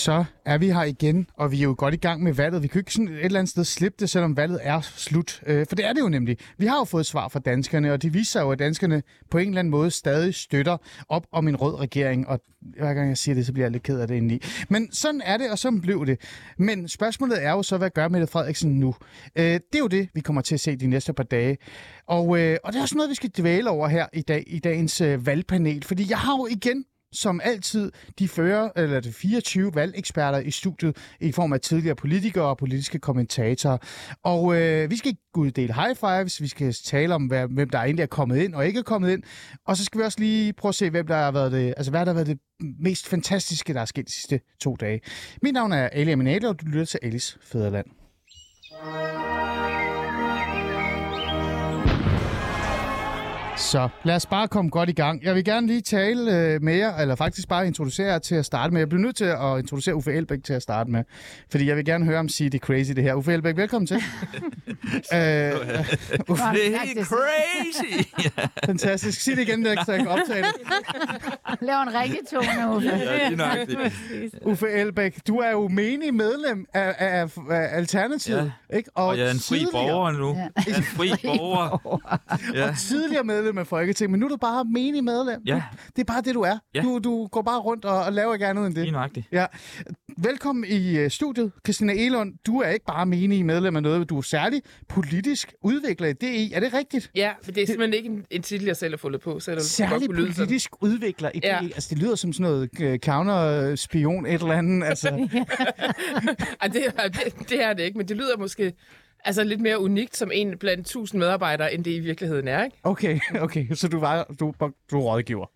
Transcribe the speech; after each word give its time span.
Så 0.00 0.24
er 0.44 0.58
vi 0.58 0.66
her 0.70 0.82
igen, 0.82 1.26
og 1.34 1.52
vi 1.52 1.58
er 1.58 1.62
jo 1.62 1.74
godt 1.78 1.94
i 1.94 1.96
gang 1.96 2.22
med 2.22 2.32
valget. 2.32 2.62
Vi 2.62 2.68
kan 2.68 2.78
ikke 2.78 2.92
sådan 2.92 3.08
et 3.08 3.24
eller 3.24 3.38
andet 3.38 3.50
sted 3.50 3.64
slippe 3.64 3.96
det, 4.00 4.10
selvom 4.10 4.36
valget 4.36 4.60
er 4.62 4.80
slut. 4.80 5.42
Øh, 5.46 5.66
for 5.68 5.76
det 5.76 5.86
er 5.86 5.92
det 5.92 6.00
jo 6.00 6.08
nemlig. 6.08 6.36
Vi 6.58 6.66
har 6.66 6.78
jo 6.78 6.84
fået 6.84 7.06
svar 7.06 7.28
fra 7.28 7.38
danskerne, 7.38 7.92
og 7.92 8.02
det 8.02 8.14
viser 8.14 8.40
jo, 8.40 8.50
at 8.50 8.58
danskerne 8.58 9.02
på 9.30 9.38
en 9.38 9.48
eller 9.48 9.58
anden 9.58 9.70
måde 9.70 9.90
stadig 9.90 10.34
støtter 10.34 10.76
op 11.08 11.26
om 11.32 11.48
en 11.48 11.56
rød 11.56 11.80
regering. 11.80 12.28
Og 12.28 12.40
hver 12.60 12.94
gang 12.94 13.08
jeg 13.08 13.18
siger 13.18 13.34
det, 13.34 13.46
så 13.46 13.52
bliver 13.52 13.64
jeg 13.64 13.72
lidt 13.72 13.82
ked 13.82 14.00
af 14.00 14.08
det 14.08 14.14
indeni. 14.14 14.42
Men 14.68 14.92
sådan 14.92 15.20
er 15.24 15.36
det, 15.36 15.50
og 15.50 15.58
sådan 15.58 15.80
blev 15.80 16.06
det. 16.06 16.20
Men 16.58 16.88
spørgsmålet 16.88 17.44
er 17.44 17.50
jo 17.50 17.62
så, 17.62 17.78
hvad 17.78 17.90
gør 17.90 18.08
Mette 18.08 18.26
Frederiksen 18.26 18.78
nu? 18.80 18.94
Øh, 19.36 19.44
det 19.44 19.74
er 19.74 19.78
jo 19.78 19.86
det, 19.86 20.08
vi 20.14 20.20
kommer 20.20 20.42
til 20.42 20.54
at 20.54 20.60
se 20.60 20.76
de 20.76 20.86
næste 20.86 21.12
par 21.12 21.24
dage. 21.24 21.58
Og, 22.06 22.40
øh, 22.40 22.56
og 22.64 22.72
det 22.72 22.78
er 22.78 22.82
også 22.82 22.96
noget, 22.96 23.10
vi 23.10 23.14
skal 23.14 23.30
dvæle 23.38 23.70
over 23.70 23.88
her 23.88 24.06
i, 24.12 24.22
dag, 24.22 24.44
i 24.46 24.58
dagens 24.58 25.00
øh, 25.00 25.26
valgpanel. 25.26 25.84
Fordi 25.84 26.10
jeg 26.10 26.18
har 26.18 26.32
jo 26.32 26.46
igen 26.50 26.84
som 27.12 27.40
altid 27.44 27.92
de 28.18 28.28
fører, 28.28 28.70
eller 28.76 29.00
de 29.00 29.12
24 29.12 29.74
valgeksperter 29.74 30.38
i 30.38 30.50
studiet 30.50 30.96
i 31.20 31.32
form 31.32 31.52
af 31.52 31.60
tidligere 31.60 31.94
politikere 31.96 32.44
og 32.44 32.58
politiske 32.58 32.98
kommentatorer. 32.98 33.78
Og 34.24 34.60
øh, 34.60 34.90
vi 34.90 34.96
skal 34.96 35.08
ikke 35.08 35.22
uddele 35.36 35.74
high 35.74 35.96
fives, 35.96 36.42
vi 36.42 36.48
skal 36.48 36.74
tale 36.84 37.14
om, 37.14 37.26
hvad, 37.26 37.46
hvem 37.48 37.70
der 37.70 37.78
egentlig 37.78 38.02
er 38.02 38.06
kommet 38.06 38.36
ind 38.36 38.54
og 38.54 38.66
ikke 38.66 38.78
er 38.78 38.82
kommet 38.82 39.12
ind. 39.12 39.22
Og 39.66 39.76
så 39.76 39.84
skal 39.84 40.00
vi 40.00 40.04
også 40.04 40.20
lige 40.20 40.52
prøve 40.52 40.70
at 40.70 40.74
se, 40.74 40.90
hvem 40.90 41.06
der 41.06 41.16
har 41.16 41.32
været 41.32 41.52
det, 41.52 41.74
altså 41.76 41.90
hvad 41.90 42.00
der 42.00 42.06
har 42.06 42.14
været 42.14 42.26
det 42.26 42.38
mest 42.80 43.08
fantastiske, 43.08 43.74
der 43.74 43.80
er 43.80 43.84
sket 43.84 44.06
de 44.06 44.12
sidste 44.12 44.40
to 44.60 44.76
dage. 44.76 45.00
Mit 45.42 45.54
navn 45.54 45.72
er 45.72 45.88
Ali 45.92 46.10
Aminale, 46.10 46.48
og 46.48 46.60
du 46.60 46.66
lytter 46.66 46.84
til 46.84 47.00
Alice 47.02 47.38
Fæderland. 47.42 47.86
Så 53.60 53.88
lad 54.04 54.16
os 54.16 54.26
bare 54.26 54.48
komme 54.48 54.70
godt 54.70 54.88
i 54.88 54.92
gang. 54.92 55.22
Jeg 55.24 55.34
vil 55.34 55.44
gerne 55.44 55.66
lige 55.66 55.80
tale 55.80 56.36
øh, 56.36 56.62
med 56.62 56.74
jer, 56.76 56.96
eller 56.96 57.14
faktisk 57.14 57.48
bare 57.48 57.66
introducere 57.66 58.06
jer 58.06 58.18
til 58.18 58.34
at 58.34 58.44
starte 58.46 58.72
med. 58.72 58.80
Jeg 58.80 58.88
bliver 58.88 59.02
nødt 59.02 59.16
til 59.16 59.24
at 59.24 59.58
introducere 59.58 59.94
Uffe 59.94 60.12
Elbæk 60.12 60.44
til 60.44 60.52
at 60.52 60.62
starte 60.62 60.90
med, 60.90 61.04
fordi 61.50 61.68
jeg 61.68 61.76
vil 61.76 61.84
gerne 61.84 62.04
høre 62.04 62.16
ham 62.16 62.28
sige 62.28 62.50
det 62.50 62.60
crazy 62.60 62.90
det 62.90 63.02
her. 63.04 63.14
Uffe 63.14 63.32
Elbæk, 63.32 63.56
velkommen 63.56 63.86
til. 63.86 63.96
øh, 65.14 65.52
Uffe, 66.30 66.44
Det 66.54 66.74
er 66.74 67.04
crazy! 67.04 68.08
fantastisk. 68.66 69.20
Sig 69.20 69.36
det 69.36 69.48
igen, 69.48 69.64
så 69.84 69.92
jeg 69.92 69.98
kan 70.00 70.08
optage 70.08 70.42
det. 70.42 70.52
Lav 71.60 71.82
en 71.82 71.88
ringetone, 71.94 72.76
Uffe. 72.76 72.88
ja, 72.88 73.28
det 73.30 73.40
er. 73.40 74.28
Uffe 74.42 74.68
Elbæk, 74.70 75.18
du 75.28 75.36
er 75.36 75.50
jo 75.50 75.68
menig 75.68 76.14
medlem 76.14 76.66
af, 76.74 76.94
af, 76.98 77.28
af 77.50 77.76
Alternativet, 77.76 78.52
ikke? 78.74 78.90
Og 78.94 79.18
jeg 79.18 79.26
er 79.26 79.30
en 79.30 79.36
fri 79.36 79.42
tidligere- 79.58 79.70
borger 79.72 80.10
nu. 80.12 80.28
Ja. 80.36 80.40
Jeg 80.66 80.72
er 80.72 80.76
en 80.76 80.82
fri 80.82 81.10
borger. 81.24 82.00
Ja. 82.54 82.68
Og 82.68 82.76
tidligere 82.78 83.24
medlem 83.24 83.49
af 83.58 83.66
Folketinget, 83.66 84.10
men 84.10 84.20
nu 84.20 84.26
er 84.26 84.30
du 84.30 84.36
bare 84.36 84.64
menig 84.64 85.04
medlem. 85.04 85.42
Ja. 85.46 85.62
Det 85.96 86.00
er 86.02 86.04
bare 86.12 86.20
det, 86.22 86.34
du 86.34 86.40
er. 86.40 86.58
Ja. 86.74 86.82
Du, 86.82 86.98
du 86.98 87.26
går 87.26 87.42
bare 87.42 87.58
rundt 87.60 87.84
og, 87.84 88.04
og 88.04 88.12
laver 88.12 88.32
ikke 88.34 88.46
andet 88.46 88.66
end 88.66 88.74
det. 88.74 88.82
Lige 88.82 88.92
nøjagtigt. 88.92 89.26
Ja. 89.32 89.46
Velkommen 90.18 90.64
i 90.68 91.04
uh, 91.04 91.10
studiet. 91.10 91.52
Christina 91.66 91.92
Elund, 91.96 92.32
du 92.46 92.60
er 92.60 92.68
ikke 92.68 92.84
bare 92.86 93.06
menig 93.06 93.44
medlem 93.46 93.76
af 93.76 93.82
noget, 93.82 94.08
du 94.10 94.18
er 94.18 94.22
særlig 94.22 94.62
politisk 94.88 95.52
udvikler 95.62 96.08
i 96.08 96.12
DI. 96.12 96.52
Er 96.54 96.60
det 96.60 96.74
rigtigt? 96.74 97.10
Ja, 97.14 97.30
for 97.44 97.52
det 97.52 97.62
er 97.62 97.66
simpelthen 97.66 97.94
ikke 97.94 98.08
en, 98.08 98.24
en 98.30 98.42
titel, 98.42 98.66
jeg 98.66 98.76
selv 98.76 98.92
har 98.92 98.98
fundet 98.98 99.20
på, 99.20 99.40
så 99.40 99.50
det 99.50 99.56
godt 99.58 99.64
Særlig 99.66 100.08
kunne 100.08 100.16
lyde 100.20 100.34
sådan. 100.34 100.46
politisk 100.46 100.70
udvikler 100.80 101.30
i 101.34 101.38
DI. 101.38 101.46
Ja. 101.46 101.60
Altså, 101.64 101.88
det 101.94 101.98
lyder 102.02 102.14
som 102.14 102.32
sådan 102.32 102.52
noget 102.52 102.70
uh, 102.92 102.96
counter-spion, 102.98 104.26
et 104.26 104.32
eller 104.32 104.52
andet. 104.54 104.86
Altså, 104.88 105.08
Ej, 106.60 106.68
det, 106.68 106.82
er- 106.96 107.08
det, 107.08 107.48
det 107.50 107.64
er 107.64 107.72
det 107.72 107.82
ikke, 107.82 107.98
men 107.98 108.08
det 108.08 108.16
lyder 108.16 108.36
måske 108.38 108.72
altså 109.24 109.44
lidt 109.44 109.60
mere 109.60 109.78
unikt 109.80 110.16
som 110.16 110.30
en 110.34 110.58
blandt 110.58 110.86
tusind 110.86 111.18
medarbejdere, 111.18 111.74
end 111.74 111.84
det 111.84 111.90
i 111.90 111.98
virkeligheden 112.00 112.48
er, 112.48 112.64
ikke? 112.64 112.76
okay, 112.82 113.18
okay. 113.44 113.66
Så 113.74 113.88
du 113.88 113.98
var 113.98 114.24
du, 114.40 114.54
du 114.90 114.98
er 114.98 115.02
rådgiver? 115.02 115.46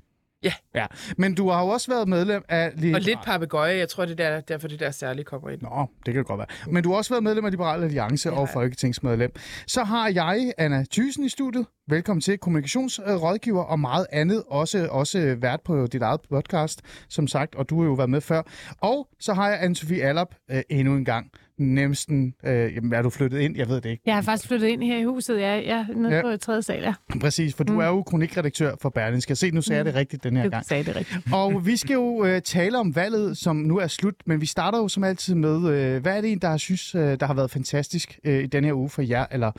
Ja. 0.43 0.53
ja. 0.75 0.87
Men 1.19 1.35
du 1.35 1.49
har 1.49 1.63
jo 1.63 1.69
også 1.69 1.91
været 1.93 2.09
medlem 2.09 2.45
af... 2.49 2.67
Og 2.95 3.01
lidt 3.01 3.19
papegøje, 3.25 3.77
jeg 3.77 3.89
tror, 3.89 4.05
det 4.05 4.21
er 4.21 4.31
der, 4.31 4.41
derfor 4.41 4.69
det 4.69 4.81
der 4.81 4.91
særligt 4.91 5.27
kommer 5.29 5.51
ind. 5.51 5.63
Nå, 5.63 5.87
det 6.07 6.15
kan 6.15 6.25
godt 6.25 6.39
være. 6.39 6.47
Men 6.73 6.83
du 6.83 6.91
har 6.91 6.97
også 6.97 7.11
været 7.15 7.23
medlem 7.23 7.45
af 7.45 7.51
Liberal 7.51 7.83
Alliance 7.85 8.29
Ja. 8.29 8.41
og 8.41 8.49
folketingsmedlem. 8.49 9.33
Så 9.67 9.85
har 9.85 10.09
jeg 10.09 10.53
Anna 10.59 10.85
Thyssen 10.93 11.25
i 11.25 11.29
studiet. 11.29 11.67
Velkommen 11.89 12.21
til 12.21 12.39
kommunikationsrådgiver 12.39 13.63
og 13.63 13.81
meget 13.81 14.07
andet. 14.13 14.43
Også, 14.49 14.89
også 14.91 15.37
vært 15.41 15.61
på 15.65 15.87
dit 15.87 16.03
eget 16.03 16.21
podcast, 16.31 16.83
som 17.09 17.27
sagt, 17.27 17.55
og 17.55 17.71
du 17.71 17.81
har 17.81 17.89
jo 17.89 17.95
været 17.95 18.11
med 18.11 18.21
før. 18.21 18.43
Og 18.81 19.09
så 19.21 19.35
har 19.35 19.49
jeg 19.51 19.61
Anne-Sophie 19.61 20.01
Allop 20.03 20.35
øh, 20.51 20.63
endnu 20.71 20.95
en 20.95 21.05
gang. 21.05 21.31
Næsten, 21.59 22.35
øh, 22.47 22.75
jamen, 22.75 22.93
er 22.93 23.03
du 23.03 23.11
flyttet 23.11 23.39
ind? 23.41 23.57
Jeg 23.57 23.69
ved 23.69 23.81
det 23.81 23.91
ikke. 23.91 24.03
Jeg 24.07 24.15
har 24.15 24.23
faktisk 24.23 24.49
flyttet 24.49 24.69
ind 24.69 24.83
her 24.83 24.99
i 24.99 25.05
huset. 25.05 25.41
Jeg, 25.41 25.65
jeg 25.67 25.87
er 25.91 25.97
nede 25.97 26.15
Ja. 26.17 26.23
på 26.23 26.37
tredje 26.37 26.63
sal, 26.63 26.83
ja. 26.83 26.95
Præcis, 27.21 27.55
for 27.55 27.65
du 27.65 27.73
Mm. 27.73 27.79
er 27.79 27.87
jo 27.87 28.03
kronikredaktør 28.03 28.75
for 28.83 28.89
Berlingske. 28.89 29.35
Se, 29.37 29.51
nu 29.51 29.63
sagde 29.63 29.77
jeg 29.77 29.85
det 29.85 29.95
rigtigt 29.95 30.25
den 30.25 30.37
her 30.37 30.45
Du 30.45 30.51
gang. 30.51 30.65
sagde 30.65 30.85
det 30.85 30.97
rigtigt. 30.97 31.21
Og 31.33 31.67
vi 31.67 31.77
skal 31.77 31.95
jo 31.95 32.25
øh, 32.25 32.43
tale 32.43 32.79
om 32.79 32.97
valget, 32.97 33.37
som 33.39 33.57
nu 33.57 33.79
er 33.79 33.87
slut, 33.87 34.15
men 34.27 34.41
vi 34.41 34.47
starter 34.47 34.79
jo 34.79 34.89
som 34.89 35.05
altid 35.05 35.35
med, 35.35 35.57
øh, 35.71 36.03
hvad 36.03 36.17
er 36.17 36.21
det 36.21 36.33
en, 36.33 36.39
der 36.39 36.49
har 36.49 36.57
synes, 36.57 36.95
øh, 36.95 37.01
der 37.21 37.27
har 37.27 37.35
været 37.35 37.51
fantastisk 37.51 38.19
øh, 38.25 38.45
i 38.45 38.47
den 38.47 38.65
her 38.65 38.73
uge 38.73 38.89
for 38.89 39.03
jer, 39.03 39.27
eller 39.33 39.53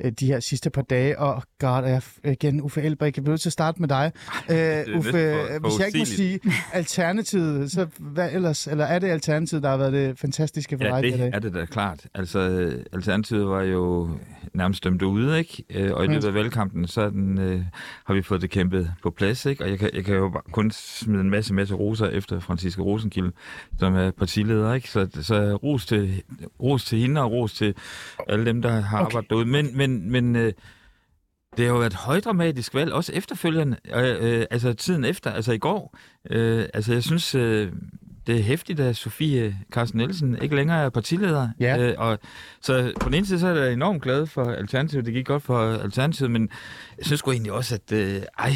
øh, 0.00 0.12
de 0.12 0.26
her 0.26 0.40
sidste 0.40 0.70
par 0.70 0.82
dage, 0.82 1.18
og 1.18 1.42
god, 1.58 1.84
jeg 1.86 2.02
igen, 2.32 2.60
Uffe 2.60 2.82
Elbæk, 2.82 3.16
jeg 3.16 3.24
bliver 3.24 3.32
nødt 3.32 3.40
til 3.40 3.48
at 3.48 3.52
starte 3.52 3.80
med 3.80 3.88
dig. 3.88 4.12
Øh, 4.50 4.98
Uffe, 4.98 5.10
for- 5.10 5.54
øh, 5.54 5.62
hvis 5.62 5.78
jeg 5.78 5.86
ikke 5.86 5.98
må 5.98 6.04
sige. 6.04 6.40
Alternativet, 6.72 7.70
så 7.72 7.86
hvad 7.98 8.28
ellers, 8.32 8.66
eller 8.66 8.84
er 8.84 8.98
det 8.98 9.08
Alternativet, 9.08 9.62
der 9.62 9.68
har 9.70 9.76
været 9.76 9.92
det 9.92 10.18
fantastiske 10.18 10.78
for 10.78 10.84
Ja, 10.84 10.90
dig 11.00 11.08
i 11.08 11.10
det 11.10 11.18
dag? 11.18 11.41
Det 11.42 11.54
da 11.54 11.64
klart. 11.64 12.06
Altså, 12.14 12.38
øh, 12.38 12.84
Alternativet 12.92 13.48
var 13.48 13.62
jo 13.62 14.10
nærmest 14.54 14.84
dømt 14.84 15.02
ude, 15.02 15.38
ikke? 15.38 15.64
Øh, 15.70 15.92
Og 15.92 16.04
i 16.04 16.08
løbet 16.08 16.24
af 16.24 16.34
valgkampen, 16.34 16.86
så 16.86 17.10
den, 17.10 17.38
øh, 17.38 17.62
har 18.04 18.14
vi 18.14 18.22
fået 18.22 18.42
det 18.42 18.50
kæmpet 18.50 18.92
på 19.02 19.10
plads, 19.10 19.46
ikke? 19.46 19.64
Og 19.64 19.70
jeg 19.70 19.78
kan, 19.78 19.90
jeg 19.94 20.04
kan 20.04 20.14
jo 20.14 20.28
bare 20.28 20.42
kun 20.52 20.70
smide 20.70 21.20
en 21.20 21.30
masse, 21.30 21.54
masse 21.54 21.74
roser 21.74 22.06
efter 22.06 22.40
Franziska 22.40 22.82
Rosenkilde, 22.82 23.32
som 23.78 23.94
er 23.94 24.10
partileder, 24.10 24.74
ikke? 24.74 24.90
Så, 24.90 25.08
så 25.22 25.56
ros, 25.56 25.86
til, 25.86 26.22
ros 26.62 26.84
til 26.84 26.98
hende 26.98 27.20
og 27.20 27.32
ros 27.32 27.52
til 27.54 27.74
alle 28.28 28.46
dem, 28.46 28.62
der 28.62 28.70
har 28.70 28.98
okay. 28.98 29.04
arbejdet 29.06 29.30
derude. 29.30 29.46
Men, 29.46 29.76
men, 29.76 30.10
men 30.10 30.36
øh, 30.36 30.52
det 31.56 31.64
har 31.64 31.72
jo 31.72 31.78
været 31.78 31.92
et 31.92 31.98
højdramatisk 31.98 32.74
valg, 32.74 32.92
også 32.92 33.12
efterfølgende, 33.12 33.76
øh, 33.94 34.38
øh, 34.40 34.46
altså 34.50 34.72
tiden 34.72 35.04
efter, 35.04 35.30
altså 35.30 35.52
i 35.52 35.58
går. 35.58 35.96
Øh, 36.30 36.66
altså 36.74 36.92
jeg 36.92 37.02
synes, 37.02 37.34
øh, 37.34 37.72
det 38.26 38.38
er 38.38 38.42
hæftigt, 38.42 38.80
at 38.80 38.96
Sofie 38.96 39.58
Carsten 39.72 39.98
Nielsen 39.98 40.42
ikke 40.42 40.56
længere 40.56 40.84
er 40.84 40.90
partileder. 40.90 41.48
Ja. 41.60 41.78
Øh, 41.78 41.94
og, 41.98 42.18
så 42.60 42.92
på 43.00 43.08
den 43.08 43.14
ene 43.14 43.26
side, 43.26 43.38
så 43.40 43.46
er 43.46 43.54
jeg 43.54 43.72
enormt 43.72 44.02
glad 44.02 44.26
for 44.26 44.44
Alternativet. 44.44 45.06
Det 45.06 45.14
gik 45.14 45.26
godt 45.26 45.42
for 45.42 45.72
Alternativet, 45.72 46.30
men 46.30 46.48
jeg 46.98 47.06
synes 47.06 47.18
sgu 47.18 47.30
egentlig 47.30 47.52
også, 47.52 47.74
at... 47.74 47.92
Øh, 47.92 48.22
ej, 48.38 48.52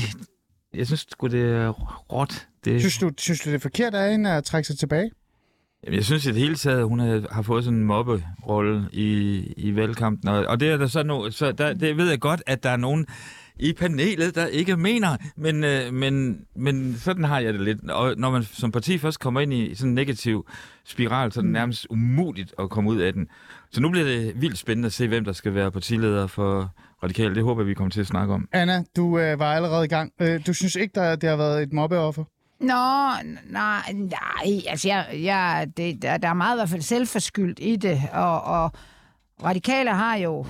jeg 0.74 0.86
synes 0.86 1.06
sgu, 1.10 1.26
det 1.26 1.42
er 1.42 1.68
råt. 2.12 2.46
Det, 2.64 2.80
Synes 2.80 2.98
du, 2.98 3.10
synes 3.18 3.40
du, 3.40 3.50
det 3.50 3.54
er 3.54 3.60
forkert 3.60 3.94
af 3.94 4.10
hende 4.10 4.30
at 4.30 4.44
trække 4.44 4.66
sig 4.66 4.78
tilbage? 4.78 5.10
Jamen, 5.84 5.96
jeg 5.96 6.04
synes 6.04 6.26
i 6.26 6.28
det 6.28 6.36
hele 6.36 6.56
taget, 6.56 6.78
at 6.78 6.84
hun 6.84 6.98
har, 7.30 7.42
fået 7.42 7.64
sådan 7.64 7.78
en 7.78 7.84
mobberolle 7.84 8.88
i, 8.92 9.36
i 9.56 9.76
valgkampen. 9.76 10.28
Og, 10.28 10.46
og 10.46 10.60
det 10.60 10.70
er 10.70 10.76
der 10.76 10.86
så 10.86 11.02
no, 11.02 11.30
så 11.30 11.52
der, 11.52 11.74
det 11.74 11.96
ved 11.96 12.08
jeg 12.08 12.20
godt, 12.20 12.42
at 12.46 12.62
der 12.62 12.70
er 12.70 12.76
nogen 12.76 13.06
i 13.58 13.72
panelet, 13.72 14.34
der 14.34 14.46
ikke 14.46 14.76
mener, 14.76 15.16
men, 15.36 15.64
øh, 15.64 15.92
men, 15.92 16.40
men 16.56 16.96
sådan 16.96 17.24
har 17.24 17.40
jeg 17.40 17.52
det 17.52 17.60
lidt. 17.60 17.90
Og 17.90 18.14
når 18.16 18.30
man 18.30 18.42
som 18.42 18.72
parti 18.72 18.98
først 18.98 19.20
kommer 19.20 19.40
ind 19.40 19.52
i 19.52 19.74
sådan 19.74 19.88
en 19.88 19.94
negativ 19.94 20.46
spiral, 20.84 21.32
så 21.32 21.40
er 21.40 21.42
det 21.42 21.52
nærmest 21.52 21.86
umuligt 21.90 22.54
at 22.58 22.70
komme 22.70 22.90
ud 22.90 22.98
af 22.98 23.12
den. 23.12 23.28
Så 23.70 23.80
nu 23.80 23.90
bliver 23.90 24.06
det 24.06 24.40
vildt 24.40 24.58
spændende 24.58 24.86
at 24.86 24.92
se, 24.92 25.08
hvem 25.08 25.24
der 25.24 25.32
skal 25.32 25.54
være 25.54 25.70
partileder 25.70 26.26
for 26.26 26.74
Radikale. 27.02 27.34
Det 27.34 27.44
håber 27.44 27.62
jeg, 27.62 27.68
vi 27.68 27.74
kommer 27.74 27.90
til 27.90 28.00
at 28.00 28.06
snakke 28.06 28.34
om. 28.34 28.48
Anna, 28.52 28.84
du 28.96 29.18
øh, 29.18 29.38
var 29.38 29.54
allerede 29.54 29.84
i 29.84 29.88
gang. 29.88 30.12
Øh, 30.20 30.46
du 30.46 30.54
synes 30.54 30.76
ikke, 30.76 30.92
der, 30.94 31.16
det 31.16 31.28
har 31.28 31.36
været 31.36 31.62
et 31.62 31.72
mobbeoffer? 31.72 32.24
Nå, 32.60 32.74
nej, 33.50 33.92
nej, 33.94 34.60
altså 34.68 34.88
jeg, 34.88 35.06
jeg, 35.12 35.68
det, 35.76 36.02
der, 36.02 36.16
der 36.16 36.28
er 36.28 36.34
meget 36.34 36.56
i 36.56 36.58
hvert 36.58 36.68
fald 36.68 36.82
selvforskyldt 36.82 37.58
i 37.62 37.76
det, 37.76 38.00
og, 38.12 38.42
og 38.42 38.72
radikale 39.44 39.90
har 39.90 40.16
jo, 40.16 40.46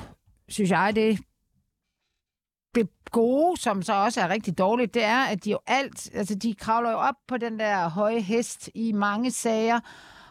synes 0.49 0.71
jeg, 0.71 0.93
det 0.97 1.19
gode, 3.11 3.61
som 3.61 3.83
så 3.83 3.93
også 3.93 4.21
er 4.21 4.29
rigtig 4.29 4.59
dårligt, 4.59 4.95
det 4.95 5.05
er, 5.05 5.25
at 5.25 5.45
de 5.45 5.51
jo 5.51 5.59
alt, 5.67 6.11
altså 6.15 6.35
de 6.35 6.55
kravler 6.55 6.91
jo 6.91 6.99
op 6.99 7.15
på 7.29 7.37
den 7.37 7.59
der 7.59 7.89
høje 7.89 8.21
hest 8.21 8.71
i 8.75 8.93
mange 8.93 9.31
sager, 9.31 9.81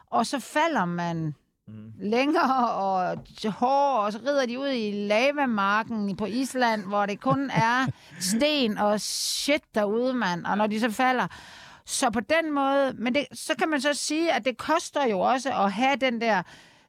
og 0.10 0.26
så 0.26 0.40
falder 0.40 0.86
man 0.86 1.36
Mm. 1.68 1.94
længere 2.00 2.70
og 2.74 3.18
hår, 3.50 3.98
og 3.98 4.14
så 4.14 4.20
rider 4.26 4.46
de 4.46 4.60
ud 4.60 4.68
i 4.68 4.92
lavamarken 4.92 6.16
på 6.16 6.26
Island, 6.26 6.86
hvor 6.86 7.06
det 7.06 7.20
kun 7.20 7.50
er 7.50 7.88
sten 8.20 8.78
og 8.78 9.02
shit 9.02 9.62
derude, 9.76 10.14
mand. 10.14 10.46
Og 10.46 10.58
når 10.58 10.68
de 10.68 10.80
så 10.80 10.92
falder, 10.92 11.28
så 11.86 12.10
på 12.10 12.20
den 12.20 12.54
måde, 12.54 12.94
men 12.98 13.16
det, 13.16 13.26
så 13.34 13.54
kan 13.60 13.70
man 13.70 13.82
så 13.82 13.94
sige, 13.94 14.34
at 14.34 14.46
det 14.46 14.58
koster 14.58 15.06
jo 15.08 15.20
også 15.20 15.50
at 15.50 15.72
have 15.72 15.96
den 15.96 16.22
der 16.22 16.42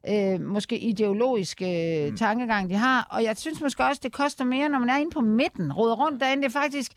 øh, 0.09 0.41
måske 0.41 0.77
ideologiske 0.79 2.07
mm. 2.11 2.17
tankegang, 2.17 2.69
de 2.69 2.75
har. 2.75 3.07
Og 3.11 3.23
jeg 3.23 3.37
synes 3.37 3.61
måske 3.61 3.83
også, 3.85 3.99
det 4.03 4.11
koster 4.13 4.45
mere, 4.45 4.69
når 4.69 4.79
man 4.79 4.89
er 4.89 4.97
inde 4.97 5.11
på 5.11 5.21
midten, 5.21 5.73
råder 5.73 5.95
rundt 5.95 6.21
derinde. 6.21 6.43
Det 6.43 6.55
er 6.55 6.59
faktisk, 6.61 6.91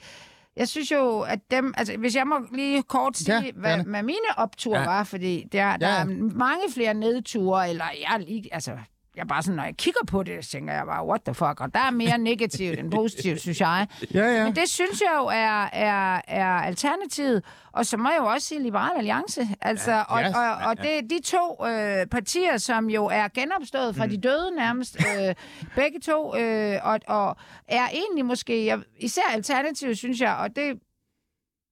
jeg 0.57 0.69
synes 0.69 0.91
jo, 0.93 1.21
at 1.21 1.39
dem, 1.51 1.75
altså 1.77 1.97
hvis 1.97 2.17
jeg 2.17 2.27
må 2.27 2.35
lige 2.55 2.83
kort 2.83 3.17
sige, 3.17 3.35
Ja, 3.45 3.51
hvad, 3.55 3.71
gerne. 3.71 3.85
hvad 3.91 4.03
mine 4.03 4.19
opture 4.37 4.79
Ja. 4.79 4.85
var, 4.85 5.05
fordi 5.05 5.45
der, 5.53 5.77
der 5.77 5.89
Ja. 5.89 6.01
er 6.01 6.05
mange 6.35 6.63
flere 6.75 6.95
nedture, 6.95 7.71
eller 7.71 7.85
jeg 8.11 8.21
lige, 8.27 8.55
altså 8.55 8.73
jeg 9.17 9.29
bare 9.29 9.43
sådan, 9.43 9.57
når 9.57 9.65
jeg 9.65 9.77
kigger 9.77 10.05
på 10.07 10.23
det, 10.23 10.45
så 10.45 10.51
tænker 10.51 10.75
jeg 10.75 10.87
bare, 10.87 11.07
what 11.07 11.21
the 11.23 11.35
fuck? 11.35 11.61
Og 11.61 11.75
der 11.75 11.81
er 11.81 11.91
mere 11.91 12.19
negativt 12.19 12.79
end 12.79 12.91
positivt, 12.91 13.41
synes 13.41 13.61
jeg. 13.61 13.87
Ja, 14.15 14.37
ja. 14.37 14.45
Men 14.45 14.57
det 14.57 14.69
synes 14.69 15.01
jeg 15.01 15.15
jo 15.19 15.27
er, 15.27 15.65
er, 15.73 16.21
er 16.29 16.47
alternativet. 16.47 17.45
Og 17.73 17.87
så 17.87 17.97
må 17.97 18.09
jeg 18.09 18.19
jo 18.19 18.27
også 18.27 18.49
sige 18.49 18.63
Liberal 18.63 18.97
Alliance. 18.97 19.49
Altså, 19.61 19.91
ja, 19.91 20.03
og, 20.03 20.21
ja. 20.21 20.39
og, 20.39 20.69
og 20.69 20.77
det, 20.77 21.11
de 21.11 21.21
to 21.25 21.67
øh, 21.67 22.07
partier, 22.07 22.57
som 22.57 22.91
jo 22.91 23.07
er 23.07 23.29
genopstået 23.29 23.97
fra 23.97 24.05
mm. 24.05 24.11
de 24.11 24.21
døde 24.21 24.51
nærmest, 24.57 24.97
øh, 25.01 25.35
begge 25.81 26.01
to, 26.01 26.37
øh, 26.37 26.79
og, 26.83 27.01
og 27.07 27.37
er 27.69 27.89
egentlig 27.93 28.25
måske, 28.25 28.67
jeg, 28.67 28.81
især 28.99 29.23
alternativet, 29.33 29.99
synes 29.99 30.21
jeg, 30.21 30.37
og 30.37 30.57
det 30.57 30.81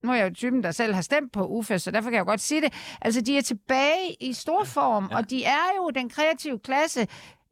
nu 0.03 0.11
er 0.11 0.15
jeg 0.15 0.29
jo 0.29 0.35
typen, 0.35 0.63
der 0.63 0.71
selv 0.71 0.93
har 0.93 1.01
stemt 1.01 1.31
på 1.31 1.47
UFA, 1.47 1.77
så 1.77 1.91
derfor 1.91 2.09
kan 2.09 2.13
jeg 2.13 2.25
jo 2.25 2.29
godt 2.29 2.41
sige 2.41 2.61
det. 2.61 2.73
Altså, 3.01 3.21
de 3.21 3.37
er 3.37 3.41
tilbage 3.41 4.15
i 4.19 4.33
stor 4.33 4.63
form, 4.63 5.07
ja. 5.11 5.17
og 5.17 5.29
de 5.29 5.43
er 5.43 5.67
jo 5.77 5.89
den 5.89 6.09
kreative 6.09 6.59
klasse, 6.59 7.07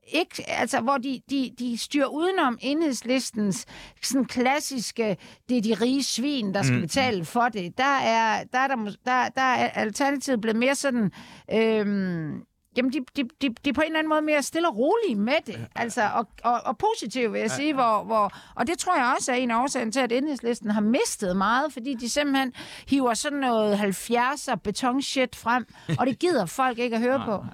ikke, 0.08 0.50
altså, 0.50 0.80
hvor 0.80 0.98
de, 0.98 1.22
de, 1.30 1.52
de 1.60 1.78
styrer 1.78 2.08
udenom 2.08 2.58
enhedslistens 2.62 3.66
sådan 4.02 4.26
klassiske, 4.26 5.18
det 5.50 5.58
er 5.58 5.62
de 5.62 5.74
rige 5.74 6.04
svin, 6.04 6.54
der 6.54 6.64
skal 6.64 6.76
mm. 6.76 6.82
betale 6.82 7.26
for 7.26 7.50
det. 7.50 7.78
Der 7.78 7.98
er, 7.98 8.44
der, 8.44 8.60
er 8.60 8.68
der, 8.68 8.76
der, 9.06 9.30
der 9.30 9.42
er 9.42 9.70
alternativet 9.70 10.42
blevet 10.42 10.58
mere 10.60 10.76
sådan... 10.76 11.12
Øhm, 11.54 12.44
Jamen, 12.78 12.94
de, 12.94 13.00
de, 13.18 13.24
de, 13.42 13.50
de 13.66 13.70
er 13.70 13.74
på 13.74 13.82
en 13.82 13.86
eller 13.88 14.00
anden 14.00 14.10
måde 14.10 14.22
mere 14.22 14.44
stille 14.44 14.68
og 14.70 14.78
rolige 14.78 15.16
med 15.16 15.34
det. 15.46 15.68
Altså, 15.76 16.02
og, 16.14 16.28
og, 16.44 16.62
og 16.66 16.78
positive, 16.78 17.32
vil 17.32 17.42
jeg 17.42 17.52
sige. 17.52 17.74
Hvor, 17.74 18.04
hvor, 18.04 18.34
og 18.56 18.68
det 18.68 18.78
tror 18.78 18.96
jeg 18.96 19.14
også 19.18 19.32
er 19.32 19.36
en 19.36 19.52
af 19.52 19.62
årsagen 19.64 19.92
til, 19.92 20.00
at 20.00 20.12
enhedslisten 20.12 20.72
har 20.72 20.82
mistet 20.82 21.38
meget, 21.38 21.74
fordi 21.74 21.94
de 21.94 22.10
simpelthen 22.10 22.54
hiver 22.88 23.14
sådan 23.14 23.38
noget 23.40 23.76
70'er 23.76 24.56
betonshit 24.56 25.36
frem, 25.36 25.66
og 26.00 26.08
det 26.08 26.20
gider 26.20 26.46
folk 26.62 26.80
ikke 26.80 26.96
at 26.96 27.02
høre 27.02 27.22
på. 27.26 27.46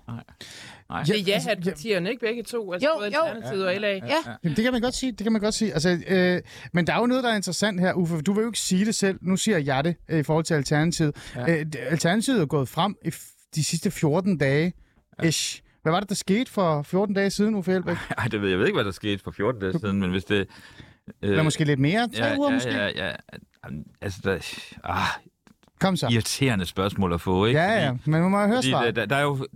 Det 1.05 1.09
er 1.09 1.23
ja-hat-partierne, 1.27 2.09
ikke 2.09 2.19
begge 2.25 2.43
to? 2.43 2.73
Altså 2.73 2.87
Jo, 2.89 2.93
både. 2.97 3.05
Alternativet 3.05 3.67
og 3.67 3.75
LA. 3.81 3.87
Ja, 3.87 3.99
Jamen, 4.43 4.55
det 4.55 4.63
kan 4.63 4.73
man 4.73 4.81
godt 4.81 4.95
sige. 4.95 5.11
Det 5.11 5.23
kan 5.23 5.31
man 5.31 5.41
godt 5.41 5.53
sige. 5.53 5.73
Altså, 5.73 5.97
øh, 6.07 6.41
men 6.73 6.87
der 6.87 6.93
er 6.93 6.99
jo 6.99 7.05
noget, 7.05 7.23
der 7.23 7.29
er 7.29 7.35
interessant 7.35 7.79
her, 7.79 7.93
Uffe. 7.93 8.21
Du 8.21 8.33
vil 8.33 8.41
jo 8.41 8.47
ikke 8.47 8.59
sige 8.59 8.85
det 8.85 8.95
selv. 8.95 9.19
Nu 9.21 9.37
siger 9.37 9.57
jeg 9.57 9.83
det 9.83 9.95
øh, 10.09 10.19
i 10.19 10.23
forhold 10.23 10.45
til 10.45 10.53
Alternativet. 10.53 11.15
Ja. 11.35 11.59
Øh, 11.59 11.65
Alternativet 11.89 12.41
er 12.41 12.45
gået 12.45 12.69
frem 12.69 12.95
i 13.05 13.07
f- 13.07 13.49
de 13.55 13.63
sidste 13.63 13.91
14 13.91 14.37
dage. 14.37 14.73
Ish. 15.23 15.61
Hvad 15.83 15.91
var 15.93 15.99
det, 15.99 16.09
der 16.09 16.15
skete 16.15 16.51
for 16.51 16.81
14 16.81 17.15
dage 17.15 17.29
siden, 17.29 17.55
Uffe 17.55 17.71
Elbæk? 17.71 17.97
Ej, 18.17 18.27
det 18.27 18.41
ved 18.41 18.47
jeg, 18.47 18.51
jeg 18.51 18.59
ved 18.59 18.65
ikke, 18.65 18.75
hvad 18.75 18.85
der 18.85 18.91
skete 18.91 19.23
for 19.23 19.31
14 19.31 19.61
dage 19.61 19.79
siden, 19.79 19.99
men 19.99 20.11
hvis 20.11 20.23
det... 20.25 20.47
Øh, 21.07 21.29
Eller 21.29 21.43
måske 21.43 21.63
lidt 21.63 21.79
mere? 21.79 22.07
Tre 22.07 22.25
ja, 22.25 22.37
uger 22.37 22.49
ja, 22.49 22.55
måske? 22.55 22.71
ja, 22.71 22.87
ja. 22.95 23.11
Jamen, 23.65 23.85
Altså, 24.01 24.19
der, 24.23 24.37
ah, 24.83 25.05
Kom 25.79 25.95
så. 25.97 26.07
irriterende 26.11 26.65
spørgsmål 26.65 27.13
at 27.13 27.21
få, 27.21 27.45
ikke? 27.45 27.59
Ja, 27.59 27.85
ja. 27.85 27.91
Men 27.91 28.21
man 28.21 28.31
må 28.31 28.47
høre 28.47 28.63
svaret. 28.63 28.95
der, 28.95 29.05
der 29.05 29.15
er 29.15 29.21
jo... 29.23 29.47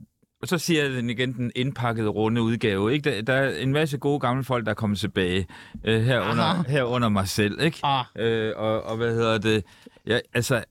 Så 0.44 0.58
siger 0.58 0.84
jeg 0.84 0.92
den 0.92 1.10
igen, 1.10 1.34
den 1.34 1.52
indpakkede 1.56 2.08
runde 2.08 2.42
udgave. 2.42 2.94
Ikke? 2.94 3.12
Der, 3.12 3.22
der 3.22 3.34
er 3.34 3.58
en 3.58 3.72
masse 3.74 3.98
gode 3.98 4.20
gamle 4.20 4.44
folk, 4.44 4.66
der 4.66 4.72
er 4.72 4.76
kommet 4.76 5.00
tilbage. 5.00 5.48
Øh, 5.86 6.02
herunder, 6.02 6.64
herunder 6.70 7.10
mig 7.10 7.28
selv. 7.28 7.62
Ikke? 7.62 7.80
Ah. 7.84 8.06
Øh, 8.16 8.54
og, 8.56 8.84
og 8.84 8.98
hvad 8.98 9.14
hedder 9.14 9.38
det? 9.38 9.64
Ja, 10.08 10.20
altså, 10.34 10.64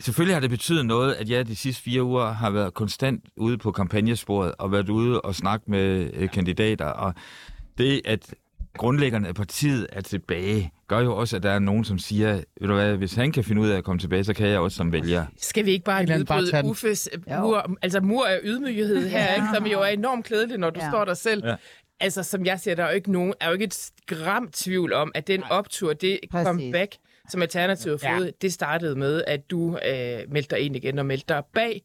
selvfølgelig 0.00 0.34
har 0.36 0.40
det 0.40 0.50
betydet 0.50 0.86
noget, 0.86 1.14
at 1.14 1.30
jeg 1.30 1.46
de 1.46 1.56
sidste 1.56 1.82
fire 1.82 2.02
uger 2.02 2.32
har 2.32 2.50
været 2.50 2.74
konstant 2.74 3.24
ude 3.36 3.58
på 3.58 3.72
kampagnesporet 3.72 4.54
og 4.58 4.72
været 4.72 4.88
ude 4.88 5.20
og 5.20 5.34
snakke 5.34 5.70
med 5.70 6.10
øh, 6.14 6.30
kandidater. 6.30 6.86
Og 6.86 7.14
det, 7.78 8.00
at 8.04 8.34
grundlæggerne 8.78 9.28
af 9.28 9.34
partiet 9.34 9.86
er 9.92 10.00
tilbage, 10.00 10.72
gør 10.88 11.00
jo 11.00 11.16
også, 11.16 11.36
at 11.36 11.42
der 11.42 11.50
er 11.50 11.58
nogen, 11.58 11.84
som 11.84 11.98
siger, 11.98 12.32
ved 12.60 12.68
du 12.68 12.74
hvad, 12.74 12.96
hvis 12.96 13.14
han 13.14 13.32
kan 13.32 13.44
finde 13.44 13.62
ud 13.62 13.68
af 13.68 13.76
at 13.76 13.84
komme 13.84 13.98
tilbage, 13.98 14.24
så 14.24 14.34
kan 14.34 14.48
jeg 14.48 14.58
også 14.58 14.76
som 14.76 14.92
vælger. 14.92 15.26
Skal 15.40 15.64
vi 15.66 15.70
ikke 15.70 15.84
bare 15.84 16.04
nedbryde 16.04 16.52
den. 16.52 16.66
Uffes 16.66 17.08
mur, 17.40 17.70
altså 17.82 18.00
mur 18.00 18.26
af 18.26 18.38
ydmyghed 18.44 19.08
her, 19.08 19.34
ikke, 19.34 19.46
som 19.54 19.66
jo 19.66 19.80
er 19.80 19.86
enormt 19.86 20.24
klædeligt, 20.24 20.60
når 20.60 20.70
du 20.70 20.80
Ja. 20.82 20.90
står 20.90 21.04
der 21.04 21.14
selv. 21.14 21.46
Ja. 21.46 21.54
Altså, 22.00 22.22
som 22.22 22.46
jeg 22.46 22.60
siger, 22.60 22.74
der 22.74 22.84
er 22.84 22.88
jo 22.88 22.94
ikke 22.94 23.12
nogen, 23.12 23.34
er 23.40 23.46
jo 23.46 23.52
ikke 23.52 23.64
et 23.64 23.90
gram 24.06 24.48
tvivl 24.52 24.92
om, 24.92 25.12
at 25.14 25.26
den 25.26 25.42
optur, 25.50 25.92
det 25.92 26.18
Præcis. 26.30 26.46
comeback, 26.46 26.94
som 27.30 27.42
Alternativet 27.42 28.02
har 28.02 28.16
fået, 28.18 28.42
det 28.42 28.52
startede 28.52 28.96
med, 28.96 29.24
at 29.26 29.50
du 29.50 29.78
øh, 29.86 30.18
meldte 30.28 30.56
dig 30.56 30.64
ind 30.64 30.76
igen 30.76 30.98
og 30.98 31.06
meldte 31.06 31.34
dig 31.34 31.42
bag 31.54 31.82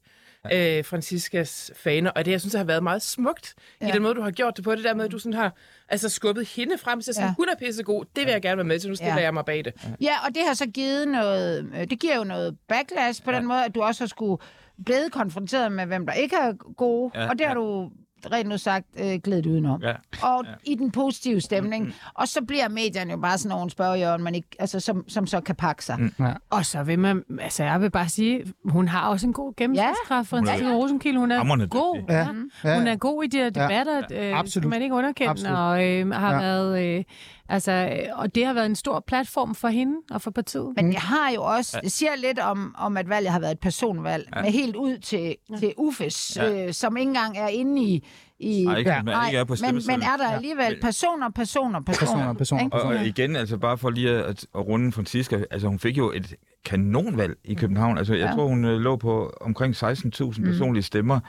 øh, 0.53 0.85
Franciscas 0.85 1.71
faner. 1.75 2.11
Og 2.11 2.25
det, 2.25 2.31
jeg 2.31 2.39
synes, 2.41 2.53
har 2.53 2.63
været 2.63 2.83
meget 2.83 3.01
smukt 3.01 3.53
ja. 3.81 3.85
i 3.85 3.89
Ja. 3.89 3.93
den 3.93 4.01
måde, 4.01 4.15
du 4.15 4.21
har 4.21 4.31
gjort 4.31 4.53
det 4.57 4.63
på. 4.63 4.75
Det 4.75 4.83
der 4.83 4.93
med, 4.93 5.05
at 5.05 5.11
du 5.11 5.19
sådan 5.19 5.33
har 5.33 5.53
altså, 5.89 6.09
skubbet 6.09 6.47
hende 6.47 6.77
frem 6.77 7.01
til 7.01 7.13
sådan, 7.13 7.27
Ja. 7.29 7.33
hun 7.37 7.47
er 7.49 7.55
pissegod, 7.65 8.05
det 8.15 8.25
vil 8.25 8.31
jeg 8.31 8.41
gerne 8.41 8.57
være 8.57 8.65
med 8.65 8.79
til, 8.79 8.89
nu 8.89 8.95
stiller 8.95 9.15
Ja. 9.15 9.21
jeg 9.21 9.33
mig 9.33 9.45
bag 9.45 9.65
det. 9.65 9.73
Ja, 10.01 10.13
og 10.27 10.35
det 10.35 10.41
har 10.47 10.53
så 10.53 10.65
givet 10.67 11.07
noget, 11.07 11.69
øh, 11.75 11.89
det 11.89 11.99
giver 11.99 12.17
jo 12.17 12.23
noget 12.23 12.57
backlash 12.67 13.23
på 13.23 13.31
den 13.31 13.45
måde, 13.45 13.65
at 13.65 13.75
du 13.75 13.81
også 13.83 14.03
har 14.03 14.07
skulle 14.07 14.37
blevet 14.85 15.11
konfronteret 15.11 15.71
med, 15.71 15.85
hvem 15.85 16.05
der 16.05 16.13
ikke 16.13 16.35
er 16.35 16.53
gode, 16.73 17.11
Ja, 17.15 17.29
og 17.29 17.37
det 17.39 17.47
har 17.47 17.53
ja. 17.53 17.59
du 17.59 17.89
rent 18.31 18.49
nu 18.49 18.57
sagt 18.57 18.85
øh, 18.99 19.19
glædet 19.23 19.45
udenom. 19.45 19.81
Ja. 19.81 19.93
Og 20.21 20.45
i 20.63 20.75
den 20.75 20.91
positive 20.91 21.41
stemning. 21.41 21.93
Og 22.13 22.27
så 22.27 22.41
bliver 22.47 22.69
medierne 22.69 23.11
jo 23.11 23.17
bare 23.17 23.37
sådan 23.37 23.55
nogle 23.57 23.69
spørgejørn, 23.69 24.23
man 24.23 24.35
ikke, 24.35 24.47
altså, 24.59 24.79
som, 24.79 25.09
som 25.09 25.27
så 25.27 25.41
kan 25.41 25.55
pakke 25.55 25.85
sig. 25.85 25.99
Ja. 26.19 26.33
Og 26.49 26.65
så 26.65 26.83
vil 26.83 26.99
man, 26.99 27.23
altså 27.39 27.63
jeg 27.63 27.81
vil 27.81 27.91
bare 27.91 28.09
sige, 28.09 28.53
hun 28.65 28.87
har 28.87 29.07
også 29.09 29.27
en 29.27 29.33
god 29.33 29.53
gennemslagskraft 29.57 30.29
for 30.29 30.37
en 30.37 30.43
Hun 30.43 30.49
er- 30.53 30.55
Stine 30.57 30.73
Rosenkilde. 30.75 31.19
Hun 31.19 31.31
er 31.31 31.37
Hamrende 31.37 31.67
god. 31.67 32.01
Ja. 32.09 32.27
Ja. 32.63 32.77
Hun 32.77 32.87
er 32.87 32.95
god 32.95 33.23
i 33.23 33.27
de 33.27 33.37
her 33.37 33.49
debatter, 33.49 34.01
ja, 34.09 34.41
øh, 34.57 34.65
man 34.69 34.81
ikke 34.81 34.95
underkende, 34.95 35.29
Absolut. 35.29 35.57
og 35.57 35.85
øh, 35.85 36.11
har 36.11 36.29
Ja. 36.29 36.35
ja. 36.35 36.41
været, 36.41 36.97
øh, 36.97 37.03
altså, 37.49 37.71
øh, 37.71 38.19
og 38.19 38.35
det 38.35 38.45
har 38.45 38.53
været 38.53 38.65
en 38.65 38.75
stor 38.75 39.03
platform 39.07 39.55
for 39.55 39.67
hende 39.67 39.95
og 40.11 40.21
for 40.21 40.31
partiet. 40.31 40.73
Men 40.75 40.87
det 40.87 40.95
har 40.95 41.31
jo 41.35 41.43
også, 41.43 41.79
det 41.83 41.91
siger 41.91 42.11
lidt 42.17 42.39
om, 42.39 42.75
om 42.77 42.97
at 42.97 43.09
valget 43.09 43.31
har 43.31 43.39
været 43.39 43.51
et 43.51 43.59
personvalg, 43.59 44.27
ja. 44.35 44.41
med 44.41 44.51
helt 44.51 44.75
ud 44.75 44.97
til, 44.97 45.35
til 45.59 45.73
Uffes, 45.77 46.37
Ja. 46.37 46.67
øh, 46.67 46.73
som 46.73 46.97
ikke 46.97 47.09
engang 47.09 47.37
er 47.37 47.47
inde 47.47 47.81
i... 47.83 48.03
i 48.39 48.63
Nej, 48.65 48.77
ikke, 48.77 48.89
Ja. 48.89 48.95
ja. 48.95 49.01
Nej, 49.01 49.27
ikke 49.27 49.37
er 49.39 49.43
på 49.43 49.55
men, 49.61 49.81
men 49.87 50.01
er 50.01 50.17
der 50.17 50.27
alligevel 50.31 50.77
personer, 50.81 51.29
personer, 51.29 51.81
personer. 51.81 52.07
Personer, 52.11 52.33
personer, 52.33 52.63
ikke? 52.63 52.75
Og, 52.77 52.81
og 52.83 53.05
igen, 53.05 53.35
altså 53.35 53.57
bare 53.57 53.77
for 53.77 53.89
lige 53.89 54.09
at, 54.09 54.45
at 54.55 54.67
runde 54.67 54.91
Francisca, 54.91 55.43
altså 55.51 55.67
hun 55.67 55.79
fik 55.79 55.97
jo 55.97 56.11
et 56.11 56.35
kanonvalg 56.65 57.37
i 57.43 57.53
København. 57.53 57.97
Altså 57.97 58.13
jeg 58.13 58.21
Ja. 58.23 58.29
ja. 58.29 58.35
tror, 58.35 58.47
hun 58.47 58.65
øh, 58.65 58.79
lå 58.79 58.95
på 58.95 59.33
omkring 59.41 59.75
16.000 59.75 60.45
personlige 60.45 60.83
stemmer. 60.83 61.19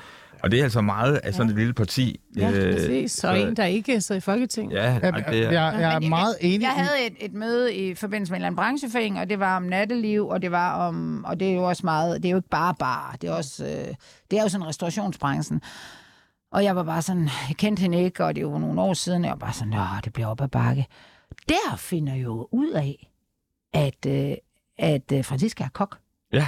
Og 0.47 0.51
det 0.51 0.59
er 0.61 0.65
altså 0.65 0.81
meget 0.81 1.17
af 1.17 1.35
sådan 1.35 1.51
et 1.51 1.57
lille 1.59 1.75
parti. 1.75 2.21
Ja, 2.37 2.51
Øh, 2.51 2.73
præcis. 2.75 3.13
så- 3.13 3.29
Og 3.29 3.41
en, 3.41 3.57
der 3.57 3.65
ikke 3.65 4.01
sidder 4.01 4.19
i 4.19 4.21
Folketinget. 4.21 4.77
Ja, 4.77 4.83
Jeg, 4.93 5.01
ej, 5.03 5.21
det 5.31 5.45
er, 5.45 5.51
jeg, 5.51 5.77
jeg 5.81 5.95
er 5.95 6.01
meget 6.01 6.37
enig. 6.41 6.61
Jeg 6.63 6.71
havde 6.71 7.07
et, 7.07 7.15
et 7.21 7.33
møde 7.35 7.75
i 7.75 7.95
forbindelse 7.95 8.31
med 8.33 8.37
en 8.37 8.41
eller 8.41 8.47
anden 8.47 8.57
brancheforening, 8.57 9.19
og 9.21 9.31
det 9.31 9.39
var 9.41 9.57
om 9.57 9.63
natteliv, 9.63 10.27
og 10.29 10.43
det 10.43 10.51
var 10.51 10.89
om, 10.89 11.25
og 11.25 11.41
det 11.41 11.49
er 11.49 11.53
jo 11.55 11.63
også 11.63 11.81
meget, 11.87 12.23
det 12.23 12.29
er 12.29 12.31
jo 12.31 12.37
ikke 12.37 12.49
bare 12.49 12.75
bare, 12.79 13.17
det 13.21 13.29
er 13.31 13.33
også, 13.35 13.65
øh, 13.65 13.95
det 14.31 14.39
er 14.39 14.43
jo 14.43 14.49
sådan 14.49 14.67
restaurationsbranchen. 14.67 15.61
Og 16.53 16.65
jeg 16.65 16.77
var 16.77 16.83
bare 16.83 17.03
sådan, 17.03 17.29
jeg 17.49 17.57
kendte 17.57 17.81
hende 17.81 18.03
ikke, 18.05 18.25
og 18.25 18.37
det 18.37 18.43
jo 18.43 18.59
nogle 18.59 18.81
år 18.81 18.95
siden, 18.95 19.23
og 19.23 19.27
jeg 19.29 19.33
var 19.33 19.39
bare 19.47 19.53
sådan, 19.53 19.69
Nå, 19.73 19.83
det 20.05 20.13
bliver 20.13 20.27
op 20.29 20.41
ad 20.41 20.49
bakke. 20.49 20.87
Der 21.49 21.77
finder 21.77 22.15
jeg 22.15 22.25
jo 22.25 22.49
ud 22.53 22.71
af, 22.71 23.11
at, 23.75 24.07
øh, 24.07 24.33
at 24.79 25.13
øh, 25.13 25.25
Francisca 25.25 25.65
er 25.65 25.69
kok. 25.69 25.99
ja. 26.33 26.47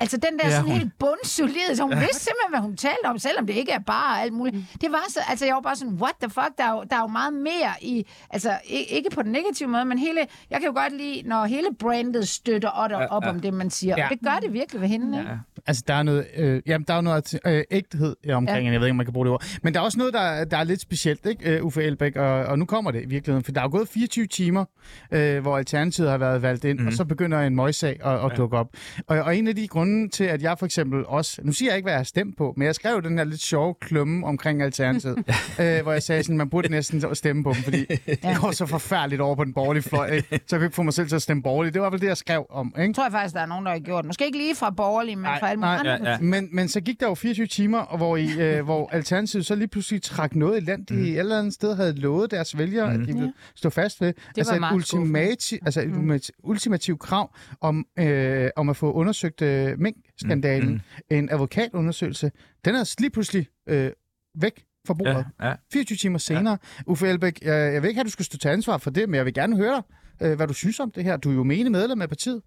Altså 0.00 0.16
den 0.16 0.38
der 0.38 0.46
Ja, 0.46 0.50
sådan 0.50 0.64
hun- 0.70 0.78
helt 0.78 0.92
bundsolide, 0.98 1.76
så 1.76 1.82
hun 1.82 1.92
ja. 1.92 1.98
vidste 1.98 2.24
simpelthen, 2.24 2.50
hvad 2.50 2.60
hun 2.60 2.76
talte 2.76 3.04
om, 3.06 3.18
selvom 3.18 3.46
det 3.46 3.54
ikke 3.54 3.72
er 3.72 3.78
bare 3.78 4.14
og 4.16 4.22
alt 4.22 4.32
muligt. 4.32 4.56
Det 4.80 4.92
var 4.92 5.04
så, 5.08 5.20
altså 5.28 5.46
jeg 5.46 5.54
var 5.54 5.60
bare 5.60 5.76
sådan, 5.76 5.94
what 5.94 6.12
the 6.22 6.30
fuck, 6.30 6.50
der 6.58 6.64
er 6.64 6.70
jo, 6.70 6.84
der 6.90 6.96
er 6.96 7.00
jo 7.00 7.06
meget 7.06 7.32
mere 7.32 7.72
i, 7.82 8.06
altså 8.30 8.50
ikke 8.68 9.10
på 9.14 9.22
den 9.22 9.32
negative 9.32 9.68
måde, 9.68 9.84
men 9.84 9.98
hele, 9.98 10.20
jeg 10.50 10.60
kan 10.60 10.66
jo 10.68 10.80
godt 10.82 10.92
lide, 10.96 11.22
når 11.28 11.44
hele 11.44 11.66
brandet 11.78 12.28
støtter 12.28 12.68
op, 12.68 12.90
ja, 12.90 13.06
op 13.06 13.22
om 13.26 13.40
det, 13.40 13.54
man 13.54 13.70
siger. 13.70 13.94
Ja. 13.98 14.04
Og 14.04 14.10
det 14.10 14.18
gør 14.24 14.38
det 14.42 14.52
virkelig 14.52 14.80
ved 14.80 14.88
hende, 14.88 15.18
ikke? 15.18 15.30
Altså, 15.66 15.82
der 15.88 15.94
er 15.94 16.02
noget, 16.02 16.26
øh, 16.36 16.62
jamen, 16.66 16.84
der 16.88 16.92
er 16.94 16.98
jo 16.98 17.02
noget 17.02 17.40
øh, 17.46 17.64
ægthed 17.70 18.16
ja, 18.26 18.36
omkring, 18.36 18.66
ja. 18.66 18.72
jeg 18.72 18.80
ved 18.80 18.86
ikke, 18.86 18.92
om 18.92 18.96
man 18.96 19.06
kan 19.06 19.12
bruge 19.12 19.26
det 19.26 19.32
ord. 19.32 19.44
Men 19.62 19.74
der 19.74 19.80
er 19.80 19.84
også 19.84 19.98
noget, 19.98 20.14
der, 20.14 20.44
der 20.44 20.56
er 20.56 20.64
lidt 20.64 20.80
specielt, 20.80 21.26
ikke, 21.26 21.50
øh, 21.56 21.64
Uffe 21.64 21.82
Elbæk? 21.84 22.16
Og, 22.16 22.30
og 22.44 22.58
nu 22.58 22.64
kommer 22.64 22.90
det 22.90 23.02
i 23.02 23.06
virkeligheden, 23.06 23.44
for 23.44 23.52
der 23.52 23.60
er 23.60 23.64
jo 23.64 23.70
gået 23.70 23.88
24 23.88 24.26
timer, 24.26 24.64
øh, 25.12 25.38
hvor 25.42 25.58
Alternativet 25.58 26.10
har 26.10 26.18
været 26.18 26.42
valgt 26.42 26.64
ind, 26.64 26.78
mm. 26.80 26.86
og 26.86 26.92
så 26.92 27.04
begynder 27.04 27.40
en 27.40 27.56
møgssag 27.56 28.00
at, 28.06 28.24
at 28.24 28.36
dukke 28.36 28.56
op. 28.56 28.66
Og, 29.06 29.18
og 29.18 29.36
en 29.36 29.48
af 29.48 29.56
de 29.56 29.68
grunde 29.68 29.87
til, 30.12 30.24
at 30.24 30.42
jeg 30.42 30.58
for 30.58 30.66
eksempel 30.66 31.06
også, 31.06 31.40
nu 31.44 31.52
siger 31.52 31.70
jeg 31.70 31.76
ikke, 31.76 31.84
hvad 31.84 31.92
jeg 31.92 31.98
har 31.98 32.04
stemt 32.04 32.36
på, 32.36 32.54
men 32.56 32.66
jeg 32.66 32.74
skrev 32.74 33.02
den 33.02 33.18
her 33.18 33.24
lidt 33.24 33.40
sjove 33.40 33.74
klumme 33.80 34.26
omkring 34.26 34.62
Alternativet, 34.62 35.18
øh, 35.60 35.82
hvor 35.82 35.92
jeg 35.92 36.02
sagde 36.02 36.22
sådan, 36.22 36.36
man 36.36 36.50
burde 36.50 36.68
næsten 36.68 37.14
stemme 37.14 37.44
på 37.44 37.52
dem, 37.52 37.62
fordi 37.62 37.84
det 38.06 38.36
går 38.40 38.50
så 38.50 38.66
forfærdeligt 38.66 39.20
over 39.20 39.34
på 39.34 39.44
den 39.44 39.52
borgerlige 39.52 39.82
fløj, 39.82 40.10
ikke? 40.10 40.28
så 40.46 40.56
jeg 40.56 40.60
kan 40.60 40.62
ikke 40.62 40.74
få 40.74 40.82
mig 40.82 40.94
selv 40.94 41.08
til 41.08 41.16
at 41.16 41.22
stemme 41.22 41.42
borgerligt. 41.42 41.74
Det 41.74 41.82
var 41.82 41.90
vel 41.90 42.00
det, 42.00 42.06
jeg 42.06 42.16
skrev 42.16 42.46
om, 42.50 42.66
ikke? 42.66 42.80
Jeg 42.80 42.94
tror 42.94 43.04
jeg 43.04 43.12
faktisk, 43.12 43.34
der 43.34 43.40
er 43.40 43.46
nogen, 43.46 43.66
der 43.66 43.72
har 43.72 43.78
gjort. 43.78 44.04
Måske 44.04 44.26
ikke 44.26 44.38
lige 44.38 44.54
fra 44.54 44.70
borgerlige, 44.70 45.16
men 45.16 45.22
Nej, 45.22 45.40
fra 45.40 45.48
alle 45.50 45.60
mulige 45.60 45.72
andre. 45.72 45.90
Ja, 45.90 46.10
ja. 46.10 46.18
Men, 46.20 46.48
men 46.52 46.68
så 46.68 46.80
gik 46.80 47.00
der 47.00 47.06
jo 47.06 47.14
24 47.14 47.46
timer, 47.46 47.78
og 47.78 47.96
hvor, 47.96 48.16
I, 48.16 48.28
øh, 48.38 48.64
hvor 48.64 48.88
Alternativet 48.92 49.46
så 49.46 49.54
lige 49.54 49.68
pludselig 49.68 50.02
trak 50.02 50.34
noget 50.34 50.62
i 50.62 50.64
land, 50.64 50.86
de 50.86 50.94
mm. 50.94 51.02
et 51.02 51.18
eller 51.18 51.38
andet 51.38 51.54
sted 51.54 51.76
havde 51.76 51.92
lovet 51.92 52.30
deres 52.30 52.58
vælgere, 52.58 52.94
mm. 52.94 53.02
at 53.02 53.08
de 53.08 53.12
ville 53.12 53.32
stå 53.54 53.70
fast 53.70 54.00
ved. 54.00 54.12
altså 54.36 54.58
var 54.58 54.70
et, 54.70 54.74
ultimati, 54.74 55.58
altså 55.66 55.80
et 55.80 55.90
mm. 55.90 56.20
ultimativt 56.42 57.00
krav 57.00 57.34
om, 57.60 57.86
øh, 57.98 58.50
om 58.56 58.68
at 58.68 58.76
få 58.76 58.92
undersøgt 58.92 59.42
øh, 59.42 59.77
Mink-skandalen. 59.78 60.72
Mm. 60.72 61.16
En 61.16 61.30
advokatundersøgelse. 61.30 62.30
Den 62.64 62.74
er 62.74 62.94
lige 62.98 63.10
pludselig 63.10 63.46
øh, 63.68 63.90
væk 64.34 64.64
fra 64.86 64.94
bordet. 64.94 65.26
Ja, 65.40 65.48
ja. 65.48 65.54
24 65.72 65.96
timer 65.96 66.18
senere. 66.18 66.58
Ja. 66.78 66.82
Uffe 66.86 67.08
Elbæk, 67.08 67.38
jeg, 67.42 67.74
jeg 67.74 67.82
ved 67.82 67.88
ikke, 67.88 68.00
at 68.00 68.06
du 68.06 68.10
skal 68.10 68.24
stå 68.24 68.38
til 68.38 68.48
ansvar 68.48 68.78
for 68.78 68.90
det, 68.90 69.08
men 69.08 69.14
jeg 69.14 69.24
vil 69.24 69.34
gerne 69.34 69.56
høre 69.56 69.82
dig, 70.20 70.26
øh, 70.26 70.36
hvad 70.36 70.46
du 70.46 70.54
synes 70.54 70.80
om 70.80 70.90
det 70.90 71.04
her. 71.04 71.16
Du 71.16 71.30
er 71.30 71.34
jo 71.34 71.42
menig 71.42 71.72
medlem 71.72 72.02
af 72.02 72.08
partiet. 72.08 72.42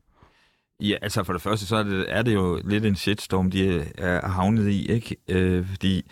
Ja, 0.79 0.95
altså 1.01 1.23
for 1.23 1.33
det 1.33 1.41
første, 1.41 1.65
så 1.65 1.75
er 1.75 1.83
det, 1.83 2.05
er 2.07 2.21
det 2.21 2.33
jo 2.33 2.61
lidt 2.65 2.85
en 2.85 2.95
shitstorm, 2.95 3.51
de 3.51 3.85
er 3.97 4.27
havnet 4.27 4.69
i, 4.69 4.91
ikke? 4.91 5.15
Øh, 5.27 5.67
fordi 5.69 6.11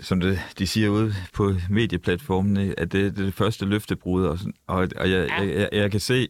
som 0.00 0.20
det, 0.20 0.38
de 0.58 0.66
siger 0.66 0.88
ude 0.88 1.14
på 1.34 1.52
medieplatformen, 1.70 2.56
at 2.56 2.92
det, 2.92 2.92
det 2.92 3.20
er 3.20 3.24
det 3.24 3.34
første 3.34 3.64
løftebrud, 3.64 4.24
og, 4.24 4.38
sådan, 4.38 4.52
og, 4.66 4.88
og 4.96 5.10
jeg, 5.10 5.28
ja. 5.28 5.40
jeg, 5.40 5.54
jeg, 5.54 5.68
jeg 5.72 5.90
kan 5.90 6.00
se, 6.00 6.28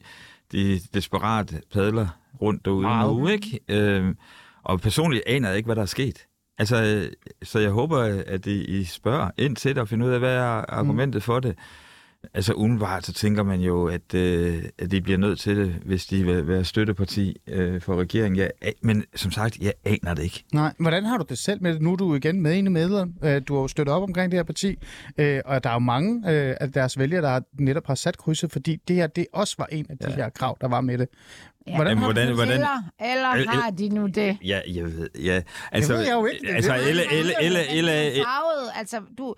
de 0.55 0.81
desperat 0.95 1.61
padler 1.73 2.09
rundt 2.43 2.65
derude 2.65 2.83
Meget. 2.83 3.17
nu, 3.17 3.29
ikke? 3.29 3.61
Øhm, 3.69 4.17
og 4.63 4.81
personligt 4.81 5.23
aner 5.27 5.49
jeg 5.49 5.57
ikke, 5.57 5.67
hvad 5.67 5.77
der 5.77 5.83
er 5.83 5.87
sket. 5.87 6.27
Altså, 6.59 6.83
øh, 6.83 7.13
så 7.43 7.59
jeg 7.59 7.71
håber, 7.71 8.23
at 8.27 8.47
I, 8.47 8.85
spørger 8.85 9.31
ind 9.39 9.57
til 9.57 9.75
det 9.75 9.79
og 9.79 9.89
finder 9.89 10.07
ud 10.07 10.13
af, 10.13 10.19
hvad 10.19 10.37
er 10.37 10.65
argumentet 10.69 11.23
for 11.23 11.41
det. 11.41 11.59
Altså 12.35 12.53
umiddelbart, 12.53 13.07
så 13.07 13.13
tænker 13.13 13.43
man 13.43 13.61
jo, 13.61 13.87
at, 13.89 14.15
øh, 14.15 14.63
at 14.79 14.91
de 14.91 15.01
bliver 15.01 15.19
nødt 15.19 15.39
til 15.41 15.57
det, 15.57 15.73
hvis 15.85 16.07
de 16.07 16.25
vil 16.25 16.49
være 16.49 16.65
støtteparti 16.65 17.37
øh, 17.49 17.81
for 17.81 17.97
regeringen. 17.97 18.39
Jeg, 18.39 18.51
a- 18.63 18.71
men 18.83 19.05
som 19.15 19.31
sagt, 19.31 19.59
jeg 19.59 19.73
aner 19.85 20.15
det 20.15 20.23
ikke. 20.23 20.45
Nej, 20.53 20.73
hvordan 20.79 21.05
har 21.05 21.19
du 21.19 21.25
det 21.29 21.39
selv 21.39 21.63
med 21.63 21.73
det? 21.75 21.83
Nu 21.83 21.93
er 21.93 21.97
du 21.97 22.15
igen 22.15 22.41
med 22.41 22.59
en 22.59 22.73
medlem. 22.73 23.15
Øh, 23.25 23.43
Du 23.49 23.55
har 23.55 23.61
jo 23.63 23.69
støttet 23.69 23.95
op 23.95 24.03
omkring 24.03 24.31
det 24.33 24.39
her 24.39 24.45
parti, 24.45 24.79
øh, 25.19 25.41
og 25.45 25.65
der 25.65 25.71
er 25.71 25.75
jo 25.75 25.79
mange 25.79 26.31
øh, 26.33 26.57
af 26.61 26.73
deres 26.73 26.99
vælgere, 26.99 27.23
der 27.23 27.41
netop 27.59 27.87
har 27.87 27.95
sat 27.95 28.19
krydset, 28.19 28.53
fordi 28.53 28.77
det 28.89 28.97
her 28.97 29.07
det 29.07 29.27
også 29.33 29.55
var 29.59 29.67
en 29.73 29.87
af 29.91 29.99
de 29.99 30.13
her 30.13 30.29
krav, 30.31 30.59
der 30.61 30.69
var 30.69 30.81
med 30.81 30.99
det. 30.99 31.09
Ja. 31.67 31.75
Hvordan 31.75 31.91
Jamen, 31.91 32.05
hvordan, 32.05 32.27
det? 32.29 32.35
hvordan, 32.37 32.53
Eller, 32.53 32.81
eller 33.15 33.31
El- 33.31 33.49
har 33.49 33.71
de 33.71 33.89
nu 33.89 34.07
det? 34.07 34.37
Ja, 34.45 34.61
jeg 34.75 34.85
ved, 34.85 35.09
ja. 35.23 35.43
Altså, 35.73 35.93
ved 35.93 36.01
jeg 36.03 36.13
jo 36.13 36.27
ikke. 36.27 36.47
Det 36.47 36.55
Altså, 36.55 36.73
ved 36.73 36.81
jeg 36.81 36.91
Elle, 36.91 37.03
ikke. 37.03 37.15
Elle, 37.17 37.35
Elle, 37.41 37.69
Elle, 37.79 37.93
Elle, 38.07 38.25
farvet, 38.25 38.71
altså 38.77 38.97
du... 39.19 39.35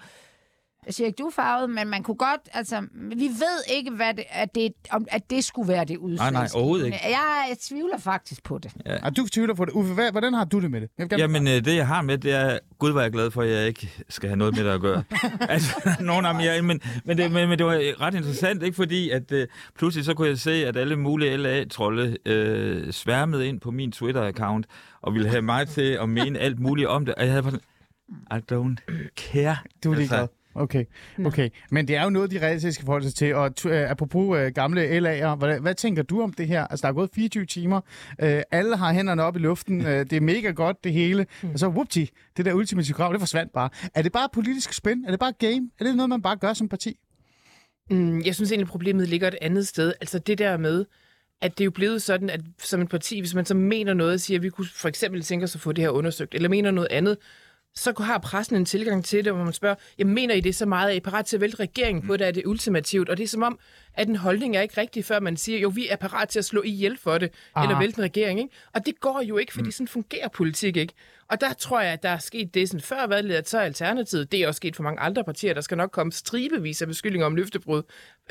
Jeg 0.87 0.95
siger 0.95 1.07
ikke, 1.07 1.17
du 1.17 1.27
er 1.27 1.31
farvet, 1.31 1.71
men 1.71 1.89
man 1.89 2.03
kunne 2.03 2.17
godt, 2.17 2.41
altså, 2.53 2.87
vi 2.95 3.25
ved 3.25 3.77
ikke, 3.77 3.91
hvad 3.91 4.15
det, 4.15 4.25
at, 4.31 4.55
det, 4.55 4.73
om, 4.91 5.07
at 5.11 5.31
det 5.31 5.45
skulle 5.45 5.69
være 5.69 5.85
det 5.85 5.97
udslag. 5.97 6.33
nej, 6.33 6.49
overhovedet 6.55 6.87
ikke. 6.87 6.99
Jeg, 7.03 7.47
jeg 7.49 7.57
tvivler 7.59 7.99
faktisk 7.99 8.43
på 8.43 8.59
det. 8.59 8.73
Og 9.03 9.17
du 9.17 9.27
tvivler 9.27 9.55
på 9.55 9.65
det. 9.65 9.73
Uffe, 9.73 9.95
hvad, 9.95 10.11
hvordan 10.13 10.35
har 10.35 10.45
du 10.45 10.61
det 10.61 10.71
med 10.71 10.81
det? 10.81 10.91
Jeg 10.99 11.19
Jamen, 11.19 11.49
øh, 11.49 11.65
det 11.65 11.77
jeg 11.77 11.87
har 11.87 12.03
med, 12.03 12.19
det 12.19 12.33
er, 12.33 12.59
gud 12.79 12.93
var 12.93 13.03
jeg 13.03 13.13
glad 13.13 13.31
for, 13.31 13.43
at 13.43 13.49
jeg 13.51 13.67
ikke 13.67 13.91
skal 14.09 14.29
have 14.29 14.37
noget 14.37 14.57
med 14.57 14.65
det 14.65 14.71
at 14.71 14.81
gøre. 14.81 15.03
altså, 15.49 15.97
nogen 16.01 16.27
af 16.27 16.35
dem, 16.35 16.43
jeg, 16.43 16.65
men, 16.65 16.81
men, 17.05 17.19
det, 17.19 17.33
men, 17.33 17.49
men 17.49 17.59
det 17.59 17.67
var 17.67 18.01
ret 18.01 18.15
interessant, 18.15 18.63
ikke? 18.63 18.77
Fordi 18.77 19.11
at 19.11 19.33
øh, 19.33 19.49
pludselig 19.79 20.05
så 20.05 20.15
kunne 20.15 20.29
jeg 20.29 20.39
se, 20.39 20.67
at 20.67 20.77
alle 20.77 20.97
mulige 20.97 21.37
LA-trolde 21.37 22.17
øh, 22.27 22.93
sværmede 22.93 23.49
ind 23.49 23.61
på 23.61 23.71
min 23.71 23.93
Twitter-account, 23.93 24.63
og 25.03 25.15
ville 25.15 25.29
have 25.29 25.43
mig 25.43 25.69
til 25.69 25.99
at 26.03 26.09
mene 26.09 26.39
alt 26.39 26.61
muligt 26.61 26.89
om 26.89 27.07
det. 27.07 27.15
Og 27.15 27.23
jeg 27.23 27.31
havde 27.31 27.43
bare 27.43 27.53
sådan, 27.53 27.67
I 28.31 28.53
don't 28.53 29.11
care. 29.33 29.57
Du 29.85 29.93
er 29.93 29.97
Altså, 29.97 30.15
ligeglad. 30.15 30.29
Okay, 30.57 30.85
okay. 31.25 31.51
Men 31.71 31.89
det 31.89 31.97
er 31.97 32.05
jo 32.05 32.11
noget, 32.11 32.31
de 32.31 32.47
reelt 32.47 32.75
skal 32.75 32.85
forholde 32.85 33.07
sig 33.07 33.15
til. 33.15 33.35
Og 33.35 33.55
uh, 33.65 33.73
apropos 33.73 34.39
uh, 34.39 34.47
gamle 34.55 34.99
LA'er, 34.99 35.35
hvad, 35.35 35.61
hvad 35.61 35.75
tænker 35.75 36.03
du 36.03 36.23
om 36.23 36.33
det 36.33 36.49
her? 36.49 36.67
Altså, 36.67 36.83
der 36.83 36.89
er 36.89 36.93
gået 36.93 37.11
24 37.15 37.47
timer. 37.47 37.81
Uh, 38.23 38.29
alle 38.51 38.77
har 38.77 38.93
hænderne 38.93 39.23
op 39.23 39.37
i 39.37 39.39
luften. 39.39 39.81
Uh, 39.81 39.87
det 40.11 40.13
er 40.13 40.21
mega 40.21 40.51
godt, 40.51 40.85
det 40.85 40.93
hele. 40.93 41.27
Og 41.53 41.59
så, 41.59 41.69
whoopty, 41.69 42.05
det 42.37 42.45
der 42.45 42.53
ultimative 42.53 42.95
krav, 42.95 43.13
det 43.13 43.21
forsvandt 43.21 43.53
bare. 43.53 43.69
Er 43.95 44.03
det 44.03 44.13
bare 44.13 44.29
politisk 44.33 44.73
spin? 44.73 45.05
Er 45.05 45.11
det 45.11 45.21
bare 45.21 45.33
game? 45.39 45.71
Er 45.81 45.85
det 45.85 45.97
noget, 45.97 46.09
man 46.09 46.23
bare 46.23 46.37
gør 46.37 46.53
som 46.53 46.69
parti? 46.69 46.99
Mm, 47.91 48.21
jeg 48.21 48.35
synes 48.35 48.53
egentlig, 48.53 48.69
problemet 48.69 49.09
ligger 49.09 49.29
et 49.29 49.37
andet 49.41 49.69
sted. 49.69 49.93
Altså 50.01 50.19
det 50.19 50.39
der 50.39 50.57
med, 50.57 50.85
at 51.41 51.59
det 51.59 51.65
er 51.65 51.65
jo 51.65 51.71
blevet 51.71 52.03
sådan, 52.03 52.31
at 52.31 52.41
som 52.59 52.83
et 52.83 52.89
parti, 52.89 53.21
hvis 53.21 53.35
man 53.35 53.45
så 53.45 53.55
mener 53.55 53.95
noget 53.95 54.13
og 54.13 54.21
siger, 54.21 54.39
at 54.39 54.43
vi 54.43 54.51
kunne 54.51 54.67
for 54.75 54.89
eksempel 54.89 55.23
tænke 55.23 55.45
os 55.45 55.55
at 55.55 55.61
få 55.61 55.73
det 55.73 55.85
her 55.85 55.91
undersøgt, 55.91 56.35
eller 56.35 56.49
mener 56.49 56.71
noget 56.71 56.89
andet, 56.91 57.17
så 57.77 57.93
har 58.01 58.19
pressen 58.19 58.57
en 58.57 58.65
tilgang 58.65 59.05
til 59.05 59.25
det, 59.25 59.33
hvor 59.33 59.45
man 59.45 59.53
spørger, 59.53 59.75
jeg 59.99 60.07
mener 60.07 60.35
I 60.35 60.41
det 60.41 60.55
så 60.55 60.67
meget, 60.67 60.91
er 60.91 60.97
I 60.97 61.01
parat 61.01 61.27
til 61.27 61.37
at 61.37 61.41
vælte 61.41 61.57
regeringen 61.61 62.07
på 62.07 62.17
det, 62.17 62.27
er 62.27 62.31
det 62.31 62.47
ultimativt? 62.47 63.09
Og 63.09 63.17
det 63.17 63.25
er 63.25 63.29
som 63.29 63.43
om, 63.43 63.59
at 63.95 64.09
en 64.09 64.17
holdning 64.17 64.57
er 64.57 64.61
ikke 64.61 64.81
rigtig, 64.81 65.05
før 65.05 65.21
man 65.21 65.37
siger, 65.37 65.59
jo, 65.59 65.69
vi 65.69 65.89
er 65.89 65.97
parat 65.97 66.29
til 66.29 66.39
at 66.39 66.45
slå 66.45 66.63
ihjel 66.63 66.99
for 66.99 67.19
det, 67.19 67.31
ah. 67.55 67.65
eller 67.65 67.79
vælte 67.79 67.99
en 67.99 68.05
regering. 68.05 68.41
Ikke? 68.41 68.55
Og 68.75 68.87
det 68.87 69.01
går 69.01 69.23
jo 69.29 69.37
ikke, 69.37 69.53
fordi 69.53 69.71
sådan 69.71 69.89
fungerer 69.89 70.29
politik 70.29 70.77
ikke. 70.77 70.93
Og 71.31 71.41
der 71.41 71.53
tror 71.53 71.81
jeg, 71.81 71.93
at 71.93 72.03
der 72.03 72.09
er 72.09 72.19
sket 72.19 72.55
det 72.55 72.69
sådan 72.69 72.81
før 72.81 73.07
valget, 73.07 73.35
at 73.35 73.49
så 73.49 73.59
er 73.59 73.63
alternativet, 73.63 74.33
det 74.33 74.41
er 74.41 74.49
også 74.49 74.57
sket 74.57 74.77
for 74.77 74.83
mange 74.83 75.01
andre 75.01 75.25
partier, 75.25 75.55
der 75.55 75.61
skal 75.61 75.77
nok 75.77 75.91
komme 75.91 76.13
stribevis 76.13 76.83
af 76.83 76.89
beskyldninger 76.89 77.27
om 77.27 77.35
løftebrud 77.37 77.83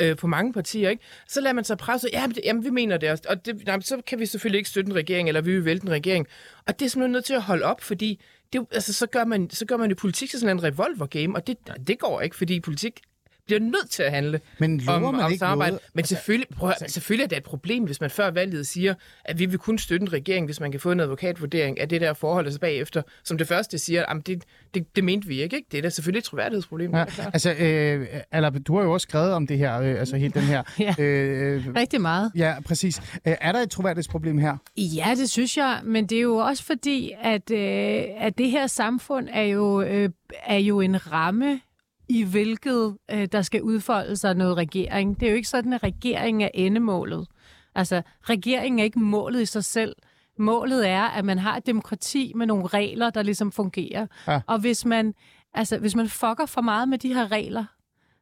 øh, 0.01 0.15
på 0.15 0.27
mange 0.27 0.53
partier. 0.53 0.89
Ikke? 0.89 1.03
Så 1.27 1.41
lader 1.41 1.53
man 1.53 1.63
sig 1.63 1.77
presse, 1.77 2.09
ja, 2.13 2.27
men, 2.27 2.35
det- 2.35 2.41
jamen, 2.45 2.63
vi 2.63 2.69
mener 2.69 2.97
det 2.97 3.11
også, 3.11 3.23
og 3.29 3.45
det, 3.45 3.63
jamen, 3.67 3.81
så 3.81 4.01
kan 4.07 4.19
vi 4.19 4.25
selvfølgelig 4.25 4.57
ikke 4.57 4.69
støtte 4.69 4.89
en 4.89 4.95
regering, 4.95 5.27
eller 5.27 5.41
vi 5.41 5.51
vil 5.51 5.65
vælte 5.65 5.85
en 5.85 5.91
regering. 5.91 6.27
Og 6.67 6.79
det 6.79 6.85
er 6.85 6.89
simpelthen 6.89 7.11
nødt 7.11 7.25
til 7.25 7.33
at 7.33 7.41
holde 7.41 7.65
op, 7.65 7.81
fordi 7.81 8.21
det, 8.55 8.67
altså, 8.71 8.93
så, 8.93 9.07
gør 9.07 9.25
man, 9.25 9.49
så 9.49 9.65
gør 9.65 9.77
man 9.77 9.89
jo 9.89 9.95
politik 9.99 10.29
til 10.29 10.39
sådan 10.39 10.57
en 10.57 10.63
revolver-game, 10.63 11.35
og 11.35 11.47
det, 11.47 11.57
det 11.87 11.99
går 11.99 12.21
ikke, 12.21 12.35
fordi 12.35 12.59
politik 12.59 13.01
bliver 13.45 13.59
nødt 13.59 13.89
til 13.89 14.03
at 14.03 14.11
handle 14.11 14.39
Men 14.59 14.81
om, 14.87 15.01
man 15.01 15.21
om 15.23 15.31
ikke 15.31 15.39
samarbejde. 15.39 15.71
noget? 15.71 15.81
Men 15.93 16.05
selvfølgelig, 16.05 16.47
prøv, 16.57 16.69
at- 16.81 16.91
selvfølgelig 16.91 17.23
er 17.23 17.27
det 17.27 17.37
et 17.37 17.43
problem, 17.43 17.83
hvis 17.83 18.01
man 18.01 18.09
før 18.09 18.31
valget 18.31 18.67
siger, 18.67 18.93
at 19.25 19.39
vi 19.39 19.45
vil 19.45 19.59
kun 19.59 19.77
støtte 19.77 20.03
en 20.03 20.13
regering, 20.13 20.45
hvis 20.45 20.59
man 20.59 20.71
kan 20.71 20.79
få 20.79 20.91
en 20.91 20.99
advokatvurdering 20.99 21.79
af 21.79 21.89
det 21.89 22.01
der 22.01 22.13
forhold, 22.13 22.45
og 22.47 22.53
så 22.53 22.59
bagefter, 22.59 23.01
som 23.23 23.37
det 23.37 23.47
første 23.47 23.77
siger, 23.77 24.05
at 24.05 24.27
det, 24.27 24.43
det, 24.73 24.95
det 24.95 25.03
mente 25.03 25.27
vi 25.27 25.41
ikke, 25.41 25.55
ikke. 25.55 25.67
Det 25.71 25.77
er 25.77 25.81
da 25.81 25.89
selvfølgelig 25.89 26.19
et 26.19 26.23
troværdighedsproblem. 26.23 26.95
Ja, 26.95 27.05
altså, 27.33 27.53
øh, 27.59 28.07
Alba, 28.31 28.59
du 28.59 28.75
har 28.77 28.83
jo 28.83 28.91
også 28.93 29.05
skrevet 29.05 29.31
om 29.31 29.47
det 29.47 29.57
her, 29.57 29.79
øh, 29.81 29.99
altså 29.99 30.17
hele 30.17 30.33
den 30.33 30.41
her... 30.41 30.63
Ja. 30.79 30.95
øh, 31.03 31.63
Rigtig 31.75 32.01
meget. 32.01 32.31
ja, 32.35 32.55
præcis. 32.65 32.97
Øh, 33.27 33.35
er 33.41 33.51
der 33.51 33.59
et 33.59 33.69
troværdighedsproblem 33.71 34.37
her? 34.37 34.57
Ja, 34.77 35.07
det 35.17 35.29
synes 35.29 35.57
jeg, 35.57 35.79
men 35.83 36.05
det 36.07 36.17
er 36.17 36.21
jo 36.21 36.35
også 36.35 36.63
fordi, 36.63 37.11
at, 37.21 37.51
øh, 37.51 38.03
at 38.19 38.37
det 38.37 38.49
her 38.51 38.67
samfund 38.67 39.27
er 39.33 39.41
jo, 39.43 39.81
øh, 39.81 40.09
er 40.45 40.57
jo 40.57 40.79
en 40.81 41.11
ramme, 41.11 41.59
i 42.09 42.23
hvilket 42.23 42.97
øh, 43.11 43.27
der 43.31 43.41
skal 43.41 43.61
udfolde 43.61 44.17
sig 44.17 44.35
noget 44.35 44.57
regering. 44.57 45.19
Det 45.19 45.25
er 45.25 45.29
jo 45.29 45.35
ikke 45.35 45.47
sådan, 45.47 45.73
at 45.73 45.83
regeringen 45.83 46.41
er 46.41 46.49
endemålet. 46.53 47.27
Altså, 47.75 48.01
regeringen 48.23 48.79
er 48.79 48.83
ikke 48.83 48.99
målet 48.99 49.41
i 49.41 49.45
sig 49.45 49.65
selv. 49.65 49.95
Målet 50.39 50.89
er, 50.89 51.03
at 51.03 51.25
man 51.25 51.39
har 51.39 51.57
et 51.57 51.65
demokrati 51.65 52.31
med 52.35 52.45
nogle 52.45 52.67
regler, 52.67 53.09
der 53.09 53.23
ligesom 53.23 53.51
fungerer. 53.51 54.07
Ja. 54.27 54.41
Og 54.47 54.59
hvis 54.59 54.85
man, 54.85 55.13
altså, 55.53 55.77
hvis 55.77 55.95
man 55.95 56.09
fucker 56.09 56.45
for 56.45 56.61
meget 56.61 56.89
med 56.89 56.97
de 56.97 57.13
her 57.13 57.31
regler, 57.31 57.65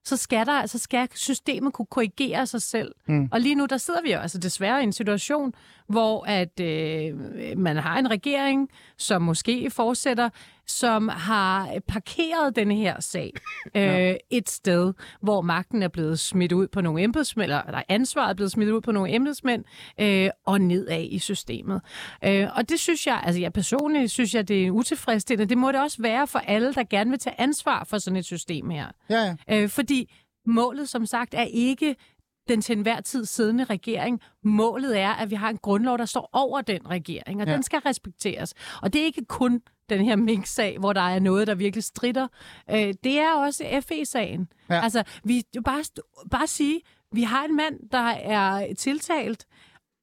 så 0.06 0.18
skal, 0.18 0.46
der, 0.46 0.66
så 0.66 0.78
skal 0.80 1.08
systemet 1.16 1.74
kunne 1.74 1.86
korrigere 1.86 2.46
sig 2.46 2.62
selv. 2.62 2.92
Mm. 3.08 3.30
Og 3.32 3.42
lige 3.42 3.56
nu, 3.56 3.66
der 3.66 3.78
sidder 3.78 4.02
vi 4.02 4.14
jo 4.14 4.20
altså 4.20 4.38
desværre 4.38 4.80
i 4.82 4.84
en 4.84 4.94
situation, 4.94 5.54
hvor 5.90 6.26
at 6.28 6.60
øh, 6.60 7.18
man 7.58 7.78
har 7.78 8.00
en 8.00 8.12
regering, 8.12 8.70
som 8.98 9.22
måske 9.22 9.70
fortsætter, 9.70 10.30
som 10.68 11.08
har 11.08 11.80
parkeret 11.88 12.56
denne 12.56 12.76
her 12.76 13.00
sag 13.00 13.34
øh, 13.76 14.16
et 14.30 14.50
sted, 14.50 14.94
hvor 15.22 15.42
magten 15.42 15.84
er 15.84 15.88
blevet 15.88 16.20
smidt 16.20 16.52
ud 16.52 16.68
på 16.68 16.82
nogle 16.82 17.04
embedsmænd, 17.04 17.44
eller 17.44 17.62
eller 17.62 17.82
ansvaret 17.90 18.30
er 18.30 18.34
blevet 18.34 18.52
smidt 18.52 18.70
ud 18.70 18.82
på 18.82 18.92
nogle 18.92 19.14
embedsmænd, 19.14 19.64
øh, 20.00 20.30
og 20.46 20.62
nedad 20.62 21.04
i 21.10 21.20
systemet. 21.20 21.82
Øh, 22.24 22.48
og 22.56 22.70
det 22.70 22.80
synes 22.80 23.08
jeg, 23.08 23.22
altså 23.26 23.42
jeg 23.42 23.54
personligt 23.54 24.12
synes 24.12 24.36
jeg, 24.36 24.48
det 24.48 24.68
er 24.68 24.72
utilfredsstillende. 24.72 25.50
Det 25.50 25.58
må 25.58 25.72
det 25.72 25.82
også 25.82 26.02
være 26.02 26.28
for 26.28 26.40
alle, 26.40 26.74
der 26.74 26.84
gerne 26.84 27.10
vil 27.10 27.20
tage 27.20 27.42
ansvar 27.42 27.84
for 27.84 27.98
sådan 27.98 28.18
et 28.18 28.26
system 28.26 28.70
her. 28.70 28.88
Ja, 29.10 29.36
ja. 29.48 29.64
Øh, 29.64 29.70
fordi 29.70 30.14
målet, 30.46 30.90
som 30.90 31.06
sagt, 31.06 31.34
er 31.34 31.44
ikke 31.44 31.96
den 32.48 32.62
til 32.62 32.76
enhver 32.78 33.02
tid 33.02 33.26
siddende 33.26 33.64
regering. 33.64 34.22
Målet 34.44 35.00
er, 35.00 35.10
at 35.10 35.30
vi 35.30 35.36
har 35.36 35.50
en 35.50 35.58
grundlov, 35.58 35.98
der 35.98 36.06
står 36.06 36.30
over 36.34 36.62
den 36.62 36.90
regering, 36.90 37.42
og 37.42 37.48
Ja. 37.48 37.54
den 37.54 37.64
skal 37.64 37.80
respekteres. 37.80 38.54
Og 38.82 38.94
det 38.94 39.02
er 39.02 39.06
ikke 39.06 39.26
kun 39.26 39.62
den 39.90 40.06
her 40.06 40.16
mink-sag, 40.16 40.78
hvor 40.80 40.94
der 40.94 41.02
er 41.02 41.20
noget, 41.20 41.48
der 41.48 41.56
virkelig 41.56 41.84
strider. 41.84 42.28
Øh, 42.72 42.94
det 43.04 43.20
er 43.20 43.34
også 43.36 43.82
FE-sagen. 43.88 44.48
Ja. 44.70 44.82
Altså, 44.84 45.04
vi 45.24 45.44
bare, 45.66 45.84
bare 46.32 46.48
sige, 46.48 46.82
vi 47.12 47.24
har 47.24 47.44
en 47.46 47.56
mand, 47.56 47.90
der 47.92 47.98
er 48.10 48.74
tiltalt 48.74 49.46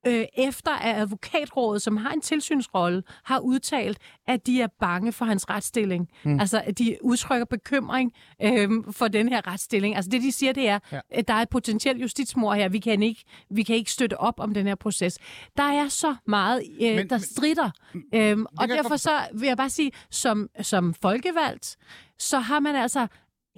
øh, 0.06 0.24
efter 0.38 0.70
at 0.70 0.96
advokatrådet, 1.00 1.82
som 1.82 1.96
har 1.96 2.10
en 2.10 2.20
tilsynsrolle, 2.20 3.02
har 3.24 3.38
udtalt, 3.38 3.98
at 4.26 4.46
de 4.46 4.62
er 4.62 4.66
bange 4.80 5.12
for 5.12 5.24
hans 5.24 5.50
retsstilling. 5.50 6.08
Mm. 6.24 6.40
Altså, 6.40 6.62
at 6.66 6.78
de 6.78 6.96
udtrykker 7.02 7.44
bekymring 7.44 8.12
øh, 8.42 8.70
for 8.90 9.08
den 9.08 9.28
her 9.28 9.46
retsstilling. 9.46 9.96
Altså, 9.96 10.10
det 10.10 10.22
de 10.22 10.32
siger, 10.32 10.52
det 10.52 10.68
er, 10.68 10.78
Ja. 10.92 11.00
at 11.10 11.28
der 11.28 11.34
er 11.34 11.42
et 11.42 11.48
potentielt 11.48 12.00
justitsmord 12.02 12.56
her. 12.56 12.68
Vi 12.68 12.78
kan, 12.78 13.02
ikke, 13.02 13.24
vi 13.50 13.62
kan 13.62 13.76
ikke 13.76 13.92
støtte 13.92 14.20
op 14.20 14.40
om 14.40 14.54
den 14.54 14.66
her 14.66 14.74
proces. 14.74 15.18
Der 15.56 15.62
er 15.62 15.88
så 15.88 16.14
meget, 16.26 16.62
øh, 16.80 16.86
Men- 16.86 16.96
men, 16.96 17.10
der 17.10 17.18
strider. 17.18 17.70
Øhm, 18.14 18.46
og 18.46 18.58
kan 18.60 18.68
jeg 18.68 18.76
derfor 18.84 18.96
så 18.96 19.10
vil 19.34 19.46
jeg 19.46 19.56
bare 19.56 19.70
sige, 19.70 19.92
som, 20.10 20.48
som 20.62 20.94
folkevalgt, 20.94 21.76
så 22.18 22.38
har 22.38 22.60
man 22.60 22.76
altså 22.76 23.06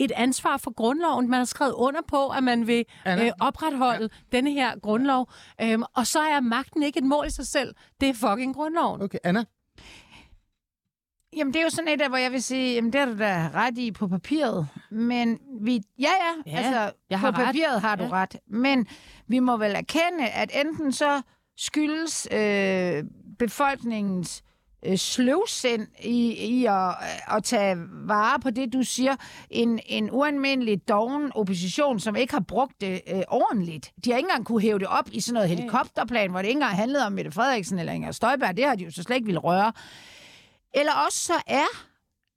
et 0.04 0.12
ansvar 0.16 0.56
for 0.56 0.70
grundloven. 0.74 1.30
Man 1.30 1.38
har 1.38 1.44
skrevet 1.44 1.72
under 1.72 2.00
på, 2.08 2.28
at 2.28 2.44
man 2.44 2.66
vil 2.66 2.84
øh, 3.08 3.30
opretholde 3.40 4.08
ja. 4.32 4.36
denne 4.36 4.50
her 4.52 4.78
grundlov. 4.78 5.28
Øhm, 5.60 5.82
og 5.96 6.06
så 6.06 6.20
er 6.20 6.40
magten 6.40 6.82
ikke 6.82 6.98
et 6.98 7.04
mål 7.04 7.26
i 7.26 7.30
sig 7.30 7.46
selv. 7.46 7.74
Det 8.00 8.08
er 8.08 8.14
fucking 8.14 8.54
grundloven. 8.54 9.02
Okay, 9.02 9.18
Anna? 9.24 9.44
Jamen, 11.36 11.52
det 11.54 11.60
er 11.60 11.64
jo 11.64 11.70
sådan 11.70 11.88
et 11.88 11.98
der, 11.98 12.08
hvor 12.08 12.16
jeg 12.18 12.32
vil 12.32 12.42
sige, 12.42 12.74
jamen, 12.74 12.92
det 12.92 13.00
er 13.00 13.04
du 13.04 13.18
da 13.18 13.50
ret 13.54 13.78
i 13.78 13.92
på 13.92 14.08
papiret. 14.08 14.68
Men 14.90 15.38
vi, 15.60 15.80
ja, 15.98 16.08
ja, 16.08 16.52
Ja, 16.52 16.56
altså, 16.56 16.92
jeg 17.10 17.18
på 17.18 17.26
har 17.26 17.38
ret. 17.38 17.46
papiret 17.46 17.80
har 17.80 17.96
du 17.96 18.04
Ja. 18.04 18.10
ret. 18.12 18.36
Men 18.46 18.86
vi 19.28 19.38
må 19.38 19.56
vel 19.56 19.74
erkende, 19.74 20.28
at 20.28 20.50
enten 20.66 20.92
så 20.92 21.22
skyldes 21.56 22.28
øh, 22.32 23.04
befolkningens 23.38 24.42
øh, 24.86 24.98
sløvsind 24.98 25.86
i, 26.00 26.32
i 26.32 26.66
at, 26.66 26.94
at 27.36 27.44
tage 27.44 27.76
vare 28.06 28.40
på 28.40 28.50
det, 28.50 28.72
du 28.72 28.82
siger, 28.82 29.16
en, 29.50 29.80
en 29.86 30.08
ualmindelig 30.12 30.88
doven 30.88 31.32
opposition, 31.34 32.00
som 32.00 32.16
ikke 32.16 32.32
har 32.32 32.44
brugt 32.48 32.80
det 32.80 33.00
øh, 33.06 33.22
ordentligt. 33.28 33.92
De 34.04 34.10
har 34.10 34.16
ikke 34.16 34.26
engang 34.26 34.46
kunne 34.46 34.62
hæve 34.62 34.78
det 34.78 34.88
op 34.88 35.08
i 35.12 35.20
sådan 35.20 35.34
noget 35.34 35.48
helikopterplan, 35.48 36.30
hvor 36.30 36.42
det 36.42 36.48
ikke 36.48 36.58
engang 36.58 36.76
handlede 36.76 37.06
om 37.06 37.12
Mette 37.12 37.30
Frederiksen 37.30 37.78
eller 37.78 37.92
Inger 37.92 38.12
Støjberg. 38.12 38.56
Det 38.56 38.64
har 38.64 38.74
de 38.74 38.84
jo 38.84 38.90
så 38.90 39.02
slet 39.02 39.16
ikke 39.16 39.26
ville 39.26 39.40
røre. 39.40 39.72
Eller 40.74 40.92
også 41.06 41.18
så 41.18 41.42
er 41.46 41.66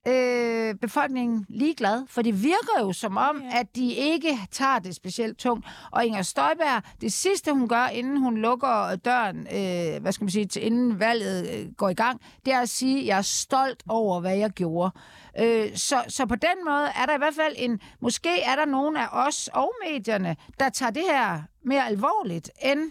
øh, 0.08 0.35
befolkningen 0.74 1.46
ligeglad, 1.48 2.02
for 2.08 2.22
det 2.22 2.42
virker 2.42 2.80
jo 2.80 2.92
som 2.92 3.16
om, 3.16 3.42
at 3.52 3.76
de 3.76 3.92
ikke 3.92 4.38
tager 4.50 4.78
det 4.78 4.94
specielt 4.94 5.38
tungt. 5.38 5.66
Og 5.90 6.06
Inger 6.06 6.22
Støjberg, 6.22 6.82
det 7.00 7.12
sidste 7.12 7.52
hun 7.52 7.68
gør, 7.68 7.86
inden 7.86 8.16
hun 8.16 8.36
lukker 8.36 8.96
døren, 8.96 9.38
øh, 9.38 10.02
hvad 10.02 10.12
skal 10.12 10.24
man 10.24 10.30
sige, 10.30 10.46
til, 10.46 10.66
inden 10.66 11.00
valget 11.00 11.50
øh, 11.50 11.72
går 11.72 11.88
i 11.88 11.94
gang, 11.94 12.20
det 12.44 12.52
er 12.52 12.60
at 12.60 12.68
sige, 12.68 13.00
at 13.00 13.06
jeg 13.06 13.18
er 13.18 13.22
stolt 13.22 13.82
over, 13.88 14.20
hvad 14.20 14.36
jeg 14.36 14.50
gjorde. 14.50 14.90
Øh, 15.38 15.76
så, 15.76 16.04
så 16.08 16.26
på 16.26 16.34
den 16.34 16.64
måde 16.64 16.86
er 16.96 17.06
der 17.06 17.14
i 17.14 17.18
hvert 17.18 17.34
fald 17.34 17.54
en, 17.58 17.80
måske 18.00 18.40
er 18.42 18.56
der 18.56 18.64
nogen 18.64 18.96
af 18.96 19.08
os 19.12 19.48
og 19.52 19.72
medierne, 19.88 20.36
der 20.60 20.68
tager 20.68 20.90
det 20.90 21.02
her 21.10 21.42
mere 21.64 21.86
alvorligt 21.86 22.50
end 22.62 22.90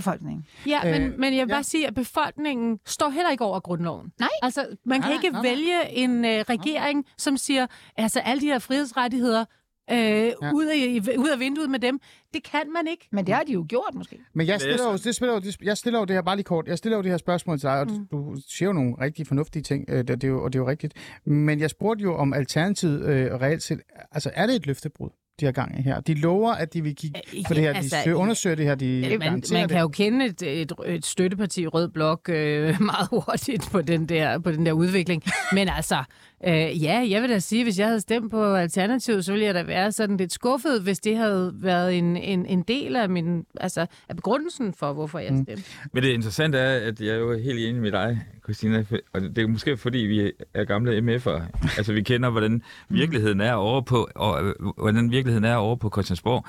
befolkningen. 0.00 0.46
Ja, 0.66 0.80
Øh, 0.84 0.92
men, 0.92 1.20
men 1.20 1.36
jeg 1.36 1.46
vil 1.46 1.52
ja. 1.52 1.56
bare 1.56 1.64
sige, 1.64 1.86
at 1.86 1.94
befolkningen 1.94 2.78
står 2.86 3.08
heller 3.08 3.30
ikke 3.30 3.44
over 3.44 3.60
grundloven. 3.60 4.12
Nej. 4.20 4.28
Altså, 4.42 4.66
man 4.84 5.00
kan 5.00 5.10
Nej, 5.10 5.16
ikke 5.16 5.30
nej, 5.30 5.42
nej. 5.42 5.50
vælge 5.50 5.90
en 5.90 6.24
øh, 6.24 6.30
regering, 6.30 7.06
som 7.18 7.36
siger, 7.36 7.66
altså 7.96 8.20
alle 8.20 8.40
de 8.40 8.46
her 8.46 8.58
frihedsrettigheder, 8.58 9.44
øh, 9.90 9.96
ja. 9.98 10.32
ud, 10.54 10.66
af, 10.66 11.18
ud 11.18 11.28
af 11.28 11.38
vinduet 11.40 11.70
med 11.70 11.78
dem. 11.78 12.00
Det 12.34 12.42
kan 12.44 12.72
man 12.72 12.86
ikke. 12.86 13.08
Men 13.12 13.26
det 13.26 13.34
har 13.34 13.42
de 13.42 13.52
jo 13.52 13.66
gjort, 13.68 13.94
måske. 13.94 14.18
Men 14.34 14.46
jeg 14.46 14.54
er 14.54 14.58
stiller, 14.58 14.90
jo, 14.90 14.96
det 14.96 15.14
spiller 15.14 15.34
jo, 15.34 15.40
det, 15.40 15.56
jeg 15.62 15.76
stiller 15.76 15.98
jo 15.98 16.04
det 16.04 16.16
her, 16.16 16.22
bare 16.22 16.36
lige 16.36 16.44
kort, 16.44 16.68
jeg 16.68 16.78
stiller 16.78 16.96
jo 16.96 17.02
det 17.02 17.10
her 17.10 17.18
spørgsmål 17.18 17.58
til 17.58 17.66
dig, 17.68 17.80
og 17.80 17.86
mm. 17.86 18.06
du, 18.06 18.16
du 18.16 18.36
siger 18.48 18.66
jo 18.66 18.72
nogle 18.72 18.94
rigtig 19.00 19.26
fornuftige 19.26 19.62
ting, 19.62 19.84
øh, 19.88 19.98
det, 19.98 20.08
det 20.08 20.24
er 20.24 20.28
jo, 20.28 20.44
og 20.44 20.52
det 20.52 20.58
er 20.58 20.62
jo 20.62 20.68
rigtigt. 20.68 20.94
Men 21.24 21.60
jeg 21.60 21.70
spurgte 21.70 22.02
jo 22.02 22.16
om 22.16 22.32
Alternativet 22.32 23.04
øh, 23.04 23.34
reelt 23.34 23.62
set, 23.62 23.80
altså 24.12 24.30
er 24.34 24.46
det 24.46 24.56
et 24.56 24.66
løftebrud, 24.66 25.10
de 25.40 25.44
har 25.44 25.52
gang 25.52 25.78
i 25.78 25.82
her? 25.82 26.00
De 26.00 26.14
lover, 26.14 26.52
at 26.52 26.74
de 26.74 26.82
vil 26.82 26.96
kigge 26.96 27.20
Øh, 27.36 27.42
på 27.48 27.54
det 27.54 27.62
her, 27.62 27.70
ja, 27.70 27.76
altså, 27.76 27.96
de 27.96 28.02
søger, 28.02 28.16
undersøger 28.16 28.56
det 28.56 28.64
her, 28.66 28.74
de 28.74 29.00
Man, 29.10 29.18
garanterer 29.20 29.58
man 29.60 29.68
det. 29.68 29.70
kan 29.70 29.80
jo 29.80 29.88
kende 29.88 30.24
et, 30.26 30.42
et, 30.42 30.72
et 30.86 31.06
støtteparti 31.06 31.66
Rød 31.66 31.88
Blok 31.88 32.28
øh, 32.28 32.80
meget 32.92 33.08
hurtigt 33.10 33.68
på 33.72 33.82
den, 33.82 34.06
der, 34.06 34.38
på 34.38 34.52
den 34.52 34.66
der 34.66 34.72
udvikling. 34.72 35.22
Men 35.52 35.68
altså, 35.68 36.04
øh, 36.46 36.82
ja, 36.82 37.06
jeg 37.08 37.22
vil 37.22 37.30
da 37.30 37.38
sige, 37.38 37.64
hvis 37.64 37.78
jeg 37.78 37.86
havde 37.86 38.00
stemt 38.00 38.30
på 38.30 38.54
Alternativet, 38.54 39.24
så 39.24 39.32
ville 39.32 39.46
jeg 39.46 39.54
da 39.54 39.62
være 39.62 39.92
sådan 39.92 40.16
lidt 40.16 40.32
skuffet, 40.32 40.82
hvis 40.82 40.98
det 40.98 41.16
havde 41.16 41.52
været 41.54 41.98
en, 41.98 42.16
en, 42.16 42.46
en 42.46 42.62
del 42.62 42.96
af, 42.96 43.08
min, 43.08 43.44
altså, 43.60 43.86
af 44.08 44.16
begrundelsen 44.16 44.74
for, 44.74 44.92
hvorfor 44.92 45.18
jeg 45.18 45.28
stemte. 45.28 45.64
Men 45.92 46.02
det 46.02 46.08
interessante 46.08 46.58
er, 46.58 46.88
at 46.88 47.00
jeg 47.00 47.08
er 47.08 47.18
jo 47.18 47.38
helt 47.38 47.58
enig 47.58 47.82
med 47.82 47.92
dig, 47.92 48.20
Christina, 48.42 48.84
og 49.12 49.20
det 49.20 49.38
er 49.38 49.46
måske 49.46 49.76
fordi, 49.76 49.98
vi 49.98 50.32
er 50.54 50.64
gamle 50.64 50.98
MF'ere. 50.98 51.76
Altså, 51.76 51.92
vi 51.92 52.02
kender, 52.02 52.30
hvordan 52.30 52.62
virkeligheden 52.88 53.40
er 53.40 53.52
over 53.52 53.80
på, 53.80 54.08
og, 54.14 54.44
øh, 54.44 54.54
hvordan 54.78 55.10
virkeligheden 55.10 55.44
er 55.44 55.54
over 55.54 55.76
på 55.76 55.90
Christiansborg. 55.90 56.44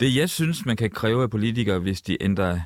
Det, 0.00 0.16
jeg 0.16 0.30
synes, 0.30 0.66
man 0.66 0.76
kan 0.76 0.90
kræve 0.90 1.22
af 1.22 1.30
politikere, 1.30 1.78
hvis 1.78 2.02
de 2.02 2.22
ændrer 2.22 2.60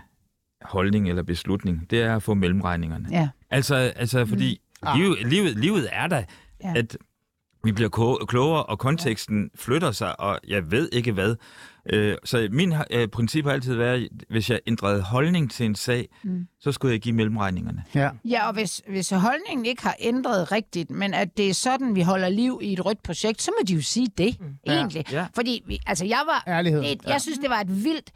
holdning 0.62 1.08
eller 1.08 1.23
beslutning, 1.23 1.90
det 1.90 2.02
er 2.02 2.16
at 2.16 2.23
få 2.23 2.35
mellemregningerne. 2.35 3.08
Ja. 3.11 3.28
Altså, 3.50 3.75
altså 3.75 4.26
fordi 4.26 4.61
Ah. 4.82 4.99
livet, 4.99 5.26
livet, 5.26 5.56
livet 5.58 5.88
er 5.92 6.06
der, 6.06 6.23
Ja. 6.64 6.73
at 6.76 6.97
vi 7.64 7.73
bliver 7.73 7.88
ko- 7.90 8.25
klogere, 8.28 8.62
og 8.62 8.78
konteksten 8.78 9.50
flytter 9.54 9.92
sig, 9.92 10.20
og 10.20 10.40
jeg 10.49 10.70
ved 10.70 10.88
ikke 10.92 11.12
hvad. 11.12 11.37
Øh, 11.92 12.16
så 12.25 12.49
min 12.50 12.75
øh, 12.90 13.08
princip 13.08 13.44
har 13.44 13.52
altid 13.52 13.75
været, 13.75 14.08
hvis 14.30 14.50
jeg 14.50 14.61
ændrede 14.66 15.02
holdning 15.02 15.50
til 15.50 15.66
en 15.66 15.75
sag, 15.75 16.08
mm. 16.25 16.47
så 16.61 16.73
skulle 16.73 16.92
jeg 16.92 17.00
give 17.00 17.14
mellemregningerne. 17.14 17.85
Ja. 17.94 18.11
Ja, 18.25 18.47
og 18.47 18.52
hvis, 18.54 18.82
hvis 18.88 19.11
holdningen 19.11 19.66
ikke 19.66 19.82
har 19.82 19.97
ændret 20.00 20.52
rigtigt, 20.52 20.90
men 20.90 21.14
at 21.14 21.37
det 21.37 21.49
er 21.50 21.54
sådan, 21.54 21.94
vi 21.94 22.02
holder 22.02 22.28
liv 22.28 22.61
i 22.62 22.73
et 22.73 22.85
rødt 22.87 23.02
projekt, 23.02 23.42
så 23.42 23.50
må 23.61 23.66
de 23.66 23.75
jo 23.75 23.82
sige 23.82 24.08
det, 24.18 24.40
mm. 24.40 24.47
egentlig. 24.66 25.04
Ja. 25.12 25.26
Fordi, 25.35 25.78
altså, 25.87 26.04
jeg 26.04 26.20
var... 26.26 26.44
Ærlighed. 26.47 26.82
Et, 26.87 27.00
jeg 27.06 27.20
synes, 27.20 27.38
det 27.38 27.50
var 27.50 27.61
et 27.61 27.85
vildt 27.85 28.11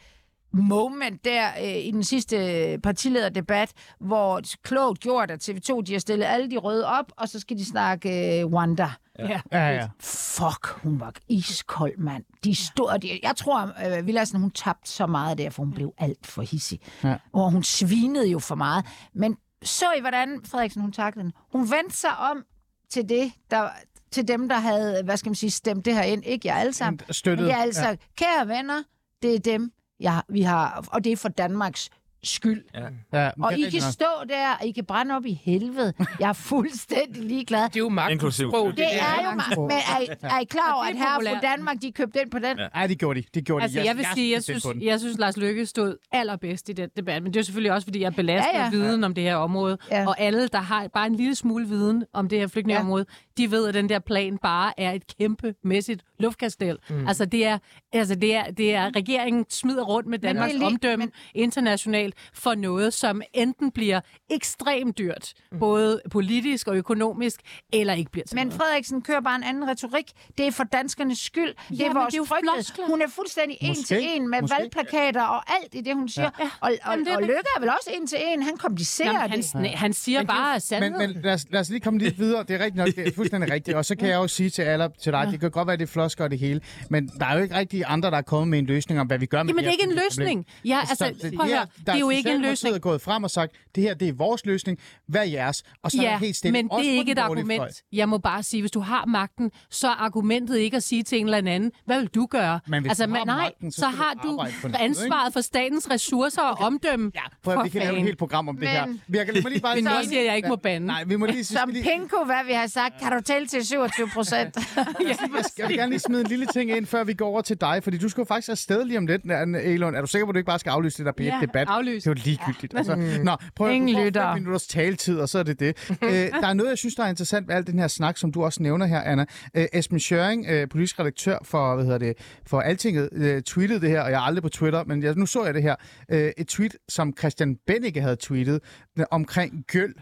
moment 0.52 1.24
der 1.24 1.48
øh, 1.62 1.84
i 1.84 1.90
den 1.90 2.04
sidste 2.04 2.78
partilederdebat, 2.82 3.72
hvor 4.00 4.40
klogt 4.62 5.00
gjort 5.00 5.30
af 5.30 5.36
TV2, 5.36 5.80
de 5.80 5.92
har 5.92 5.98
stillet 5.98 6.26
alle 6.26 6.50
de 6.50 6.56
røde 6.56 6.86
op, 6.86 7.12
og 7.16 7.28
så 7.28 7.40
skal 7.40 7.58
de 7.58 7.64
snakke 7.64 8.40
øh, 8.40 8.46
Wanda. 8.46 8.88
Ja. 9.18 9.40
Ja, 9.52 9.68
ja. 9.68 9.88
Fuck, 10.00 10.66
hun 10.66 11.00
var 11.00 11.12
iskold, 11.28 11.98
mand. 11.98 12.24
De 12.44 12.54
stod, 12.54 12.98
de, 12.98 13.20
jeg 13.22 13.36
tror, 13.36 13.72
øh, 13.98 14.06
Villadsen, 14.06 14.40
hun 14.40 14.50
tabte 14.50 14.90
så 14.90 15.06
meget 15.06 15.38
der, 15.38 15.50
for 15.50 15.62
hun 15.62 15.72
blev 15.72 15.94
alt 15.98 16.26
for 16.26 16.42
hissig. 16.42 16.80
Ja. 17.04 17.16
Og 17.32 17.50
hun 17.50 17.62
svinede 17.62 18.28
jo 18.28 18.38
for 18.38 18.54
meget. 18.54 18.84
Men 19.14 19.36
så 19.62 19.84
I, 19.98 20.00
hvordan 20.00 20.40
Frederiksen, 20.44 20.82
hun 20.82 20.92
taklede 20.92 21.24
den? 21.24 21.32
Hun 21.52 21.70
vendte 21.70 21.96
sig 21.96 22.18
om 22.18 22.44
til 22.90 23.08
det, 23.08 23.32
der 23.50 23.68
til 24.12 24.28
dem, 24.28 24.48
der 24.48 24.58
havde, 24.58 25.02
hvad 25.04 25.16
skal 25.16 25.30
man 25.30 25.34
sige, 25.34 25.50
stemt 25.50 25.84
det 25.84 25.94
her 25.94 26.02
ind. 26.02 26.24
Ikke 26.24 26.48
jer 26.48 26.54
alle 26.54 26.72
sammen. 26.72 27.00
Støttet. 27.10 27.46
Men 27.46 27.54
er 27.54 27.58
altså, 27.58 27.88
ja. 27.88 27.96
kære 28.16 28.48
venner, 28.48 28.82
det 29.22 29.34
er 29.34 29.38
dem, 29.38 29.72
jeg, 30.02 30.22
vi 30.28 30.42
har, 30.42 30.84
og 30.92 31.04
det 31.04 31.12
er 31.12 31.16
for 31.16 31.28
Danmarks 31.28 31.90
skyld. 32.24 32.64
Ja, 32.74 32.80
ja, 33.22 33.30
Og 33.42 33.52
det 33.52 33.58
I 33.58 33.70
kan 33.70 33.80
nok. 33.82 33.92
stå 33.92 34.04
der, 34.28 34.50
og 34.60 34.66
I 34.66 34.70
kan 34.70 34.84
brænde 34.84 35.14
op 35.16 35.26
i 35.26 35.40
helvede. 35.44 35.92
Jeg 36.20 36.28
er 36.28 36.32
fuldstændig 36.32 37.22
ligeglad. 37.24 37.62
Det 37.62 37.76
er 37.76 37.80
jo 37.80 37.88
magtsprog. 37.88 38.12
Inklusiv. 38.12 38.46
Det 38.76 38.84
er 39.00 39.30
jo 39.30 39.34
meget. 39.36 39.58
Men 39.58 39.70
er, 39.70 40.00
I- 40.00 40.06
er 40.22 40.40
I 40.40 40.44
klar 40.44 40.72
over, 40.74 40.84
at 40.84 40.94
det 40.94 41.00
er 41.00 41.04
her 41.04 41.14
på 41.14 41.20
populært. 41.20 41.42
Danmark, 41.42 41.76
de 41.82 41.92
købte 41.92 42.20
ind 42.20 42.30
på 42.30 42.38
den? 42.38 42.58
Ja. 42.58 42.80
Ja, 42.80 42.86
det 42.86 42.98
gjorde 42.98 43.20
de. 43.22 43.26
Det 43.34 43.44
gjorde 43.44 43.62
Altså, 43.62 43.80
de. 43.80 43.86
jeg 43.86 43.96
vil 43.96 44.06
sige, 44.14 44.32
jeg 44.34 44.42
synes, 44.42 44.62
på 44.66 44.72
den. 44.72 44.82
jeg 44.82 45.00
synes, 45.00 45.18
Lars 45.18 45.36
Lykke 45.36 45.66
stod 45.66 45.96
allerbedst 46.12 46.68
i 46.68 46.72
den 46.72 46.88
debat. 46.96 47.22
Men 47.22 47.34
det 47.34 47.40
er 47.40 47.44
selvfølgelig 47.44 47.72
også, 47.72 47.86
fordi 47.86 48.00
jeg 48.00 48.06
er 48.06 48.10
belastet 48.10 48.52
Ja, 48.54 48.64
ja, 48.64 48.70
viden 48.70 49.04
om 49.04 49.14
det 49.14 49.24
her 49.24 49.36
område. 49.36 49.78
Ja. 49.90 50.06
Og 50.08 50.20
alle, 50.20 50.48
der 50.48 50.58
har 50.60 50.88
bare 50.88 51.06
en 51.06 51.14
lille 51.14 51.34
smule 51.34 51.68
viden 51.68 52.04
om 52.12 52.28
det 52.28 52.38
her 52.38 52.46
flygtningeområde, 52.46 53.04
ja. 53.38 53.42
de 53.42 53.50
ved, 53.50 53.68
at 53.68 53.74
den 53.74 53.88
der 53.88 53.98
plan 53.98 54.38
bare 54.38 54.80
er 54.80 54.92
et 54.92 55.16
kæmpe 55.18 55.54
mæssigt 55.64 56.02
luftkastel. 56.22 56.78
Mm. 56.90 57.08
Altså, 57.08 57.24
det 57.24 57.46
er, 57.46 57.58
altså 57.92 58.14
det, 58.14 58.34
er, 58.34 58.44
det 58.50 58.74
er, 58.74 58.96
regeringen 58.96 59.44
smider 59.50 59.82
rundt 59.84 60.08
med 60.08 60.18
Danmarks 60.18 60.52
lige- 60.54 60.66
omdømme 60.66 61.04
men- 61.04 61.12
internationalt 61.34 62.14
for 62.34 62.54
noget, 62.54 62.94
som 62.94 63.22
enten 63.34 63.70
bliver 63.70 64.00
ekstremt 64.30 64.98
dyrt, 64.98 65.32
mm. 65.52 65.58
både 65.58 66.00
politisk 66.10 66.68
og 66.68 66.76
økonomisk, 66.76 67.40
eller 67.72 67.94
ikke 67.94 68.10
bliver 68.10 68.24
til 68.24 68.34
Men 68.36 68.46
noget. 68.46 68.60
Frederiksen 68.62 69.02
kører 69.02 69.20
bare 69.20 69.36
en 69.36 69.42
anden 69.42 69.68
retorik. 69.68 70.10
Det 70.38 70.46
er 70.46 70.50
for 70.50 70.64
danskernes 70.64 71.18
skyld. 71.18 71.54
det 71.68 71.80
er 71.80 71.86
men 71.88 71.94
vores 71.96 72.06
det 72.12 72.14
er 72.14 72.18
jo 72.18 72.24
frygte. 72.24 72.48
floskler. 72.54 72.86
Hun 72.86 73.02
er 73.02 73.08
fuldstændig 73.08 73.58
en 73.60 73.68
Måske. 73.68 73.82
til 73.84 73.98
en 74.16 74.30
med 74.30 74.40
Måske. 74.40 74.56
valgplakater 74.58 75.22
og 75.22 75.42
alt 75.54 75.74
i 75.74 75.80
det, 75.80 75.94
hun 75.94 76.08
siger. 76.08 76.30
Ja. 76.40 76.44
Og, 76.44 76.50
og, 76.60 76.90
Jamen, 76.92 77.06
det 77.06 77.16
og. 77.16 77.22
Lykke 77.22 77.34
er 77.56 77.60
vel 77.60 77.68
også 77.68 77.90
en 78.00 78.06
til 78.06 78.18
en. 78.26 78.42
Han 78.42 78.56
komplicerer 78.56 79.08
Jamen, 79.08 79.30
han, 79.30 79.64
det. 79.64 79.70
han 79.70 79.92
siger 79.92 80.24
bare 80.24 80.52
Men, 80.54 80.60
sandheden. 80.60 81.12
men 81.14 81.22
lad, 81.22 81.34
os, 81.34 81.44
lad 81.50 81.60
os 81.60 81.68
lige 81.70 81.80
komme 81.80 81.98
lidt 81.98 82.18
videre. 82.18 82.42
Det 82.42 82.50
er 82.54 82.58
rigtigt 82.58 82.76
nok, 82.76 82.86
det 82.86 83.08
er 83.08 83.12
fuldstændig 83.14 83.50
rigtigt. 83.52 83.76
Og 83.76 83.84
så 83.84 83.96
kan 83.96 84.08
jeg 84.08 84.14
jo 84.16 84.28
sige 84.28 84.50
til 84.50 84.62
alle, 84.62 84.88
til 85.02 85.12
dig, 85.12 85.28
det 85.30 85.40
kan 85.40 85.50
godt 85.50 85.66
være, 85.68 85.76
det 85.76 85.82
er 85.82 85.86
flosker 86.12 86.24
og 86.24 86.30
det 86.30 86.38
hele, 86.38 86.60
men 86.90 87.08
der 87.08 87.26
er 87.26 87.36
jo 87.36 87.42
ikke 87.42 87.54
rigtig 87.54 87.82
andre, 87.86 88.10
der 88.10 88.16
er 88.16 88.22
kommet 88.22 88.48
med 88.48 88.58
en 88.58 88.66
løsning 88.66 89.00
om, 89.00 89.06
hvad 89.06 89.18
vi 89.18 89.26
gør 89.26 89.42
med 89.42 89.50
Jamen, 89.50 89.64
det 89.64 89.68
er 89.68 89.72
ikke 89.72 89.84
en 89.84 89.90
her 89.98 90.04
løsning. 90.04 90.46
Ja, 90.64 90.80
altså, 90.80 90.94
Så 91.20 91.30
prøv 91.36 91.44
at 91.44 91.48
her- 91.50 91.56
høre, 91.56 91.66
der 91.86 91.92
det 91.92 91.94
er 91.94 91.98
jo 91.98 92.10
ikke 92.10 92.30
en 92.30 92.42
løsning. 92.42 92.74
er 92.74 92.78
gået 92.78 93.00
frem 93.00 93.24
og 93.24 93.30
sagt, 93.30 93.52
det 93.74 93.82
her 93.82 93.94
det 93.94 94.08
er 94.08 94.12
vores 94.12 94.46
løsning, 94.46 94.78
hvad 95.08 95.20
er 95.20 95.24
jeres? 95.24 95.62
Og 95.82 95.90
så 95.90 95.98
er 95.98 96.02
Ja, 96.06 96.10
det 96.10 96.18
helt 96.20 96.36
stille. 96.36 96.52
men 96.52 96.70
Også 96.72 96.82
det 96.84 96.94
er 96.94 96.98
ikke 96.98 97.12
et 97.12 97.16
borgerlige 97.16 97.44
fløj. 97.44 97.54
argument. 97.56 97.82
Jeg 97.92 98.08
må 98.08 98.18
bare 98.18 98.42
sige, 98.42 98.62
hvis 98.62 98.70
du 98.70 98.80
har 98.80 99.06
magten, 99.06 99.50
så 99.70 99.88
er 99.88 99.92
argumentet 99.92 100.58
ikke 100.58 100.76
at 100.76 100.82
sige 100.82 101.02
til 101.02 101.18
en 101.18 101.24
eller 101.24 101.38
anden, 101.38 101.72
hvad 101.86 101.98
vil 102.00 102.08
du 102.08 102.26
gøre? 102.26 102.60
Men 102.66 102.82
hvis 102.82 102.90
altså, 102.90 103.06
du 103.06 103.12
har 103.14 103.24
nej, 103.24 103.36
magten, 103.36 103.72
så 103.72 103.80
så 103.80 103.86
har 103.86 104.14
du 104.22 104.40
ansvaret 104.78 105.32
for 105.32 105.40
statens 105.40 105.90
ressourcer 105.90 106.42
og 106.42 106.58
omdømme. 106.66 107.10
Ja, 107.14 107.20
Prøv, 107.42 107.64
vi 107.64 107.68
kan 107.68 107.80
lave 107.82 107.96
et 107.96 108.02
helt 108.02 108.18
program 108.18 108.48
om 108.48 108.56
det 108.56 108.68
her. 108.68 108.86
Vi 109.08 109.18
kan, 109.24 109.34
lige 109.34 109.60
bare 109.60 109.74
Men 109.76 109.84
sige- 109.84 109.96
nu 109.98 110.02
siger 110.04 110.12
jeg, 110.20 110.20
at 110.20 110.26
jeg 110.26 110.36
ikke 110.36 110.48
må 110.48 110.56
bande. 110.56 110.86
Nej, 110.86 111.04
vi 111.04 111.16
må 111.16 111.26
lige... 111.26 111.44
Som 111.44 111.70
Pinko, 111.72 112.24
hvad 112.24 112.44
vi 112.46 112.52
har 112.52 112.66
sagt, 112.66 112.94
kan 113.02 113.12
du 113.12 113.20
tælle 113.20 113.46
til 113.46 113.66
27 113.66 114.08
procent. 114.14 114.56
jeg, 115.08 115.16
skal, 115.18 115.42
jeg 115.58 115.68
vil 115.68 115.76
gerne 115.76 115.90
lige 115.90 116.00
smide 116.06 116.20
en 116.20 116.26
lille 116.26 116.46
ting 116.46 116.70
ind, 116.70 116.86
før 116.86 117.04
vi 117.04 117.14
går 117.14 117.26
over 117.26 117.40
til 117.42 117.60
dig, 117.60 117.80
fordi 117.82 117.98
du 117.98 118.08
skal 118.08 118.20
jo 118.20 118.24
faktisk 118.24 118.48
afsted 118.50 118.84
lige 118.84 118.98
om 118.98 119.06
lidt, 119.06 119.22
Elon. 119.64 119.94
Er 119.94 120.00
du 120.00 120.06
sikker 120.06 120.26
på, 120.26 120.30
at 120.30 120.34
du 120.34 120.38
ikke 120.38 120.46
bare 120.46 120.58
skal 120.58 120.70
aflyse 120.70 120.98
det 120.98 121.06
der 121.06 121.12
p 121.12 121.20
Ja, 121.20 121.38
debat 121.42 121.68
aflys. 121.68 122.02
Det 122.02 122.10
er 122.10 122.14
jo 122.14 122.22
ligegyldigt. 122.24 122.74
Altså, 122.76 123.18
nå, 123.24 123.36
prøv 123.56 123.68
at 123.68 123.74
Ingen 123.74 124.04
lyttere. 124.04 124.34
fem 124.34 124.42
minutters 124.42 124.66
taletid, 124.66 125.18
og 125.18 125.28
så 125.28 125.38
er 125.38 125.42
det 125.42 125.60
det. 125.60 125.88
øh, 126.02 126.10
der 126.10 126.46
er 126.48 126.52
noget, 126.52 126.70
jeg 126.70 126.78
synes, 126.78 126.94
der 126.94 127.04
er 127.04 127.08
interessant 127.08 127.48
ved 127.48 127.54
al 127.54 127.66
den 127.66 127.78
her 127.78 127.88
snak, 127.88 128.16
som 128.16 128.32
du 128.32 128.44
også 128.44 128.62
nævner 128.62 128.86
her, 128.86 129.00
Anna. 129.00 129.24
Øh, 129.56 129.66
Esben 129.72 130.00
Schøring, 130.00 130.46
øh, 130.48 130.68
politisk 130.68 131.00
redaktør 131.00 131.38
for, 131.44 131.74
hvad 131.74 131.84
hedder 131.84 131.98
det, 131.98 132.14
for 132.46 132.60
Altinget, 132.60 133.08
øh, 133.12 133.42
tweetede 133.42 133.80
det 133.80 133.90
her, 133.90 134.00
og 134.00 134.10
jeg 134.10 134.16
er 134.16 134.22
aldrig 134.22 134.42
på 134.42 134.48
Twitter, 134.48 134.84
men 134.84 135.02
jeg, 135.02 135.14
nu 135.14 135.26
så 135.26 135.44
jeg 135.44 135.54
det 135.54 135.62
her. 135.62 135.74
Øh, 136.10 136.32
et 136.38 136.48
tweet, 136.48 136.76
som 136.88 137.14
Christian 137.18 137.56
Bennike 137.66 138.00
havde 138.00 138.16
tweetet 138.16 138.60
øh, 138.98 139.04
omkring 139.10 139.64
gøl. 139.72 139.94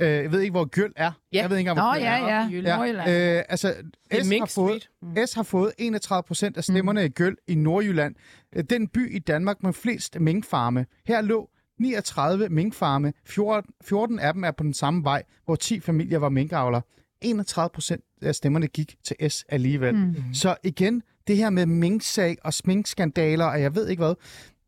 Øh, 0.00 0.08
jeg 0.08 0.32
ved 0.32 0.40
ikke, 0.40 0.50
hvor 0.50 0.64
gøl 0.64 0.92
er. 0.96 1.12
Ja. 1.32 1.40
Jeg 1.42 1.50
ved 1.50 1.56
ikke 1.56 1.70
engang, 1.70 1.86
hvor 1.86 1.92
Nå, 1.92 1.94
Gøl 1.94 2.02
ja, 2.02 2.28
er. 2.28 2.50
ja. 2.50 2.76
Nordjylland. 2.76 3.10
Øh, 3.10 3.42
altså, 3.48 3.74
er 4.10 4.22
S 4.22 4.28
har, 4.28 4.46
fået, 4.46 4.88
S 5.30 5.34
har 5.34 5.42
fået 5.42 5.72
31 5.78 6.22
procent 6.22 6.56
af 6.56 6.64
stemmerne 6.64 7.00
mm. 7.00 7.06
i 7.06 7.08
Gøl 7.08 7.36
i 7.48 7.54
Nordjylland. 7.54 8.14
Øh, 8.56 8.64
Den 8.70 8.88
by 8.88 9.16
i 9.16 9.18
Danmark 9.18 9.62
med 9.62 9.72
flest 9.72 10.20
minkfarme. 10.20 10.86
Her 11.06 11.20
lå 11.20 11.50
39 11.80 12.48
minkfarme. 12.48 13.12
14, 13.26 13.70
14 13.84 14.18
af 14.18 14.32
dem 14.32 14.44
er 14.44 14.50
på 14.50 14.64
den 14.64 14.74
samme 14.74 15.04
vej, 15.04 15.22
hvor 15.44 15.56
10 15.56 15.80
familier 15.80 16.18
var 16.18 16.28
minkavler. 16.28 16.80
31 17.20 17.70
procent 17.74 18.04
af 18.22 18.34
stemmerne 18.34 18.66
gik 18.66 18.94
til 19.04 19.30
S 19.30 19.44
alligevel. 19.48 19.94
Mm. 19.94 20.14
Så 20.32 20.56
igen, 20.64 21.02
det 21.26 21.36
her 21.36 21.50
med 21.50 21.66
minksag 21.66 22.36
og 22.44 22.54
sminkskandaler, 22.54 23.44
og 23.44 23.60
jeg 23.60 23.74
ved 23.74 23.88
ikke 23.88 24.02
hvad, 24.02 24.14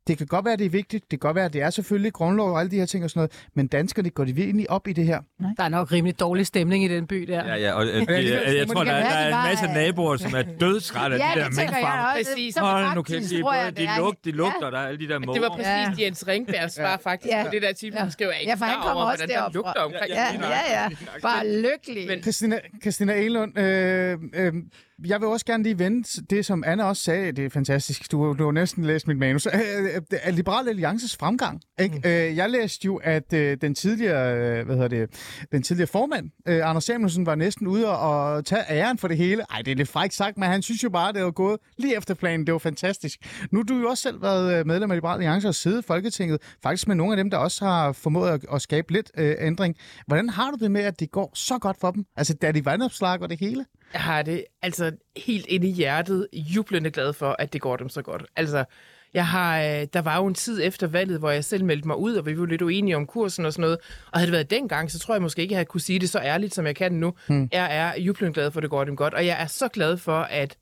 det 0.06 0.18
kan 0.18 0.26
godt 0.26 0.44
være, 0.44 0.56
det 0.56 0.66
er 0.66 0.70
vigtigt. 0.70 1.02
Det 1.10 1.20
kan 1.20 1.28
godt 1.28 1.34
være, 1.34 1.44
at 1.44 1.52
det 1.52 1.62
er 1.62 1.70
selvfølgelig 1.70 2.12
grundlov 2.12 2.50
og 2.50 2.60
alle 2.60 2.70
de 2.70 2.76
her 2.76 2.86
ting 2.86 3.04
og 3.04 3.10
sådan 3.10 3.18
noget. 3.18 3.32
Men 3.54 3.66
danskerne 3.66 4.10
går 4.10 4.24
de 4.24 4.32
virkelig 4.34 4.70
op 4.70 4.88
i 4.88 4.92
det 4.92 5.04
her. 5.06 5.20
Der 5.56 5.64
er 5.64 5.68
nok 5.68 5.92
rimelig 5.92 6.20
dårlig 6.20 6.46
stemning 6.46 6.84
i 6.84 6.88
den 6.88 7.06
by 7.06 7.16
der. 7.22 7.44
Ja, 7.46 7.54
ja, 7.54 7.72
og 7.72 7.86
øh, 7.86 7.94
det- 7.94 8.08
det, 8.08 8.14
jeg, 8.30 8.56
jeg 8.56 8.68
tror, 8.68 8.84
det 8.84 8.92
der, 8.92 8.98
der 9.00 9.08
de 9.08 9.14
er 9.14 9.26
en 9.42 9.48
masse 9.50 9.64
øh, 9.66 9.70
naboer, 9.74 10.16
som 10.16 10.34
er 10.34 10.42
dødsret 10.60 11.12
af 11.12 11.18
Ja, 11.18 11.24
de 11.34 11.40
der 11.40 11.46
det 11.48 11.56
tænker 11.58 11.62
jeg 11.62 11.70
minkfarmer. 11.72 12.18
også. 12.18 12.30
Præcis. 12.34 12.54
Så 12.54 12.60
Hold 12.60 12.94
nu 12.94 13.02
kæft, 13.02 13.22
de, 13.30 13.36
de, 13.36 13.42
det 13.76 13.88
er. 13.88 13.98
lug, 13.98 14.14
de 14.24 14.30
lugter, 14.30 14.70
der 14.70 14.78
er 14.78 14.86
alle 14.86 15.00
de 15.00 15.08
der 15.08 15.18
Det 15.18 15.26
måger. 15.26 15.40
var 15.40 15.48
præcis 15.48 15.66
Ja. 15.66 15.80
ja. 15.98 16.04
Jens 16.04 16.24
Ringbergs 16.28 16.74
svar 16.74 17.00
faktisk 17.02 17.32
Ja. 17.32 17.42
på 17.44 17.50
det 17.52 17.62
der 17.62 17.72
titel. 17.72 17.98
Ja. 18.02 18.10
Skriver 18.10 18.30
jeg 18.32 18.40
ikke 18.40 18.50
Ja, 18.50 18.54
for 18.56 18.64
han 18.64 18.74
kommer 18.82 19.02
over, 19.02 19.10
også 19.12 19.26
hvordan 19.26 19.36
der 19.36 19.50
lugter 19.54 19.72
fra. 19.76 19.84
omkring. 19.84 20.08
Ja, 20.08 20.26
ja, 20.74 20.82
ja. 20.82 20.88
Bare 21.22 21.48
lykkelig. 21.62 22.06
Men- 22.08 22.22
Christina, 22.22 22.58
Christina 22.82 23.12
Egelund, 23.12 23.58
øh, 23.58 24.18
øh, 24.34 24.52
jeg 25.04 25.20
vil 25.20 25.28
også 25.28 25.46
gerne 25.46 25.62
lige 25.62 25.78
vende 25.78 26.22
det, 26.30 26.46
som 26.46 26.64
Anna 26.66 26.84
også 26.84 27.02
sagde. 27.02 27.32
Det 27.32 27.44
er 27.44 27.50
fantastisk. 27.50 28.12
Du, 28.12 28.34
du 28.38 28.44
har 28.44 28.52
næsten 28.52 28.84
læst 28.84 29.08
mit 29.08 29.18
manus. 29.18 29.46
Øh, 30.26 30.34
Liberal 30.34 30.68
Alliances 30.68 31.16
fremgang. 31.16 31.60
Ikke? 31.80 31.94
Mm. 32.04 32.10
Øh, 32.10 32.36
jeg 32.36 32.50
læste 32.50 32.86
jo, 32.86 32.96
at 32.96 33.32
øh, 33.32 33.56
den 33.60 33.74
tidligere, 33.74 34.36
øh, 34.36 34.66
hvad 34.66 34.74
hedder 34.74 34.88
det, 34.88 35.10
den 35.52 35.62
tidligere 35.62 35.86
formand, 35.86 36.30
øh, 36.48 36.68
Anders 36.68 36.84
Samuelsen, 36.84 37.26
var 37.26 37.34
næsten 37.34 37.66
ude 37.66 37.98
og, 37.98 38.44
tage 38.44 38.62
æren 38.70 38.98
for 38.98 39.08
det 39.08 39.16
hele. 39.16 39.44
Ej, 39.50 39.62
det 39.62 39.72
er 39.72 39.76
lidt 39.76 39.88
frækt 39.88 40.14
sagt, 40.14 40.38
men 40.38 40.48
han 40.48 40.62
synes 40.62 40.84
jo 40.84 40.90
bare, 40.90 41.08
at 41.08 41.14
det 41.14 41.24
var 41.24 41.30
gået 41.30 41.60
lige 41.78 41.96
efter 41.96 42.14
planen. 42.14 42.46
Det 42.46 42.52
var 42.52 42.58
fantastisk. 42.58 43.18
Nu 43.50 43.58
har 43.58 43.64
du 43.64 43.74
jo 43.78 43.88
også 43.88 44.02
selv 44.02 44.22
været 44.22 44.66
medlem 44.66 44.90
af 44.90 44.96
Liberal 44.96 45.14
Alliance 45.14 45.48
og 45.48 45.54
siddet 45.54 45.82
i 45.82 45.86
Folketinget, 45.86 46.42
faktisk 46.62 46.88
med 46.88 46.96
nogle 46.96 47.12
af 47.12 47.16
dem, 47.16 47.30
der 47.30 47.38
også 47.38 47.64
har 47.64 47.92
formået 47.92 48.30
at, 48.30 48.44
at 48.52 48.62
skabe 48.62 48.92
lidt 48.92 49.10
øh, 49.18 49.34
ændring. 49.38 49.76
Hvordan 50.06 50.28
har 50.28 50.50
du 50.50 50.56
det 50.60 50.70
med, 50.70 50.80
at 50.80 51.00
det 51.00 51.10
går 51.10 51.30
så 51.34 51.58
godt 51.58 51.76
for 51.80 51.90
dem? 51.90 52.04
Altså, 52.16 52.34
da 52.34 52.52
de 52.52 52.64
vandopslag 52.64 53.22
og 53.22 53.30
det 53.30 53.40
hele? 53.40 53.64
Jeg 53.92 54.00
har 54.00 54.22
det 54.22 54.44
altså 54.62 54.92
helt 55.16 55.46
inde 55.46 55.68
i 55.68 55.72
hjertet 55.72 56.28
jublende 56.32 56.90
glad 56.90 57.12
for, 57.12 57.36
at 57.38 57.52
det 57.52 57.60
går 57.60 57.76
dem 57.76 57.88
så 57.88 58.02
godt. 58.02 58.26
Altså, 58.36 58.64
jeg 59.14 59.26
har, 59.26 59.60
øh, 59.60 59.86
der 59.92 60.00
var 60.02 60.16
jo 60.16 60.26
en 60.26 60.34
tid 60.34 60.60
efter 60.62 60.86
valget, 60.86 61.18
hvor 61.18 61.30
jeg 61.30 61.44
selv 61.44 61.64
meldte 61.64 61.88
mig 61.88 61.96
ud, 61.96 62.14
og 62.14 62.26
vi 62.26 62.40
var 62.40 62.46
lidt 62.46 62.62
uenige 62.62 62.96
om 62.96 63.06
kursen 63.06 63.46
og 63.46 63.52
sådan 63.52 63.60
noget. 63.60 63.78
Og 64.12 64.18
havde 64.18 64.26
det 64.26 64.32
været 64.32 64.50
dengang, 64.50 64.90
så 64.90 64.98
tror 64.98 65.14
jeg 65.14 65.22
måske 65.22 65.42
ikke, 65.42 65.52
jeg 65.52 65.58
havde 65.58 65.66
kunne 65.66 65.80
sige 65.80 65.98
det 65.98 66.10
så 66.10 66.18
ærligt, 66.18 66.54
som 66.54 66.66
jeg 66.66 66.76
kan 66.76 66.92
nu. 66.92 67.14
Hmm. 67.26 67.48
Jeg 67.52 67.76
er 67.76 68.00
jublende 68.00 68.34
glad 68.34 68.50
for, 68.50 68.58
at 68.58 68.62
det 68.62 68.70
går 68.70 68.84
dem 68.84 68.96
godt. 68.96 69.14
Og 69.14 69.26
jeg 69.26 69.42
er 69.42 69.46
så 69.46 69.68
glad 69.68 69.96
for, 69.96 70.18
at 70.18 70.56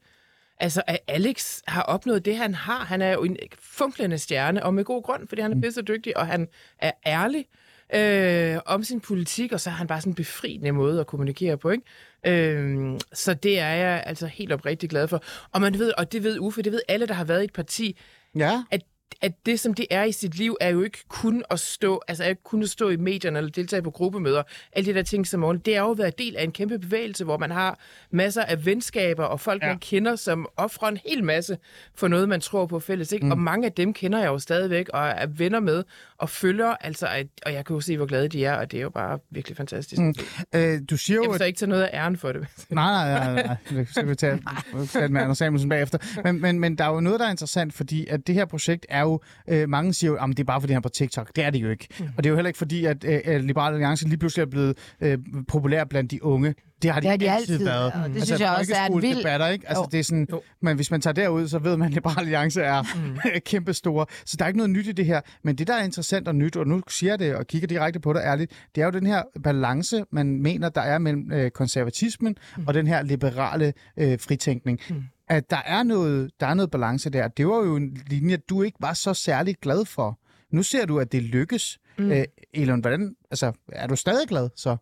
Altså, 0.61 0.83
at 0.87 0.99
Alex 1.09 1.61
har 1.67 1.83
opnået 1.83 2.25
det, 2.25 2.37
han 2.37 2.55
har. 2.55 2.85
Han 2.85 3.03
er 3.03 3.13
jo 3.13 3.23
en 3.23 3.37
funklende 3.59 4.19
stjerne, 4.19 4.63
og 4.63 4.75
med 4.75 4.85
god 4.85 5.03
grund, 5.03 5.29
fordi 5.29 5.43
han 5.43 5.53
er 5.53 5.61
pisse 5.61 5.83
dygtig, 5.83 6.17
og 6.17 6.27
han 6.27 6.49
er 6.79 6.93
ærlig 7.07 7.47
øh, 7.95 8.57
om 8.67 8.85
sin 8.85 9.01
politik, 9.01 9.53
og 9.53 9.61
så 9.61 9.71
er 9.71 9.75
han 9.75 9.87
bare 9.87 10.01
sådan 10.01 10.11
en 10.11 10.15
befriende 10.15 10.73
måde 10.73 11.01
at 11.01 11.07
kommunikere 11.07 11.57
på, 11.59 11.71
ikke? 11.71 11.85
Øh, 12.27 12.99
så 13.13 13.35
det 13.35 13.59
er 13.61 13.69
jeg 13.75 14.03
altså 14.07 14.27
helt 14.27 14.53
oprigtigt 14.53 14.91
glad 14.91 15.09
for. 15.09 15.23
Og 15.53 15.61
man 15.61 15.79
ved, 15.79 15.93
og 15.99 16.13
det 16.13 16.23
ved 16.25 16.39
Uffe, 16.39 16.63
det 16.63 16.73
ved 16.73 16.81
alle, 16.89 17.07
der 17.07 17.15
har 17.15 17.25
været 17.25 17.41
i 17.43 17.45
et 17.45 17.53
parti, 17.53 17.99
Ja. 18.37 18.63
at, 18.71 18.81
at 19.21 19.47
det, 19.47 19.61
som 19.61 19.75
det 19.75 19.87
er 19.91 20.05
i 20.05 20.13
sit 20.13 20.35
liv, 20.35 20.57
er 20.61 20.69
jo 20.69 20.83
ikke 20.83 20.99
kun 21.09 21.45
at 21.51 21.61
stå, 21.61 22.03
altså 22.09 22.25
er 22.25 22.29
ikke 22.29 22.43
kun 22.43 22.63
at 22.63 22.69
stå 22.69 22.89
i 22.89 22.97
medierne 22.97 23.39
eller 23.39 23.51
deltage 23.51 23.83
på 23.83 23.91
gruppemøder, 23.91 24.43
alle 24.73 24.93
de 24.93 24.95
der 24.95 25.03
ting 25.03 25.27
som 25.27 25.41
morgen. 25.41 25.59
Det 25.59 25.77
er 25.77 25.81
jo 25.81 25.91
at 25.91 25.99
være 25.99 26.13
del 26.19 26.37
af 26.37 26.45
en 26.45 26.53
kæmpe 26.53 26.79
bevægelse, 26.79 27.25
hvor 27.25 27.39
man 27.39 27.51
har 27.51 27.79
masser 28.11 28.43
af 28.43 28.67
venskaber 28.67 29.25
og 29.25 29.41
folk, 29.41 29.63
ja. 29.63 29.69
man 29.69 29.79
kender, 29.79 30.17
som 30.17 30.47
offrer 30.57 30.89
en 30.89 30.99
hel 31.07 31.25
masse 31.25 31.59
for 31.95 32.09
noget, 32.09 32.29
man 32.29 32.41
tror 32.41 32.67
på 32.67 32.81
fælles. 32.81 33.13
Ikke? 33.13 33.27
Mm. 33.27 33.33
Og 33.33 33.39
mange 33.39 33.67
af 33.67 33.73
dem 33.73 33.93
kender 33.93 34.19
jeg 34.19 34.27
jo 34.27 34.39
stadigvæk 34.39 34.89
og 34.89 35.07
er 35.09 35.27
venner 35.27 35.61
med 35.61 35.85
og 36.19 36.31
følger, 36.31 36.77
altså, 36.81 37.25
og 37.47 37.53
jeg 37.53 37.65
kan 37.65 37.75
jo 37.75 37.81
se, 37.81 37.97
hvor 37.97 38.07
glade 38.07 38.29
de 38.29 38.45
er, 38.45 38.55
og 38.55 38.71
det 38.71 38.79
er 38.79 38.83
jo 38.83 38.91
bare 38.91 39.19
virkelig 39.31 39.57
fantastisk. 39.57 40.01
Mm. 40.01 40.15
Øh, 40.55 40.81
du 40.91 40.97
siger 40.97 41.21
Jeg 41.21 41.25
jo, 41.25 41.31
vil 41.31 41.35
at 41.35 41.41
så 41.41 41.45
ikke 41.45 41.59
tage 41.59 41.69
noget 41.69 41.83
af 41.83 41.91
æren 41.93 42.17
for 42.17 42.33
det. 42.33 42.47
Nej, 42.71 42.93
nej, 42.93 43.35
nej, 43.35 43.43
nej. 43.47 43.57
Det 43.71 43.89
skal 43.89 44.09
vi 44.09 44.15
tage, 44.15 44.43
tage 44.93 45.09
med 45.09 45.21
Anders 45.21 45.39
Samuelsen 45.39 45.69
bagefter. 45.69 45.99
Men, 46.25 46.41
men, 46.41 46.61
men 46.61 46.79
der 46.79 46.85
er 46.85 46.95
jo 46.95 47.01
noget, 47.01 47.21
der 47.21 47.27
er 47.27 47.31
interessant, 47.31 47.75
fordi 47.75 48.07
at 48.07 48.27
det 48.27 48.35
her 48.35 48.45
projekt 48.45 48.87
er 48.89 49.04
jo, 49.05 49.21
øh, 49.49 49.69
mange 49.69 49.95
siger 49.95 50.11
jo, 50.11 50.17
at 50.17 50.29
det 50.29 50.41
er 50.41 50.45
bare 50.45 50.61
fordi 50.61 50.73
han 50.73 50.79
er 50.79 50.83
på 50.83 50.89
TikTok. 50.89 51.31
Det 51.37 51.45
er 51.45 51.51
det 51.51 51.59
jo 51.59 51.71
ikke. 51.71 51.89
Og 52.17 52.25
det 52.25 52.27
er 52.27 52.31
jo 52.31 52.37
heller 52.37 52.49
ikke 52.49 52.59
fordi, 52.59 52.85
at 52.85 53.05
øh, 53.05 53.21
at 53.25 53.45
Liberale 53.45 53.75
Alliance 53.75 54.09
lige 54.09 54.19
pludselig 54.19 54.43
er 54.43 54.47
blevet 54.47 54.79
øh, 55.01 55.19
populær 55.49 55.85
blandt 55.85 56.11
de 56.11 56.25
unge. 56.25 56.55
Det 56.83 56.93
har 56.93 57.01
de, 57.01 57.05
Det 57.05 57.11
har 57.11 57.17
de 57.17 57.31
altid, 57.31 57.55
altid, 57.55 57.67
været. 57.67 57.85
Altså, 57.95 58.01
og 58.09 58.15
det 58.15 58.27
synes 58.27 58.41
jeg 58.41 58.57
også 58.59 58.75
er 58.75 58.87
en 58.87 58.93
vild- 58.93 58.93
folkeskoledebatter, 58.93 59.47
ikke? 59.49 59.69
Altså, 59.69 59.83
Jo. 59.83 59.89
det 59.93 60.01
er 60.01 60.05
sådan, 60.05 60.27
Jo. 60.33 60.41
men 60.63 60.77
hvis 60.77 60.91
man 60.91 61.01
tager 61.01 61.15
derud, 61.15 61.49
så 61.49 61.59
ved 61.59 61.77
man, 61.77 61.89
at 61.89 61.95
Liberale 61.95 62.21
Alliance 62.21 62.63
er 62.63 62.83
mm. 63.35 63.41
kæmpe 63.47 63.73
store. 63.75 64.07
Så 64.27 64.37
der 64.37 64.45
er 64.45 64.49
ikke 64.49 64.57
noget 64.59 64.71
nyt 64.71 64.87
i 64.87 64.93
det 64.93 65.07
her. 65.07 65.21
Men 65.43 65.57
det, 65.59 65.67
der 65.67 65.75
er 65.75 65.85
interessant 65.85 66.29
og 66.29 66.35
nyt, 66.35 66.57
og 66.57 66.67
nu 66.67 66.83
siger 66.89 67.13
jeg 67.13 67.19
det 67.19 67.35
og 67.35 67.47
kigger 67.47 67.69
direkte 67.69 68.01
på 68.01 68.13
det 68.13 68.21
ærligt, 68.25 68.53
det 68.75 68.81
er 68.81 68.85
jo 68.85 68.91
den 68.91 69.07
her 69.07 69.23
balance, 69.45 70.05
man 70.13 70.43
mener, 70.43 70.69
der 70.69 70.81
er 70.81 70.99
mellem 70.99 71.33
øh, 71.33 71.51
konservatismen 71.51 72.37
mm. 72.57 72.65
og 72.67 72.75
den 72.75 72.87
her 72.87 73.03
liberale 73.03 73.73
øh, 73.97 74.19
fritænkning. 74.21 74.81
Mm. 74.91 75.03
At 75.29 75.51
der 75.51 75.63
er, 75.67 75.83
noget, 75.83 76.31
der 76.41 76.47
er 76.47 76.55
noget 76.55 76.71
balance 76.71 77.11
der. 77.11 77.29
Det 77.29 77.47
var 77.47 77.57
jo 77.57 77.77
en 77.77 77.97
linje, 78.07 78.37
du 78.37 78.63
ikke 78.63 78.77
var 78.81 78.93
så 78.95 79.15
særlig 79.15 79.57
glad 79.63 79.85
for. 79.85 80.19
Nu 80.51 80.63
ser 80.63 80.87
du, 80.87 80.99
at 81.01 81.13
det 81.13 81.23
lykkes. 81.23 81.79
Mm. 81.99 82.13
Øh, 82.13 82.25
Elon, 82.55 82.81
hvordan, 82.81 83.15
altså, 83.31 83.53
er 83.73 83.87
du 83.87 83.97
stadig 83.97 84.29
glad 84.29 84.51
så? 84.57 84.77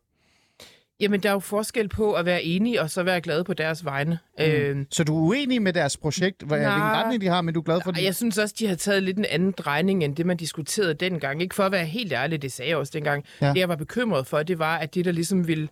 Jamen, 1.00 1.20
der 1.22 1.28
er 1.28 1.33
jo 1.33 1.38
forskel 1.38 1.88
på 1.88 2.12
at 2.12 2.24
være 2.26 2.42
enig 2.42 2.81
og 2.81 2.90
så 2.90 3.02
være 3.02 3.20
glad 3.20 3.44
på 3.44 3.55
deres 3.55 3.85
vegne. 3.85 4.18
Mm. 4.38 4.44
Øh, 4.44 4.85
Så 4.90 5.05
du 5.05 5.16
er 5.18 5.22
uenig 5.22 5.62
med 5.62 5.72
deres 5.72 5.96
projekt, 5.96 6.42
hvad, 6.42 6.59
hvilken 6.59 6.78
Nej. 6.78 7.00
retning 7.02 7.20
de 7.22 7.26
har, 7.26 7.40
men 7.42 7.55
du 7.55 7.61
er 7.61 7.64
glad 7.64 7.81
for 7.85 7.90
det? 7.90 8.05
jeg 8.05 8.14
synes 8.14 8.38
også, 8.38 8.55
de 8.59 8.66
har 8.66 8.74
taget 8.74 9.02
lidt 9.02 9.18
en 9.18 9.24
anden 9.24 9.52
drejning, 9.52 10.05
end 10.05 10.16
det, 10.16 10.26
man 10.26 10.37
diskuterede 10.37 10.94
dengang. 10.94 11.42
Ikke 11.42 11.55
for 11.55 11.62
at 11.64 11.72
være 11.72 11.85
helt 11.87 12.12
ærlig, 12.12 12.42
det 12.42 12.52
sagde 12.52 12.68
jeg 12.68 12.78
også 12.78 12.90
dengang. 12.94 13.24
Ja. 13.40 13.48
Det, 13.48 13.57
jeg 13.57 13.68
var 13.68 13.76
bekymret 13.76 14.26
for, 14.26 14.42
det 14.42 14.59
var, 14.59 14.76
at 14.78 14.94
det, 14.94 15.05
der 15.05 15.12
ligesom 15.12 15.48
ville, 15.48 15.68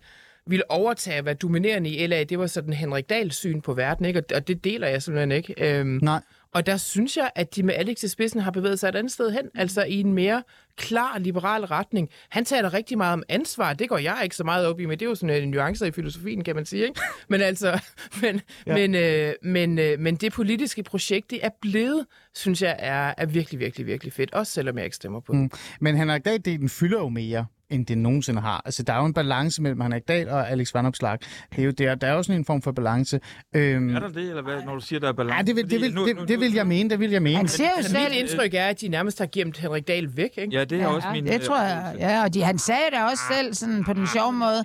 ville 0.47 0.71
overtage 0.71 1.15
at 1.17 1.25
være 1.25 1.33
dominerende 1.33 1.89
i 1.89 2.07
LA, 2.07 2.23
det 2.23 2.39
var 2.39 2.47
sådan 2.47 2.73
Henrik 2.73 3.09
Dahls 3.09 3.35
syn 3.35 3.61
på 3.61 3.73
verden, 3.73 4.05
ikke? 4.05 4.23
Og, 4.35 4.47
det 4.47 4.63
deler 4.63 4.87
jeg 4.87 5.03
simpelthen 5.03 5.31
ikke. 5.31 5.53
Øhm, 5.79 5.99
Nej. 6.01 6.21
og 6.51 6.65
der 6.65 6.77
synes 6.77 7.17
jeg, 7.17 7.31
at 7.35 7.55
de 7.55 7.63
med 7.63 7.73
Alex 7.73 8.03
i 8.03 8.07
spidsen 8.07 8.39
har 8.41 8.51
bevæget 8.51 8.79
sig 8.79 8.89
et 8.89 8.95
andet 8.95 9.11
sted 9.11 9.31
hen, 9.31 9.41
altså 9.55 9.83
i 9.83 9.99
en 9.99 10.13
mere 10.13 10.43
klar 10.77 11.17
liberal 11.19 11.65
retning. 11.65 12.09
Han 12.29 12.45
taler 12.45 12.73
rigtig 12.73 12.97
meget 12.97 13.13
om 13.13 13.23
ansvar, 13.29 13.73
det 13.73 13.89
går 13.89 13.97
jeg 13.97 14.19
ikke 14.23 14.35
så 14.35 14.43
meget 14.43 14.65
op 14.67 14.79
i, 14.79 14.85
men 14.85 14.99
det 14.99 15.05
er 15.05 15.09
jo 15.09 15.15
sådan 15.15 15.43
en 15.43 15.49
nuancer 15.49 15.85
i 15.85 15.91
filosofien, 15.91 16.43
kan 16.43 16.55
man 16.55 16.65
sige. 16.65 16.83
Ikke? 16.83 16.99
Men 17.29 17.41
altså, 17.41 17.79
men, 18.21 18.41
Ja. 18.67 18.73
men, 18.73 18.95
øh, 18.95 19.33
men, 19.43 19.79
øh, 19.79 19.99
men 19.99 20.15
det 20.15 20.33
politiske 20.33 20.83
projekt, 20.83 21.31
det 21.31 21.39
er 21.45 21.49
blevet, 21.61 22.05
synes 22.35 22.61
jeg, 22.61 22.75
er, 22.79 23.13
er 23.17 23.25
virkelig, 23.25 23.59
virkelig, 23.59 23.85
virkelig 23.85 24.13
fedt. 24.13 24.33
Også 24.33 24.53
selvom 24.53 24.77
jeg 24.77 24.85
ikke 24.85 24.95
stemmer 24.95 25.19
på 25.19 25.33
det. 25.33 25.41
Mm. 25.41 25.51
Men 25.81 25.95
Henrik 25.97 26.27
Dahl-delen 26.27 26.67
fylder 26.69 26.99
jo 26.99 27.09
mere 27.09 27.45
end 27.71 27.85
det 27.85 27.97
nogensinde 27.97 28.41
har. 28.41 28.61
Altså, 28.65 28.83
der 28.83 28.93
er 28.93 28.97
jo 28.97 29.05
en 29.05 29.13
balance 29.13 29.61
mellem 29.61 29.81
Henrik 29.81 30.07
Dahl 30.07 30.29
og 30.29 30.49
Alex 30.49 30.73
Van 30.73 30.85
Opslark. 30.85 31.21
Det 31.55 31.59
er 31.61 31.65
jo 31.65 31.71
der, 31.71 31.95
der 31.95 32.07
er 32.07 32.13
jo 32.13 32.23
sådan 32.23 32.39
en 32.39 32.45
form 32.45 32.61
for 32.61 32.71
balance. 32.71 33.19
Øhm, 33.55 33.95
Er 33.95 33.99
der 33.99 34.07
det, 34.07 34.29
eller 34.29 34.41
hvad, 34.41 34.61
når 34.65 34.73
du 34.75 34.79
siger, 34.81 34.99
der 34.99 35.07
er 35.07 35.13
balance? 35.13 35.37
ja, 35.37 35.41
det 35.43 35.55
vil, 35.55 35.69
det, 35.71 35.81
vil, 35.81 35.95
det, 35.95 36.27
det 36.27 36.39
vil 36.39 36.53
jeg 36.53 36.67
mene, 36.67 36.89
det 36.89 36.99
vil 36.99 37.11
jeg 37.11 37.21
mene. 37.21 37.37
Han 37.37 37.47
siger 37.47 37.67
jo 37.69 37.73
Altså, 37.77 37.91
selv... 37.91 38.03
mit 38.09 38.17
indtryk 38.19 38.53
er, 38.53 38.65
at 38.65 38.81
de 38.81 38.87
nærmest 38.87 39.19
har 39.19 39.27
gemt 39.31 39.57
Henrik 39.57 39.87
Dahl 39.87 40.17
væk, 40.17 40.29
ikke? 40.37 40.57
Ja, 40.57 40.63
det 40.63 40.81
er 40.81 40.87
også 40.87 41.07
min... 41.11 41.25
det 41.25 41.33
øh, 41.33 41.39
tror 41.39 41.61
jeg. 41.61 41.95
Ja, 41.99 42.23
og 42.23 42.33
de, 42.33 42.43
han 42.43 42.57
sagde 42.57 42.81
det 42.91 43.03
også 43.11 43.23
selv 43.33 43.53
sådan 43.53 43.83
på 43.83 43.93
den 43.93 44.07
sjove 44.07 44.33
måde. 44.33 44.63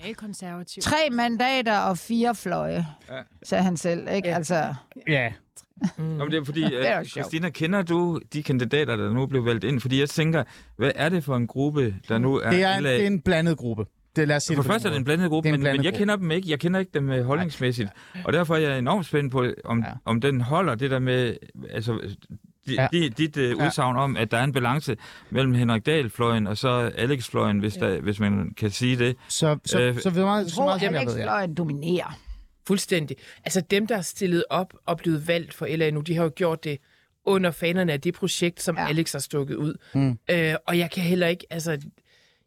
Tre 0.80 0.96
mandater 1.12 1.78
og 1.78 1.98
fire 1.98 2.34
fløje, 2.34 2.86
Ja. 3.10 3.14
sagde 3.42 3.64
han 3.64 3.76
selv. 3.76 4.08
Ikke? 4.14 4.34
Altså, 4.34 4.74
Ja. 5.08 5.32
Nå, 5.98 6.04
men 6.04 6.30
det 6.30 6.34
er 6.40 6.44
fordi, 6.44 6.62
er 6.74 6.94
jo 6.94 7.00
uh, 7.00 7.06
sjovt. 7.06 7.08
Christina, 7.08 7.48
kender 7.50 7.82
du 7.82 8.20
de 8.32 8.42
kandidater, 8.42 8.96
der 8.96 9.10
nu 9.12 9.26
blev 9.26 9.44
valgt 9.44 9.64
ind? 9.64 9.80
Fordi 9.80 10.00
jeg 10.00 10.10
tænker, 10.10 10.44
hvad 10.76 10.92
er 10.94 11.08
det 11.08 11.24
for 11.24 11.36
en 11.36 11.46
gruppe, 11.46 11.94
der 12.08 12.18
nu 12.18 12.34
er... 12.36 12.50
Det 12.50 12.62
er, 12.62 12.76
en, 12.76 12.82
LA? 12.82 12.92
det 12.92 13.02
er 13.02 13.06
en 13.06 13.20
blandet 13.20 13.56
gruppe. 13.58 13.84
Det, 14.16 14.28
lad 14.28 14.36
os 14.36 14.42
sige 14.42 14.56
For 14.56 14.62
det 14.62 14.68
det 14.68 14.72
første 14.74 14.88
er 14.88 14.92
det 14.92 14.98
en 14.98 15.04
blandet 15.04 15.28
gruppe, 15.30 15.46
Det 15.48 15.50
er 15.50 15.54
en 15.54 15.60
men, 15.60 15.64
blandet 15.64 15.78
men 15.78 15.84
jeg 15.84 15.92
gruppe. 15.92 15.98
kender 16.00 16.16
dem 16.16 16.30
ikke. 16.30 16.50
Jeg 16.50 16.60
kender 16.60 16.80
ikke 16.80 16.90
dem 16.94 17.10
øh, 17.10 17.24
holdningsmæssigt. 17.24 17.88
Og 18.24 18.32
derfor 18.32 18.54
er 18.54 18.58
jeg 18.58 18.78
enormt 18.78 19.06
spændt 19.06 19.32
på, 19.32 19.46
om, 19.64 19.78
Ja. 19.80 19.86
ja. 19.88 19.92
om 20.04 20.20
den 20.20 20.40
holder 20.40 20.74
det 20.74 20.90
der 20.90 20.98
med... 20.98 21.36
Altså, 21.70 21.98
Ja. 22.68 22.82
ja. 22.82 22.88
di, 22.92 23.08
dit 23.08 23.36
uh, 23.36 23.64
udsagn 23.66 23.96
om, 23.96 24.16
at 24.16 24.30
der 24.30 24.38
er 24.38 24.44
en 24.44 24.52
balance 24.52 24.96
mellem 25.30 25.54
Henrik 25.54 25.86
Dahl-fløjen 25.86 26.46
og 26.46 26.56
så 26.56 26.68
Alex-fløjen, 26.98 27.58
hvis, 27.58 27.74
der, 27.74 28.00
hvis 28.00 28.20
man 28.20 28.52
kan 28.56 28.70
sige 28.70 28.96
det. 28.96 29.16
Så, 29.28 29.58
så, 29.64 29.80
Øh, 29.80 29.94
så, 29.94 30.00
så 30.00 30.10
meget, 30.10 30.42
jeg 30.42 30.50
så 30.50 30.62
meget 30.62 30.82
jeg 30.82 30.94
Alex 30.94 31.08
ved, 31.08 31.16
ja. 31.16 31.24
fløjen 31.24 31.54
dominerer. 31.54 32.18
Fuldstændig. 32.66 33.16
Altså 33.44 33.60
dem, 33.60 33.86
der 33.86 33.96
er 33.96 34.00
stillet 34.00 34.44
op 34.50 34.74
og 34.86 34.96
blevet 34.98 35.28
valgt 35.28 35.54
for 35.54 35.66
LA 35.76 35.90
nu, 35.90 36.00
de 36.00 36.14
har 36.16 36.22
jo 36.22 36.30
gjort 36.36 36.64
det 36.64 36.78
under 37.24 37.50
fanerne 37.50 37.92
af 37.92 38.00
det 38.00 38.14
projekt, 38.14 38.62
som 38.62 38.76
Ja. 38.76 38.88
Alex 38.88 39.12
har 39.12 39.18
stukket 39.18 39.54
ud. 39.54 39.74
Mm. 39.94 40.18
Øh, 40.30 40.54
og 40.66 40.78
jeg 40.78 40.90
kan 40.90 41.02
heller 41.02 41.26
ikke, 41.26 41.46
altså, 41.50 41.78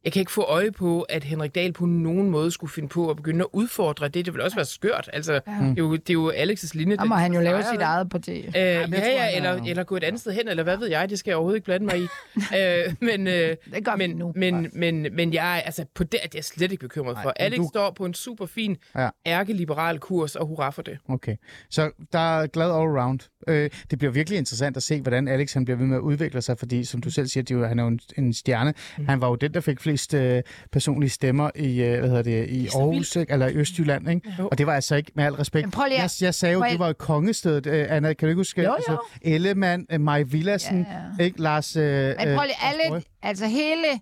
jeg 0.05 0.11
kan 0.13 0.19
ikke 0.19 0.31
få 0.31 0.41
øje 0.41 0.71
på, 0.71 1.01
at 1.01 1.23
Henrik 1.23 1.55
Dahl 1.55 1.73
på 1.73 1.85
nogen 1.85 2.29
måde 2.29 2.51
skulle 2.51 2.71
finde 2.73 2.89
på 2.89 3.09
at 3.09 3.15
begynde 3.15 3.39
at 3.41 3.47
udfordre 3.53 4.07
det. 4.07 4.25
Det 4.25 4.33
vil 4.33 4.41
også 4.41 4.55
være 4.55 4.65
skørt. 4.65 5.09
Altså, 5.13 5.33
ja. 5.33 5.39
det, 5.51 5.69
er 5.69 5.73
jo, 5.77 5.95
det 5.95 6.09
er 6.09 6.13
jo 6.13 6.31
Alex' 6.31 6.71
linje. 6.73 6.95
Der 6.97 7.03
må 7.05 7.15
han 7.15 7.33
jo 7.33 7.41
lave 7.41 7.63
sit 7.71 7.81
eget 7.81 8.09
parti. 8.09 8.31
Øh, 8.39 8.53
det 8.53 8.57
ja, 8.57 8.83
ja, 8.91 9.23
jeg, 9.23 9.33
eller, 9.35 9.53
ja. 9.63 9.69
eller 9.69 9.83
gå 9.83 9.97
et 9.97 10.03
andet 10.03 10.21
sted 10.21 10.31
hen, 10.31 10.47
eller 10.47 10.63
hvad 10.63 10.77
ved 10.77 10.87
jeg, 10.89 11.09
det 11.09 11.19
skal 11.19 11.31
jeg 11.31 11.35
overhovedet 11.37 11.57
ikke 11.57 11.65
blande 11.65 11.85
mig 11.85 11.99
i. 11.99 12.03
øh, 12.57 12.93
men, 13.01 13.27
øh, 13.27 13.55
Det 13.73 13.85
gør 13.85 13.95
men, 13.95 14.09
nu. 14.09 14.33
men, 14.35 14.69
men, 14.73 15.07
men 15.11 15.33
jeg 15.33 15.61
altså, 15.65 15.85
på 15.95 16.03
det 16.03 16.19
er 16.23 16.27
jeg 16.35 16.43
slet 16.43 16.71
ikke 16.71 16.81
bekymret 16.81 17.17
for. 17.17 17.29
men 17.29 17.33
Alex 17.45 17.57
du- 17.57 17.67
står 17.73 17.91
på 17.91 18.05
en 18.05 18.13
super 18.13 18.45
fin, 18.45 18.77
Ja. 18.95 19.01
ja. 19.01 19.09
ærkeliberal 19.25 19.99
kurs, 19.99 20.35
og 20.35 20.47
hurra 20.47 20.69
for 20.69 20.81
det. 20.81 20.97
Okay. 21.09 21.35
Så 21.69 21.91
der 22.13 22.39
er 22.41 22.47
glad 22.47 22.65
all 22.65 22.73
around. 22.97 23.19
Øh, 23.47 23.69
det 23.91 23.99
bliver 23.99 24.11
virkelig 24.11 24.37
interessant 24.39 24.77
at 24.77 24.83
se, 24.83 25.01
hvordan 25.01 25.27
Alex 25.27 25.53
han 25.53 25.65
bliver 25.65 25.77
ved 25.77 25.85
med 25.85 25.95
at 25.97 26.01
udvikle 26.01 26.41
sig, 26.41 26.57
fordi 26.59 26.83
som 26.83 27.01
du 27.01 27.09
selv 27.11 27.27
siger, 27.27 27.43
det 27.43 27.55
jo, 27.55 27.65
han 27.65 27.79
er 27.79 27.83
jo 27.83 27.87
en, 27.89 27.99
en 28.17 28.33
stjerne. 28.33 28.73
Mm. 28.97 29.05
Han 29.07 29.21
var 29.21 29.27
jo 29.27 29.35
den, 29.35 29.53
der 29.53 29.59
fik 29.61 29.79
flest 29.89 30.13
øh, 30.13 30.43
personlige 30.71 31.09
stemmer 31.09 31.49
i, 31.55 31.81
øh, 31.83 31.99
hvad 31.99 32.09
hedder 32.09 32.23
det, 32.23 32.49
i 32.49 32.67
Aarhus, 32.67 33.15
ikke? 33.15 33.33
eller 33.33 33.47
i 33.47 33.55
Østjylland. 33.55 34.09
Ikke? 34.09 34.33
Og 34.51 34.57
det 34.57 34.67
var 34.67 34.73
altså 34.73 34.95
ikke, 34.95 35.11
med 35.15 35.23
al 35.23 35.33
respekt. 35.33 35.65
Men 35.65 35.71
prøv 35.71 35.85
lige 35.87 36.01
jeg, 36.01 36.09
jeg 36.21 36.35
sagde 36.35 36.53
jo, 36.53 36.63
det 36.71 36.79
var 36.79 36.87
jo 36.87 36.93
kongestedet, 36.93 37.65
øh, 37.65 37.85
Anna, 37.89 38.13
kan 38.13 38.25
du 38.25 38.29
ikke 38.29 38.39
huske? 38.39 38.61
Jo, 38.61 38.67
jo. 38.67 38.75
Altså, 38.75 38.97
Ellemann, 39.21 39.85
øh, 39.91 40.01
Maj 40.01 40.23
Villassen, 40.23 40.87
Ja, 41.19 41.23
ikke? 41.23 41.41
Lars... 41.41 41.75
Øh, 41.75 41.83
Men 41.83 42.15
prøv 42.15 42.25
lige, 42.25 42.35
øh, 42.37 42.85
alle, 42.85 43.03
altså 43.21 43.45
hele 43.47 43.99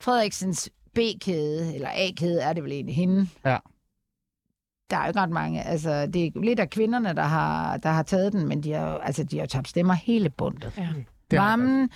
Frederiksens 0.00 0.70
B-kæde, 0.94 1.74
eller 1.74 1.88
A-kæde 1.94 2.40
er 2.40 2.52
det 2.52 2.62
vel 2.62 2.72
egentlig 2.72 2.96
hende. 2.96 3.26
Ja. 3.44 3.56
Der 4.90 4.96
er 4.96 5.02
jo 5.02 5.08
ikke 5.08 5.20
ret 5.20 5.30
mange. 5.30 5.62
Altså, 5.62 6.06
det 6.06 6.26
er 6.26 6.40
lidt 6.42 6.60
af 6.60 6.70
kvinderne, 6.70 7.14
der 7.14 7.22
har, 7.22 7.76
der 7.76 7.88
har 7.88 8.02
taget 8.02 8.32
den, 8.32 8.48
men 8.48 8.62
de 8.62 8.72
har, 8.72 8.98
altså, 8.98 9.24
de 9.24 9.38
har 9.38 9.46
tabt 9.46 9.68
stemmer 9.68 9.94
hele 9.94 10.30
bundet. 10.30 10.72
Ja. 10.78 10.88
Det 11.30 11.38
Vammen, 11.38 11.90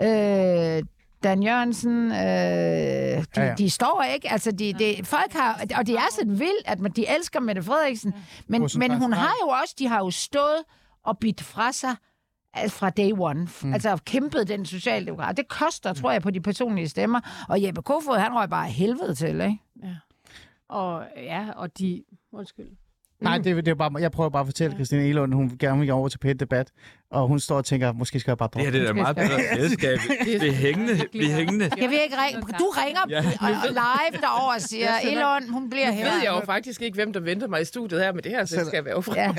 øh, 0.00 0.82
Dan 1.22 1.42
Jørgensen, 1.42 2.10
øh, 2.10 2.16
de, 2.16 2.18
ja, 2.18 3.24
ja. 3.36 3.44
ja. 3.46 3.54
de 3.58 3.70
står 3.70 4.02
ikke. 4.14 4.32
Altså, 4.32 4.52
de, 4.52 4.72
de, 4.72 5.04
folk 5.04 5.32
har, 5.32 5.60
og 5.78 5.86
det 5.86 5.94
er 5.94 6.08
så 6.10 6.24
vildt, 6.26 6.62
at 6.66 6.80
man- 6.80 6.92
de 6.92 7.04
elsker 7.16 7.40
Mette 7.40 7.62
Frederiksen, 7.62 8.14
men, 8.46 8.68
men 8.78 8.94
hun 8.94 9.12
har 9.12 9.32
jo 9.42 9.48
også, 9.48 9.74
de 9.78 9.88
har 9.88 9.98
jo 9.98 10.10
stået 10.10 10.62
og 11.04 11.18
bidt 11.18 11.40
fra 11.42 11.72
sig 11.72 11.96
altså 12.54 12.76
fra 12.76 12.90
day 12.90 13.12
one. 13.18 13.48
Mm. 13.62 13.72
Altså 13.74 13.96
kæmpet 14.06 14.48
den 14.48 14.66
socialdemokrat. 14.66 15.36
Det 15.36 15.48
koster, 15.48 15.92
tror 15.92 16.10
jeg, 16.12 16.22
på 16.22 16.30
de 16.30 16.40
personlige 16.40 16.88
stemmer. 16.88 17.20
Og 17.48 17.62
Jeppe 17.62 17.82
Kofod, 17.82 18.18
han 18.18 18.34
røg 18.34 18.50
bare 18.50 18.68
helvede 18.68 19.14
til, 19.14 19.40
ikke? 19.40 19.58
Og 20.68 21.04
ja, 21.16 21.46
og 21.56 21.78
de... 21.78 22.04
Undskyld. 22.32 22.66
Nej, 23.20 23.38
det, 23.38 23.52
er- 23.52 23.54
det 23.60 23.68
er 23.68 23.74
bare, 23.74 23.92
jeg 24.00 24.10
prøver 24.12 24.30
bare 24.30 24.40
at 24.40 24.46
fortælle 24.46 24.74
Christine 24.74 25.02
Elund, 25.02 25.34
hun 25.34 25.56
gerne 25.58 25.80
vil 25.80 25.90
over 25.90 26.08
til 26.08 26.18
pæt 26.18 26.40
debat, 26.40 26.70
og 27.10 27.28
hun 27.28 27.40
står 27.40 27.56
og 27.56 27.64
tænker, 27.64 27.92
måske 27.92 28.20
skal 28.20 28.30
jeg 28.30 28.38
bare 28.38 28.48
droppe. 28.54 28.72
det 28.72 28.80
er 28.82 28.86
da 28.86 28.92
meget 28.92 29.16
bedre 29.16 29.40
selskab. 29.54 29.98
Det 30.24 30.48
er 30.48 30.52
hængende. 30.52 30.96
Det 31.12 31.30
er 31.30 31.34
hængende. 31.36 31.70
Jeg 31.78 31.90
vil 31.90 31.98
ikke 32.04 32.16
ringe. 32.26 32.40
Du 32.58 32.72
ringer 32.76 33.00
Ja. 33.08 33.20
live 33.82 34.20
derover 34.20 34.54
og 34.54 34.60
siger, 34.60 34.90
Elon, 35.04 35.48
hun 35.50 35.70
bliver 35.70 35.90
her. 35.90 36.04
Jeg 36.04 36.12
ved 36.14 36.22
jeg 36.22 36.32
jo 36.40 36.44
faktisk 36.46 36.82
ikke, 36.82 36.94
hvem 36.94 37.12
der 37.12 37.20
venter 37.20 37.48
mig 37.48 37.60
i 37.62 37.64
studiet 37.64 38.00
her, 38.00 38.12
men 38.12 38.24
det 38.24 38.32
her 38.32 38.44
selskab 38.44 38.86
er 38.86 38.90
jo 38.90 39.00
fra. 39.00 39.14
Ja. 39.16 39.22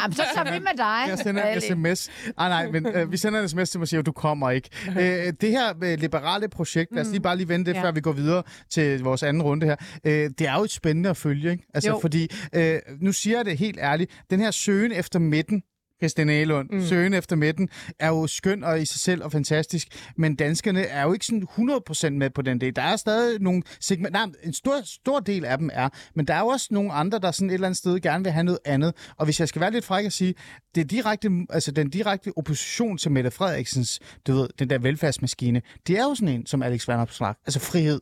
Jamen, 0.00 0.12
så 0.12 0.22
tager 0.34 0.52
vi 0.52 0.58
med 0.58 0.76
dig. 0.76 1.04
Jeg 1.08 1.18
sender 1.18 1.44
en 1.44 1.60
sms. 1.60 2.10
Ah, 2.38 2.50
nej, 2.50 2.70
men 2.70 2.86
øh, 2.86 3.12
vi 3.12 3.16
sender 3.16 3.40
en 3.42 3.48
sms 3.48 3.70
til 3.70 3.78
mig 3.78 3.82
og 3.84 3.88
siger, 3.88 4.02
du 4.02 4.12
kommer 4.12 4.50
ikke. 4.50 4.70
Øh, 4.88 5.32
det 5.40 5.50
her 5.50 5.72
øh, 5.82 5.98
liberale 5.98 6.48
projekt, 6.48 6.94
lad 6.94 7.02
os 7.02 7.10
lige 7.10 7.20
bare 7.20 7.36
lige 7.36 7.48
vente, 7.48 7.70
ja. 7.70 7.76
Ja. 7.78 7.84
før 7.84 7.92
vi 7.92 8.00
går 8.00 8.12
videre 8.12 8.42
til 8.70 9.02
vores 9.02 9.22
anden 9.22 9.42
runde 9.42 9.66
her. 9.66 9.76
Øh, 10.04 10.30
det 10.38 10.40
er 10.40 10.54
jo 10.58 10.64
et 10.64 10.70
spændende 10.70 11.10
at 11.10 11.16
følge, 11.16 11.50
ikke? 11.50 11.64
Altså, 11.74 11.90
Jo. 11.90 11.98
fordi, 12.00 12.28
øh, 12.52 12.78
nu 13.00 13.12
siger 13.12 13.36
jeg 13.36 13.44
det 13.44 13.58
helt 13.58 13.78
ærligt, 13.80 14.10
den 14.30 14.40
her 14.40 14.50
søgen 14.50 14.92
efter 14.92 15.18
midten, 15.18 15.62
Christian 15.98 16.28
Elund, 16.28 16.68
mm. 16.70 16.80
søgen 16.80 17.14
efter 17.14 17.36
midten, 17.36 17.68
er 17.98 18.08
jo 18.08 18.26
skøn 18.26 18.64
og 18.64 18.82
i 18.82 18.84
sig 18.84 19.00
selv 19.00 19.24
og 19.24 19.32
fantastisk, 19.32 19.88
men 20.16 20.34
danskerne 20.34 20.82
er 20.82 21.02
jo 21.02 21.12
ikke 21.12 21.26
sådan 21.26 21.46
100% 21.58 22.08
med 22.08 22.30
på 22.30 22.42
den 22.42 22.60
del. 22.60 22.76
Der 22.76 22.82
er 22.82 22.96
stadig 22.96 23.40
nogle 23.40 23.62
segment, 23.80 24.12
nej, 24.12 24.26
en 24.42 24.52
stor, 24.52 24.80
stor 24.84 25.20
del 25.20 25.44
af 25.44 25.58
dem 25.58 25.70
er, 25.72 25.88
men 26.14 26.26
der 26.26 26.34
er 26.34 26.40
jo 26.40 26.46
også 26.46 26.68
nogle 26.70 26.92
andre, 26.92 27.18
der 27.18 27.30
sådan 27.30 27.50
et 27.50 27.54
eller 27.54 27.66
andet 27.66 27.78
sted 27.78 28.00
gerne 28.00 28.24
vil 28.24 28.32
have 28.32 28.44
noget 28.44 28.58
andet. 28.64 28.94
Og 29.16 29.24
hvis 29.24 29.40
jeg 29.40 29.48
skal 29.48 29.60
være 29.60 29.70
lidt 29.70 29.84
fræk 29.84 30.06
at 30.06 30.12
sige, 30.12 30.34
det 30.74 30.80
er 30.80 30.84
direkte, 30.84 31.30
altså 31.50 31.70
den 31.70 31.90
direkte 31.90 32.32
opposition 32.36 32.98
til 32.98 33.10
Mette 33.10 33.30
Frederiksens, 33.30 34.00
du 34.26 34.32
ved, 34.32 34.48
den 34.58 34.70
der 34.70 34.78
velfærdsmaskine, 34.78 35.62
det 35.86 35.98
er 35.98 36.02
jo 36.02 36.14
sådan 36.14 36.28
en 36.28 36.46
som 36.46 36.62
Alex 36.62 36.88
Vanopslagh, 36.88 37.34
altså 37.46 37.60
frihed. 37.60 38.00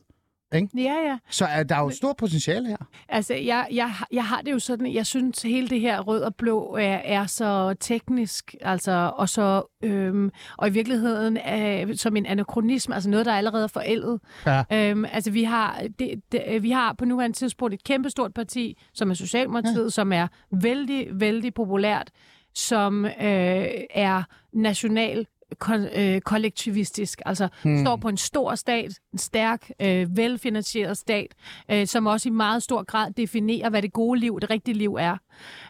Ja, 0.53 0.95
ja. 1.09 1.17
Så 1.29 1.45
er 1.45 1.63
der 1.63 1.75
er 1.75 1.79
jo 1.79 1.89
stort 1.89 2.17
potentiale 2.17 2.67
her. 2.67 2.77
Altså, 3.09 3.33
jeg, 3.33 3.67
jeg, 3.71 3.91
jeg 4.11 4.25
har 4.25 4.41
det 4.41 4.51
jo 4.51 4.59
sådan, 4.59 4.93
jeg 4.93 5.05
synes, 5.05 5.41
hele 5.41 5.69
det 5.69 5.81
her 5.81 5.99
rød 5.99 6.21
og 6.21 6.35
blå 6.35 6.75
er, 6.75 7.01
er 7.03 7.25
så 7.25 7.75
teknisk, 7.79 8.55
altså, 8.61 9.11
og 9.17 9.29
så, 9.29 9.63
øhm, 9.83 10.31
og 10.57 10.67
i 10.67 10.71
virkeligheden 10.71 11.37
er, 11.37 11.95
som 11.95 12.15
en 12.15 12.25
anachronisme, 12.25 12.95
altså 12.95 13.09
noget, 13.09 13.25
der 13.25 13.31
er 13.31 13.37
allerede 13.37 13.69
forældet. 13.69 14.19
Ja. 14.45 14.63
Øhm, 14.71 15.05
altså, 15.05 15.31
vi 15.31 15.43
har, 15.43 15.81
det, 15.99 16.21
det, 16.31 16.63
vi 16.63 16.71
har 16.71 16.93
på 16.93 17.05
nuværende 17.05 17.37
tidspunkt 17.37 17.73
et 17.73 17.83
kæmpestort 17.83 18.33
parti, 18.33 18.77
som 18.93 19.09
er 19.09 19.13
Socialdemokratiet, 19.13 19.83
ja. 19.83 19.89
som 19.89 20.13
er 20.13 20.27
vældig, 20.51 21.07
vældig 21.11 21.53
populært, 21.53 22.11
som 22.53 23.05
øh, 23.05 23.67
er 23.89 24.23
national 24.53 25.25
kon- 25.63 25.99
øh, 25.99 26.21
kollektivistisk, 26.21 27.21
altså 27.25 27.47
hmm. 27.63 27.81
står 27.85 27.95
på 27.95 28.07
en 28.09 28.17
stor 28.17 28.55
stat, 28.55 28.91
en 29.13 29.17
stærk, 29.19 29.69
øh, 29.81 30.17
velfinansieret 30.17 30.97
stat, 30.97 31.27
øh, 31.71 31.87
som 31.87 32.05
også 32.05 32.29
i 32.29 32.31
meget 32.31 32.63
stor 32.63 32.83
grad 32.83 33.11
definerer, 33.17 33.69
hvad 33.69 33.81
det 33.81 33.93
gode 33.93 34.19
liv, 34.19 34.39
det 34.41 34.49
rigtige 34.49 34.75
liv 34.77 34.97
er, 34.99 35.17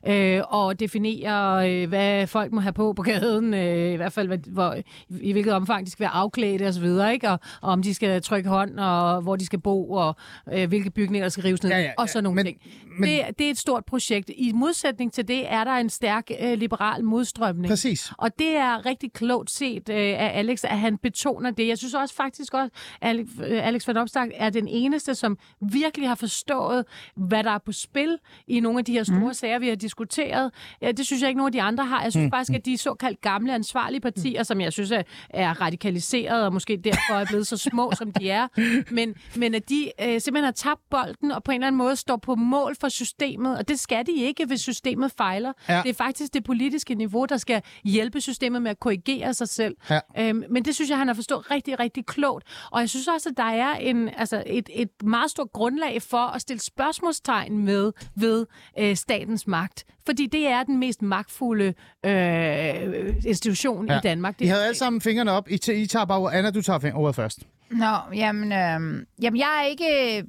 øh, 0.07 0.41
og 0.47 0.79
definerer, 0.79 1.53
øh, 1.55 1.89
hvad 1.89 2.27
folk 2.27 2.51
må 2.51 2.59
have 2.61 2.73
på 2.73 2.93
på 2.93 3.01
gaden, 3.01 3.53
øh, 3.53 3.91
i 3.93 3.95
hvert 3.95 4.13
fald 4.13 4.27
hvad, 4.27 4.37
hvor, 4.37 4.75
i 5.09 5.31
hvilket 5.31 5.53
omfang 5.53 5.85
de 5.85 5.91
skal 5.91 6.03
være 6.03 6.13
afklædte 6.13 6.67
osv., 6.67 6.85
ikke? 7.13 7.29
Og, 7.29 7.39
og 7.61 7.71
om 7.71 7.81
de 7.83 7.93
skal 7.93 8.21
trykke 8.21 8.49
hånd, 8.49 8.79
og 8.79 9.21
hvor 9.21 9.35
de 9.35 9.45
skal 9.45 9.59
bo, 9.59 9.91
og 9.91 10.15
øh, 10.53 10.67
hvilke 10.67 10.89
bygninger 10.91 11.25
der 11.25 11.29
skal 11.29 11.43
rives 11.43 11.63
ned, 11.63 11.71
Ja, 11.71 11.79
ja, 11.79 11.91
og 11.97 12.09
sådan 12.09 12.23
nogle 12.23 12.35
men- 12.35 12.45
ting. 12.45 12.57
men- 12.99 13.09
Det, 13.09 13.39
det 13.39 13.47
er 13.47 13.51
et 13.51 13.57
stort 13.57 13.85
projekt. 13.85 14.31
I 14.37 14.51
modsætning 14.51 15.13
til 15.13 15.27
det 15.27 15.51
er 15.53 15.63
der 15.63 15.71
en 15.71 15.89
stærk 15.89 16.31
øh, 16.41 16.57
liberal 16.57 17.03
modstrømning. 17.03 17.67
Præcis. 17.71 18.11
Og 18.17 18.29
det 18.39 18.55
er 18.57 18.85
rigtig 18.85 19.13
klogt 19.13 19.51
set 19.51 19.64
øh, 19.73 19.95
af 19.95 20.31
Alex, 20.39 20.63
at 20.63 20.79
han 20.79 20.97
betoner 20.97 21.51
det. 21.51 21.67
Jeg 21.67 21.77
synes 21.77 21.93
også 21.93 22.15
faktisk 22.15 22.53
også, 22.53 22.69
at 23.01 23.09
Alex, 23.09 23.27
øh, 23.47 23.67
Alex 23.67 23.87
Van 23.87 23.97
Opstak 23.97 24.29
er 24.33 24.49
den 24.49 24.67
eneste, 24.67 25.15
som 25.15 25.37
virkelig 25.61 26.07
har 26.07 26.15
forstået, 26.15 26.85
hvad 27.15 27.43
der 27.43 27.51
er 27.51 27.57
på 27.57 27.71
spil 27.71 28.17
i 28.47 28.59
nogle 28.59 28.79
af 28.79 28.85
de 28.85 28.91
her 28.91 29.03
store 29.03 29.19
mm. 29.19 29.33
sager, 29.33 29.59
vi 29.59 29.67
har 29.67 29.75
diskuteret. 29.75 30.51
Ja, 30.81 30.91
det 30.91 31.05
synes 31.05 31.21
jeg 31.21 31.29
ikke, 31.29 31.37
nogen 31.37 31.47
af 31.47 31.51
de 31.51 31.61
andre 31.61 31.85
har. 31.85 32.03
Jeg 32.03 32.11
synes 32.11 32.25
mm. 32.25 32.31
faktisk, 32.31 32.55
at 32.57 32.65
de 32.65 32.77
såkaldt 32.77 33.21
gamle 33.21 33.53
ansvarlige 33.53 34.01
partier, 34.01 34.43
som 34.43 34.61
jeg 34.61 34.73
synes 34.73 34.91
er, 34.91 35.03
er 35.29 35.61
radikaliseret 35.61 36.45
og 36.45 36.53
måske 36.53 36.77
derfor 36.77 37.13
er 37.13 37.25
blevet 37.25 37.47
så 37.47 37.57
små, 37.57 37.91
som 37.97 38.11
de 38.11 38.29
er, 38.29 38.47
men, 38.93 39.15
men 39.35 39.55
at 39.55 39.69
de 39.69 39.91
øh, 40.01 40.21
simpelthen 40.21 40.43
har 40.43 40.51
tabt 40.51 40.81
bolden 40.89 41.31
og 41.31 41.43
på 41.43 41.51
en 41.51 41.55
eller 41.55 41.67
anden 41.67 41.77
måde 41.77 41.95
står 41.95 42.17
på 42.17 42.35
mål 42.35 42.75
for 42.81 42.89
systemet, 42.89 43.57
og 43.57 43.67
det 43.67 43.79
skal 43.79 44.05
de 44.05 44.11
ikke, 44.11 44.45
hvis 44.45 44.61
systemet 44.61 45.11
fejler. 45.17 45.53
Ja. 45.69 45.81
Det 45.83 45.89
er 45.89 45.93
faktisk 45.93 46.33
det 46.33 46.43
politiske 46.43 46.95
niveau, 46.95 47.25
der 47.25 47.37
skal 47.37 47.61
hjælpe 47.83 48.21
systemet 48.21 48.61
med 48.61 48.71
at 48.71 48.79
korrigere 48.79 49.33
sig 49.33 49.49
selv. 49.55 49.75
Ja. 49.89 49.99
Øhm, 50.19 50.43
men 50.49 50.65
det 50.65 50.75
synes 50.75 50.89
jeg, 50.89 50.97
han 50.97 51.07
har 51.07 51.13
forstået 51.15 51.51
rigtig, 51.51 51.79
rigtig 51.79 52.05
klogt. 52.05 52.43
Og 52.71 52.79
jeg 52.79 52.89
synes 52.89 53.07
også, 53.07 53.29
at 53.29 53.37
der 53.37 53.43
er 53.43 53.73
en, 53.73 54.09
altså 54.17 54.43
et, 54.45 54.69
et 54.73 54.89
meget 55.03 55.31
stort 55.31 55.51
grundlag 55.53 56.01
for 56.01 56.17
at 56.35 56.41
stille 56.41 56.61
spørgsmålstegn 56.61 57.57
med 57.57 57.91
ved 58.15 58.45
øh, 58.79 58.95
statens 58.95 59.47
magt. 59.47 59.85
Fordi 60.05 60.25
det 60.25 60.47
er 60.47 60.63
den 60.63 60.77
mest 60.77 61.01
magtfulde 61.01 61.73
øh, 62.05 63.15
institution 63.25 63.87
Ja. 63.89 63.97
i 63.97 64.01
Danmark. 64.03 64.39
Det, 64.39 64.45
I 64.45 64.47
havde 64.47 64.65
alle 64.65 64.77
sammen 64.77 65.01
fingrene 65.01 65.31
op. 65.31 65.49
I, 65.49 65.59
t- 65.65 65.71
I 65.71 65.85
tager 65.85 66.05
bare 66.05 66.33
Anna, 66.33 66.51
du 66.51 66.61
tager 66.61 66.91
ordet 66.95 67.15
først. 67.15 67.39
Nå, 67.71 67.95
jamen, 68.15 68.51
øh, 68.51 69.05
jamen 69.21 69.39
jeg 69.39 69.59
er 69.63 69.67
ikke... 69.67 70.23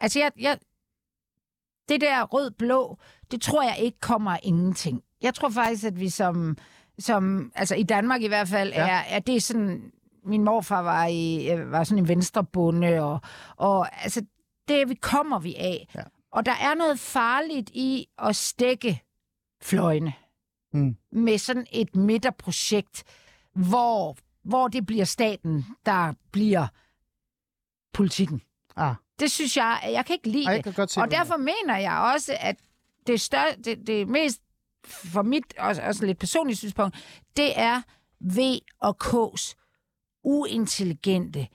Altså, 0.00 0.18
jeg, 0.18 0.30
jeg, 0.40 0.58
det 1.88 2.00
der 2.00 2.22
rød-blå, 2.22 2.98
det 3.30 3.40
tror 3.42 3.62
jeg 3.62 3.76
ikke 3.78 4.00
kommer 4.00 4.30
af 4.30 4.40
ingenting. 4.42 5.02
Jeg 5.22 5.34
tror 5.34 5.48
faktisk, 5.48 5.84
at 5.84 6.00
vi 6.00 6.08
som... 6.08 6.56
som 6.98 7.52
altså, 7.54 7.74
i 7.74 7.82
Danmark 7.82 8.22
i 8.22 8.26
hvert 8.28 8.48
fald, 8.48 8.72
Ja. 8.72 8.88
er, 8.88 9.02
er 9.08 9.18
det 9.18 9.42
sådan... 9.42 9.92
Min 10.24 10.44
morfar 10.44 10.82
var, 10.82 11.06
i, 11.06 11.50
øh, 11.50 11.70
var 11.72 11.84
sådan 11.84 11.98
en 12.02 12.08
venstrebunde, 12.08 13.00
og, 13.02 13.20
og 13.56 14.02
altså, 14.04 14.24
det 14.68 14.88
vi 14.88 14.94
kommer 14.94 15.38
vi 15.38 15.54
af. 15.54 15.88
Ja. 15.94 16.02
Og 16.32 16.46
der 16.46 16.52
er 16.52 16.74
noget 16.74 16.98
farligt 16.98 17.70
i 17.74 18.06
at 18.18 18.36
stikke 18.36 19.02
fløjene 19.62 20.12
Mm. 20.72 20.96
med 21.12 21.38
sådan 21.38 21.66
et 21.72 21.96
midterprojekt, 21.96 23.04
hvor, 23.54 24.16
hvor 24.44 24.68
det 24.68 24.86
bliver 24.86 25.04
staten, 25.04 25.64
der 25.86 26.12
bliver 26.32 26.66
politikken. 27.92 28.42
Ah. 28.76 28.94
Det 29.20 29.30
synes 29.30 29.56
jeg, 29.56 29.80
jeg 29.92 30.06
kan 30.06 30.14
ikke 30.14 30.28
lide 30.28 30.44
Ej, 30.44 30.50
jeg 30.52 30.56
det. 30.56 30.64
kan 30.64 30.72
godt 30.72 30.90
se, 30.90 31.00
Og 31.00 31.10
derfor 31.10 31.36
mener 31.36 31.76
jeg 31.78 32.12
også, 32.14 32.36
at 32.40 32.56
det, 33.06 33.20
større, 33.20 33.56
det, 33.64 33.86
det 33.86 34.08
mest, 34.08 34.40
for 34.86 35.22
mit 35.22 35.44
også, 35.58 35.82
også 35.82 36.06
lidt 36.06 36.18
personligt 36.18 36.58
synspunkt, 36.58 36.96
det 37.36 37.58
er 37.58 37.82
V 38.20 38.38
og 38.80 38.96
K's 39.04 39.54
uintelligente 40.24 41.48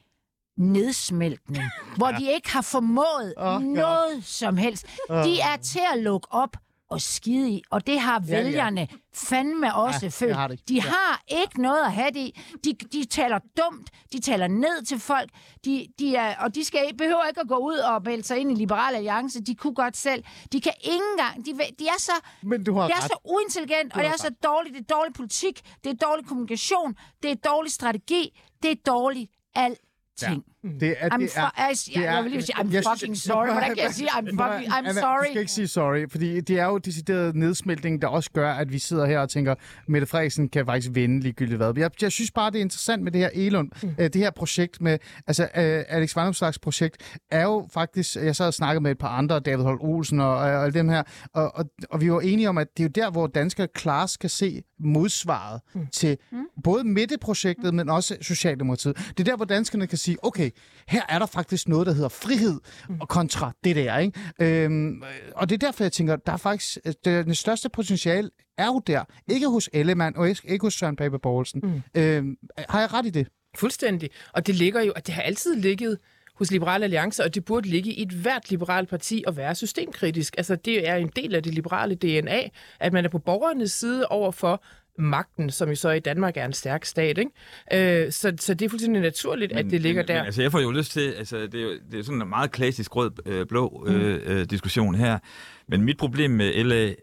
nedsmeltning, 0.58 1.64
hvor 1.98 2.12
de 2.12 2.32
ikke 2.32 2.52
har 2.52 2.62
formået 2.62 3.34
oh, 3.38 3.62
noget 3.62 4.26
som 4.26 4.58
helst. 4.58 4.86
De 5.10 5.40
er 5.40 5.58
til 5.64 5.82
at 5.94 6.00
lukke 6.00 6.28
op 6.32 6.58
og 6.92 7.02
skide 7.02 7.50
i, 7.50 7.64
og 7.70 7.88
det 7.88 8.00
har 8.00 8.24
Ja, 8.28 8.36
ja. 8.38 8.44
vælgerne 8.44 8.88
fandme 9.16 9.76
også 9.76 10.00
Ja, 10.06 10.10
følt. 10.10 10.36
har 10.36 10.48
de. 10.48 10.58
De 10.68 10.74
Ja. 10.76 10.82
har 10.82 11.22
ikke 11.28 11.62
noget 11.62 11.82
at 11.86 11.92
have 11.94 12.08
det 12.12 12.18
i. 12.20 12.40
De, 12.64 12.74
de 12.74 13.06
taler 13.06 13.40
dumt, 13.58 13.90
de 14.14 14.20
taler 14.20 14.48
ned 14.48 14.86
til 14.86 15.00
folk, 15.00 15.30
de, 15.66 15.88
de 16.00 16.16
er, 16.16 16.36
og 16.40 16.56
de 16.56 16.64
skal, 16.66 16.98
behøver 16.98 17.26
ikke 17.30 17.42
at 17.42 17.48
gå 17.48 17.56
ud 17.58 17.78
og 17.78 18.02
melde 18.06 18.24
sig 18.24 18.38
ind 18.38 18.52
i 18.52 18.56
Liberal 18.56 18.96
Alliance. 18.96 19.42
De 19.42 19.56
kunne 19.56 19.76
godt 19.76 19.98
selv. 19.98 20.24
De 20.52 20.62
kan 20.62 20.74
ikke 20.84 21.00
engang... 21.14 21.46
De, 21.46 21.52
de 21.80 21.86
er 21.88 22.00
så, 22.00 22.12
Men 22.44 22.64
du 22.64 22.74
har 22.76 22.88
det 22.88 22.92
er 22.94 22.98
ret. 22.98 23.04
så 23.04 23.18
uintelligent, 23.26 23.94
og 23.94 24.00
det 24.00 24.08
er 24.08 24.18
så 24.18 24.32
dårligt. 24.44 24.76
Det 24.76 24.82
er 24.92 24.96
dårlig 24.96 25.14
politik, 25.14 25.62
det 25.84 25.90
er 25.90 26.08
dårlig 26.08 26.26
kommunikation, 26.28 26.96
det 27.24 27.32
er 27.32 27.36
dårlig 27.36 27.72
strategi, 27.72 28.40
det 28.64 28.72
er 28.72 28.76
dårlig 28.86 29.30
alting. 29.56 30.44
Det 30.64 30.96
er, 31.00 31.10
I'm 31.10 31.18
det 31.18 31.32
er, 31.36 31.50
jeg, 31.58 31.76
jeg, 31.96 32.04
jeg 32.04 32.24
vil 32.24 32.32
lige 32.32 32.42
sige, 32.42 32.56
I'm 32.56 32.74
jeg 32.74 32.84
fucking 32.92 33.18
sorry. 33.18 33.52
Hvordan 33.52 33.76
kan 33.76 33.84
jeg 33.84 33.94
sige, 33.94 34.10
I'm, 34.10 34.20
fucking, 34.20 34.74
I'm 34.74 34.78
Anna, 34.78 34.90
Du 34.90 34.96
sorry? 34.96 35.26
skal 35.30 35.40
ikke 35.40 35.52
sige 35.52 35.68
sorry, 35.68 36.10
fordi 36.10 36.42
det 36.42 36.60
er 36.60 36.66
jo 36.66 36.78
decideret 36.78 37.36
nedsmeltning, 37.36 38.02
der 38.02 38.08
også 38.08 38.32
gør, 38.32 38.54
at 38.54 38.72
vi 38.72 38.80
sidder 38.80 39.06
her 39.06 39.20
og 39.20 39.30
tænker, 39.30 39.56
Mette 39.88 40.08
Frederiksen 40.08 40.50
kan 40.50 40.66
faktisk 40.66 40.90
vinde 40.94 41.20
ligegyldigt 41.20 41.58
hvad. 41.58 41.74
Jeg, 41.78 41.92
jeg 42.02 42.12
synes 42.12 42.32
bare, 42.32 42.52
det 42.52 42.58
er 42.58 42.62
interessant 42.62 43.04
med 43.04 43.12
det 43.12 43.22
her 43.22 43.30
Elund, 43.34 43.70
mm. 43.84 43.90
øh, 44.00 44.04
det 44.06 44.16
her 44.16 44.32
projekt 44.32 44.82
med, 44.82 44.98
altså 45.28 45.44
øh, 45.44 45.84
Alex 45.88 46.16
Vandomslags 46.16 46.60
projekt, 46.60 47.18
er 47.32 47.44
jo 47.44 47.68
faktisk, 47.74 48.16
jeg 48.16 48.36
sad 48.36 48.48
og 48.48 48.54
snakkede 48.54 48.84
med 48.84 48.92
et 48.92 48.98
par 48.98 49.18
andre, 49.18 49.40
David 49.40 49.64
Holt 49.64 49.82
Olsen 49.82 50.20
og, 50.20 50.36
og, 50.36 50.52
og 50.52 50.74
dem 50.74 50.90
her, 50.90 51.04
og, 51.34 51.56
og, 51.56 51.66
og 51.90 52.02
vi 52.02 52.12
var 52.12 52.22
enige 52.22 52.50
om, 52.50 52.58
at 52.58 52.68
det 52.78 52.84
er 52.84 52.88
jo 52.88 53.06
der, 53.06 53.12
hvor 53.12 53.28
danskere 53.28 53.68
klart 53.76 54.10
skal 54.10 54.30
se 54.30 54.64
modsvaret 54.80 55.62
mm. 55.74 55.88
til 55.94 56.18
både 56.64 56.84
midteprojektet, 56.84 57.74
men 57.74 57.90
også 57.90 58.18
Socialdemokratiet. 58.22 58.98
Det 58.98 59.20
er 59.20 59.24
der, 59.24 59.36
hvor 59.36 59.46
danskerne 59.46 59.88
kan 59.88 59.98
sige, 59.98 60.18
okay, 60.26 60.51
her 60.88 61.02
er 61.10 61.20
der 61.20 61.26
faktisk 61.26 61.68
noget, 61.68 61.88
der 61.88 61.94
hedder 61.94 62.10
frihed, 62.10 62.60
og 63.00 63.08
kontra 63.10 63.52
det 63.64 63.76
der, 63.76 63.98
ikke? 63.98 64.20
Øhm, 64.40 65.04
og 65.36 65.50
det 65.50 65.64
er 65.64 65.68
derfor, 65.68 65.84
jeg 65.84 65.92
tænker, 65.92 66.16
der 66.16 66.32
er 66.32 66.38
faktisk, 66.38 66.78
det, 67.06 67.26
det 67.26 67.38
største 67.38 67.70
potentiale 67.70 68.30
er 68.58 68.66
jo 68.66 68.82
der. 68.88 69.04
Ikke 69.28 69.48
hos 69.48 69.70
Ellemann, 69.74 70.18
og 70.18 70.30
ikke 70.30 70.60
hos 70.62 70.74
Søren 70.74 70.96
Pape 70.96 71.20
Poulsen. 71.20 71.62
Mm. 71.64 72.02
Øhm, 72.02 72.38
har 72.70 72.80
jeg 72.80 72.94
ret 72.94 73.06
i 73.06 73.10
det? 73.10 73.28
Fuldstændig. 73.56 74.10
Og 74.34 74.48
det 74.48 74.56
ligger 74.56 74.82
jo, 74.82 74.92
at 74.92 75.08
det 75.08 75.16
har 75.16 75.22
altid 75.22 75.56
ligget 75.56 75.98
hos 76.36 76.52
Liberale 76.52 76.84
Alliance, 76.84 77.24
og 77.24 77.36
det 77.36 77.46
burde 77.46 77.70
ligge 77.70 77.94
i 77.94 78.02
et 78.02 78.10
hvert 78.12 78.50
liberalt 78.50 78.90
parti 78.90 79.24
at 79.28 79.38
være 79.38 79.56
systemkritisk. 79.56 80.34
Altså, 80.38 80.56
det 80.56 80.90
er 80.90 80.96
en 80.96 81.12
del 81.16 81.36
af 81.36 81.44
det 81.44 81.54
liberale 81.54 81.96
DNA, 81.96 82.42
at 82.80 82.94
man 82.94 83.06
er 83.06 83.10
på 83.10 83.20
borgernes 83.20 83.72
side 83.72 84.08
over 84.08 84.32
for 84.32 84.64
magten, 85.02 85.50
som 85.50 85.70
jo 85.70 85.76
så 85.76 85.90
i 85.90 86.00
Danmark 86.00 86.38
er 86.38 86.46
en 86.46 86.54
stærk 86.54 86.86
stat. 86.86 87.18
Ikke? 87.18 88.04
Øh, 88.06 88.12
så, 88.12 88.34
så 88.40 88.54
det 88.54 88.66
er 88.66 88.70
fuldstændig 88.70 89.02
naturligt, 89.02 89.52
at 89.52 89.66
det 89.66 89.82
ligger 89.82 90.02
men, 90.02 90.08
der. 90.08 90.14
Men, 90.14 90.26
altså, 90.26 90.42
jeg 90.42 90.52
får 90.52 90.60
jo 90.60 90.72
lyst 90.72 90.92
til, 90.92 91.12
altså, 91.12 91.38
det 91.38 91.56
er 91.56 91.62
jo 91.64 91.72
det 91.92 92.00
er 92.00 92.04
sådan 92.04 92.22
en 92.22 92.30
meget 92.30 92.52
klassisk 92.52 92.96
rød-blå 92.96 93.84
Mm. 93.88 93.96
øh, 93.96 94.22
øh, 94.26 94.46
diskussion 94.46 94.96
her. 94.96 95.20
Men 95.68 95.82
mit 95.82 95.98
problem 95.98 96.32
med 96.32 96.64
LA, 96.64 96.94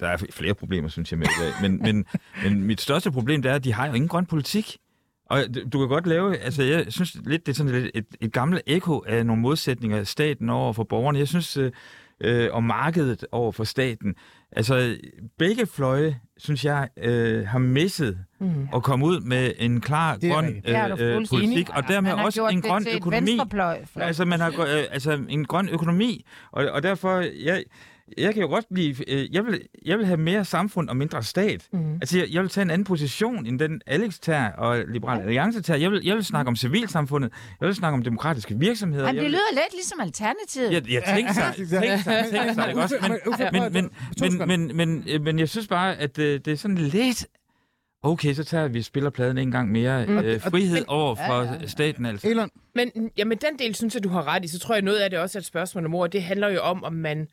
der 0.00 0.08
er 0.08 0.16
flere 0.30 0.54
problemer, 0.54 0.88
synes 0.88 1.12
jeg, 1.12 1.18
med 1.18 1.26
LA, 1.40 1.68
men, 1.68 1.82
men, 1.82 2.06
men 2.44 2.62
mit 2.64 2.80
største 2.80 3.10
problem, 3.10 3.42
det 3.42 3.50
er, 3.50 3.54
at 3.54 3.64
de 3.64 3.72
har 3.72 3.86
jo 3.86 3.92
ingen 3.92 4.08
grøn 4.08 4.26
politik. 4.26 4.76
Og 5.26 5.40
du 5.54 5.60
du 5.72 5.78
kan 5.78 5.88
godt 5.88 6.06
lave, 6.06 6.36
altså 6.36 6.62
jeg 6.62 6.84
synes 6.88 7.16
lidt, 7.26 7.46
det 7.46 7.52
er 7.52 7.56
sådan 7.56 7.72
lidt 7.72 7.90
et, 7.94 8.06
et 8.20 8.32
gammelt 8.32 8.62
ekko 8.66 9.04
af 9.06 9.26
nogle 9.26 9.42
modsætninger 9.42 9.98
af 9.98 10.06
staten 10.06 10.50
over 10.50 10.72
for 10.72 10.84
borgerne. 10.84 11.18
Jeg 11.18 11.28
synes, 11.28 11.58
øh, 12.20 12.48
og 12.52 12.64
markedet 12.64 13.24
over 13.32 13.52
for 13.52 13.64
staten. 13.64 14.14
Altså 14.52 14.96
begge 15.38 15.66
fløje, 15.66 16.20
synes 16.36 16.64
jeg, 16.64 16.88
øh, 16.96 17.46
har 17.46 17.58
misset 17.58 18.18
mm. 18.40 18.68
at 18.74 18.82
komme 18.82 19.06
ud 19.06 19.20
med 19.20 19.52
en 19.58 19.80
klar 19.80 20.18
grøn 20.30 20.62
øh, 20.68 20.90
øh, 20.98 21.26
politik, 21.30 21.68
og 21.76 21.88
dermed 21.88 22.12
også 22.12 22.48
en 22.48 22.62
grøn 22.62 22.86
økonomi. 22.94 23.38
Altså, 23.96 24.24
man 24.24 24.40
har 24.40 24.48
øh, 24.48 24.84
altså 24.90 25.18
en 25.28 25.44
grøn 25.44 25.68
økonomi, 25.68 26.26
og, 26.52 26.70
og 26.70 26.82
derfor, 26.82 27.24
jeg, 27.44 27.64
jeg 28.18 28.34
kan 28.34 28.42
jo 28.42 28.48
godt 28.48 28.64
blive, 28.74 29.10
øh, 29.10 29.34
jeg, 29.34 29.46
vil, 29.46 29.60
jeg 29.84 29.98
vil 29.98 30.06
have 30.06 30.16
mere 30.16 30.44
samfund 30.44 30.88
og 30.88 30.96
mindre 30.96 31.22
stat. 31.22 31.68
Mm. 31.72 31.94
Altså, 31.94 32.18
jeg, 32.18 32.28
jeg 32.30 32.42
vil 32.42 32.50
tage 32.50 32.62
en 32.62 32.70
anden 32.70 32.84
position, 32.84 33.46
end 33.46 33.58
den 33.58 33.80
Alex 33.86 34.18
tager 34.18 34.52
og 34.52 34.84
Liberal 34.88 35.20
Alliance 35.20 35.62
tager. 35.62 35.78
Jeg 35.78 35.90
vil, 35.90 36.00
jeg 36.04 36.16
vil 36.16 36.24
snakke 36.24 36.48
om 36.48 36.56
civilsamfundet, 36.56 37.32
jeg 37.60 37.66
vil 37.66 37.74
snakke 37.74 37.94
om 37.94 38.02
demokratiske 38.02 38.58
virksomheder. 38.58 39.06
Jamen, 39.06 39.16
det 39.16 39.24
vil, 39.24 39.30
lyder 39.30 39.62
lidt 39.62 39.72
ligesom 39.72 40.00
Alternativet. 40.00 40.72
jeg, 40.72 40.92
jeg 40.92 41.02
tænker 41.14 41.32
sig, 41.32 41.54
tænker 41.56 41.96
sig, 41.96 42.24
tænker 42.30 42.54
sig, 42.54 42.68
ikke 42.68 42.82
også? 42.82 42.96
Men, 43.52 43.72
men, 43.72 43.72
men, 43.72 43.90
men, 44.38 44.48
men, 44.48 44.76
men, 44.76 45.04
øh, 45.08 45.20
men 45.20 45.38
jeg 45.38 45.48
synes 45.48 45.68
bare, 45.68 45.96
at 45.96 46.18
øh, 46.18 46.40
det 46.44 46.52
er 46.52 46.56
sådan 46.56 46.78
lidt... 46.78 47.26
Okay, 48.02 48.34
så 48.34 48.44
tager 48.44 48.68
vi 48.68 48.82
spillerpladen 48.82 49.38
en 49.38 49.50
gang 49.50 49.72
mere. 49.72 50.06
Øh, 50.08 50.40
frihed 50.40 50.84
over 50.88 51.14
for 51.14 51.66
staten, 51.66 52.06
altså. 52.06 52.28
Elon, 52.28 52.50
Men 52.74 53.10
jamen, 53.16 53.38
den 53.38 53.58
del 53.58 53.74
synes 53.74 53.94
jeg, 53.94 54.04
du 54.04 54.08
har 54.08 54.26
ret 54.26 54.44
i. 54.44 54.48
Så 54.48 54.58
tror 54.58 54.74
jeg, 54.74 54.82
noget 54.82 54.98
af 54.98 55.10
det 55.10 55.18
også 55.18 55.38
er 55.38 55.40
et 55.40 55.46
spørgsmål 55.46 55.84
om 55.84 55.94
ord. 55.94 56.10
Det 56.10 56.22
handler 56.22 56.48
jo 56.48 56.60
om, 56.60 56.84
om 56.84 56.92
man... 56.92 57.28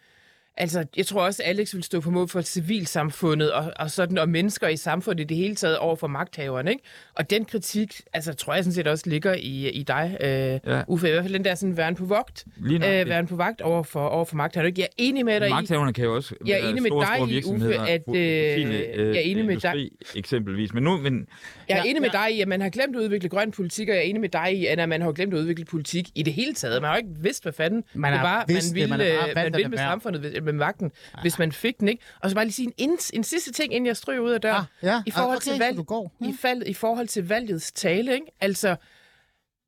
Altså, 0.60 0.86
jeg 0.98 1.06
tror 1.06 1.22
også, 1.26 1.44
at 1.46 1.50
Alex 1.50 1.74
vil 1.76 1.84
stå 1.84 2.00
på 2.00 2.12
mål 2.12 2.28
for 2.28 2.42
civilsamfundet 2.42 3.52
og, 3.52 3.74
og 3.76 3.92
sådan, 3.92 4.18
og 4.18 4.30
mennesker 4.30 4.68
i 4.68 4.78
samfundet 4.78 5.24
i 5.24 5.28
det 5.28 5.38
hele 5.38 5.56
taget 5.56 5.78
over 5.78 5.96
for 5.96 6.08
magthaverne, 6.08 6.72
ikke? 6.72 6.84
Og 7.16 7.30
den 7.30 7.46
kritik, 7.46 8.02
altså, 8.14 8.34
tror 8.34 8.54
jeg 8.54 8.64
sådan 8.64 8.74
set 8.74 8.88
også 8.88 9.10
ligger 9.10 9.34
i, 9.34 9.70
i 9.70 9.84
dig, 9.84 10.18
øh, 10.22 10.28
Ja. 10.74 10.82
Uffe. 10.88 11.08
I 11.08 11.12
hvert 11.12 11.24
fald 11.24 11.34
den 11.34 11.46
der 11.46 11.56
sådan, 11.56 11.78
væren 11.78 11.96
på. 11.96 12.18
Lige 12.58 13.00
Øh, 13.02 13.10
væren 13.10 13.28
på 13.28 13.36
vagt 13.36 13.62
over 13.62 13.84
for, 13.84 14.08
over 14.08 14.26
for 14.26 14.36
magthaverne. 14.36 14.68
ikke? 14.68 14.82
Jeg 14.82 14.86
er 14.86 14.94
enig 14.98 15.26
med 15.26 15.40
dig 15.40 15.48
i... 15.48 15.52
Magthaverne 15.52 15.94
kan 15.94 16.04
jo 16.06 16.16
også 16.16 16.36
Jeg 16.46 16.60
er 16.60 16.70
enig 16.70 16.82
med 16.82 16.90
store, 16.90 17.06
dig 17.06 17.16
store 17.16 17.30
i, 17.30 17.44
Uffe, 17.46 17.90
at, 17.90 18.04
øh, 18.16 18.22
jeg 18.22 19.16
er 19.16 19.20
enig 19.20 19.46
med 19.46 19.54
industri, 19.54 19.92
eksempelvis. 20.16 20.74
Men 20.74 20.84
nu, 20.84 20.98
men, 20.98 21.28
Jeg 21.70 21.78
er 21.78 21.84
Ja, 21.84 21.90
enig 21.90 22.02
med 22.02 22.10
ja. 22.14 22.18
dig 22.20 22.36
i, 22.36 22.42
at 22.42 22.48
man 22.48 22.62
har 22.62 22.70
glemt 22.70 22.96
at 22.96 23.00
udvikle 23.02 23.30
grøn 23.30 23.52
politik, 23.52 23.90
og 23.90 23.96
jeg 23.96 24.00
er 24.04 24.06
enig 24.10 24.22
med 24.22 24.30
dig 24.30 24.54
i, 24.58 24.66
at 24.66 24.90
man 24.90 25.02
har 25.02 25.12
glemt 25.12 25.34
at 25.34 25.38
udvikle 25.40 25.66
politik 25.66 26.08
i 26.16 26.24
det 26.24 26.34
hele 26.34 26.54
taget. 26.54 26.82
Man 26.82 26.90
har 26.90 26.96
jo 26.96 26.98
ikke 26.98 27.22
vidst, 27.22 27.44
hvad 27.44 27.54
fanden 27.54 27.84
Man 27.94 28.14
det 28.14 28.22
var, 28.22 28.46
vidst 28.48 28.74
man 28.74 28.76
det, 28.76 28.76
ville, 28.76 28.90
man 28.90 29.00
bare 29.00 29.30
øh, 29.30 29.36
valgt 29.36 29.36
man 29.36 29.46
at 29.46 29.58
ville 29.58 29.70
med 29.70 29.78
samfundet, 29.78 30.22
hvis- 30.22 30.42
med 30.44 30.54
magten, 30.54 30.92
hvis 31.22 31.40
man 31.40 31.52
fik 31.52 31.80
den. 31.80 31.88
ikke. 31.88 32.04
Og 32.22 32.30
så 32.30 32.36
bare 32.36 32.46
lige 32.46 32.54
sige 32.54 32.74
en, 32.78 32.98
en, 33.14 33.24
sidste 33.24 33.52
ting, 33.52 33.74
inden 33.74 33.88
jeg 33.88 33.98
stryger 33.98 34.20
ud 34.20 34.32
af 34.32 34.42
døren. 34.42 34.64
Ah, 34.82 34.88
ja. 34.88 35.02
I 35.06 35.12
forhold 35.12 35.36
Ah, 35.38 35.42
til 35.42 35.54
okay, 35.54 35.62
valg. 35.66 35.78
Ja. 36.22 36.28
i, 36.30 36.34
fald, 36.42 36.64
I 36.66 36.74
forhold 36.74 37.08
til 37.08 37.28
valgets 37.28 37.72
tale, 37.72 38.14
ikke? 38.14 38.26
Altså, 38.42 38.76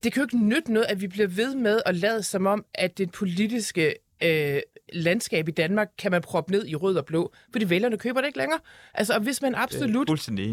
det 0.03 0.13
kan 0.13 0.21
jo 0.21 0.25
ikke 0.25 0.45
nytte 0.45 0.73
noget, 0.73 0.85
at 0.89 1.01
vi 1.01 1.07
bliver 1.07 1.27
ved 1.27 1.55
med 1.55 1.81
at 1.85 1.95
lade 1.95 2.23
som 2.23 2.45
om, 2.45 2.65
at 2.73 2.97
det 2.97 3.11
politiske 3.11 3.95
øh, 4.23 4.59
landskab 4.93 5.47
i 5.47 5.51
Danmark 5.51 5.87
kan 5.97 6.11
man 6.11 6.21
proppe 6.21 6.51
ned 6.51 6.67
i 6.67 6.75
rød 6.75 6.95
og 6.95 7.05
blå, 7.05 7.33
fordi 7.51 7.69
vælgerne 7.69 7.97
køber 7.97 8.19
det 8.21 8.27
ikke 8.27 8.39
længere. 8.39 8.59
Altså, 8.93 9.13
og 9.13 9.19
hvis 9.19 9.41
man 9.41 9.55
absolut 9.55 10.07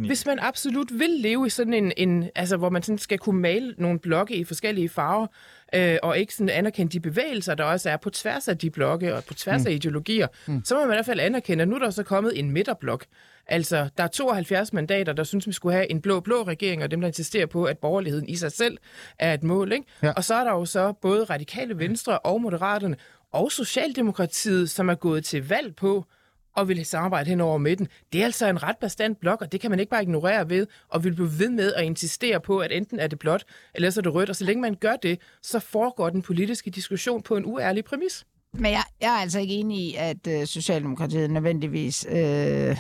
hvis 0.07 0.27
man 0.27 0.39
absolut 0.39 0.89
vil 0.93 1.11
leve 1.11 1.47
i 1.47 1.51
sådan 1.51 1.75
en, 1.75 1.93
en 1.97 2.31
altså 2.35 2.57
hvor 2.57 2.71
man 2.71 2.83
sådan 2.83 2.99
skal 2.99 3.19
kunne 3.19 3.41
male 3.41 3.75
nogle 3.79 3.99
blokke 3.99 4.37
i 4.37 4.45
forskellige 4.45 4.89
farver, 4.89 5.27
øh, 5.75 5.97
og 6.03 6.19
ikke 6.19 6.35
sådan 6.35 6.49
anerkende 6.49 6.93
de 6.93 7.01
bevægelser, 7.01 7.55
der 7.55 7.65
også 7.65 7.91
er 7.91 7.97
på 7.97 8.11
tværs 8.11 8.49
af 8.49 8.59
de 8.59 8.71
blokke 8.71 9.15
og 9.15 9.25
på 9.25 9.35
tværs 9.35 9.61
mm. 9.61 9.67
af 9.67 9.73
ideologier, 9.73 10.27
mm. 10.47 10.65
så 10.65 10.75
må 10.75 10.81
man 10.81 10.91
i 10.91 10.97
hvert 10.97 11.07
fald 11.07 11.21
anerkende, 11.21 11.63
at 11.63 11.69
nu 11.69 11.75
er 11.75 11.79
der 11.79 11.91
så 11.91 12.03
kommet 12.03 12.39
en 12.39 12.51
midterblok. 12.51 13.07
Altså, 13.49 13.89
der 13.99 14.05
er 14.05 14.09
72 14.09 14.73
mandater, 14.73 15.13
der 15.13 15.25
synes, 15.25 15.47
vi 15.47 15.53
skulle 15.53 15.75
have 15.75 15.91
en 15.91 16.01
blå-blå 16.01 16.43
regering, 16.43 16.83
og 16.83 16.91
dem, 16.91 17.01
der 17.01 17.09
insisterer 17.09 17.47
på, 17.47 17.65
at 17.65 17.79
borgerligheden 17.79 18.29
i 18.29 18.37
sig 18.37 18.53
selv 18.53 18.79
er 19.19 19.35
et 19.35 19.43
mål. 19.43 19.73
Ikke? 19.73 19.85
Ja. 20.03 20.13
Og 20.13 20.25
så 20.25 20.35
er 20.35 20.45
der 20.45 20.51
jo 20.51 20.65
så 20.65 20.93
både 20.93 21.25
radikale 21.25 21.79
venstre 21.79 22.19
og 22.19 22.41
moderaterne 22.41 22.97
og 23.33 23.53
Socialdemokratiet, 23.53 24.71
som 24.71 24.89
er 24.89 24.95
gået 24.95 25.25
til 25.25 25.49
valg 25.49 25.77
på 25.77 26.05
og 26.57 26.69
vil 26.69 26.87
samarbejde 26.87 27.31
hen 27.31 27.41
over 27.41 27.59
midten. 27.59 27.89
Det 28.13 28.21
er 28.21 28.25
altså 28.25 28.47
en 28.47 28.63
ret 28.63 28.77
bestand 28.79 29.17
blok, 29.17 29.41
og 29.41 29.53
det 29.53 29.61
kan 29.61 29.71
man 29.71 29.81
ikke 29.81 29.91
bare 29.91 30.03
ignorere 30.03 30.51
ved, 30.51 30.67
og 30.89 31.05
vil 31.05 31.15
blive 31.15 31.39
ved 31.39 31.51
med 31.51 31.73
at 31.75 31.85
insistere 31.85 32.41
på, 32.41 32.59
at 32.59 32.73
enten 32.73 32.99
er 32.99 33.07
det 33.07 33.19
blåt, 33.19 33.45
eller 33.75 33.91
så 33.91 34.01
er 34.01 34.03
det 34.03 34.15
rødt. 34.15 34.31
Og 34.31 34.37
så 34.37 34.45
længe 34.45 34.61
man 34.61 34.75
gør 34.75 34.97
det, 34.97 35.21
så 35.43 35.61
foregår 35.61 36.11
den 36.11 36.23
politiske 36.23 36.71
diskussion 36.71 37.23
på 37.23 37.37
en 37.37 37.45
uærlig 37.47 37.85
præmis. 37.85 38.27
Men 38.53 38.73
jeg, 38.73 38.83
jeg 39.01 39.15
er 39.15 39.21
altså 39.21 39.41
ikke 39.41 39.55
enig 39.55 39.79
i, 39.79 39.95
at 39.95 40.27
øh, 40.29 40.47
Socialdemokratiet 40.47 41.31
nødvendigvis 41.31 42.07
øh, 42.11 42.77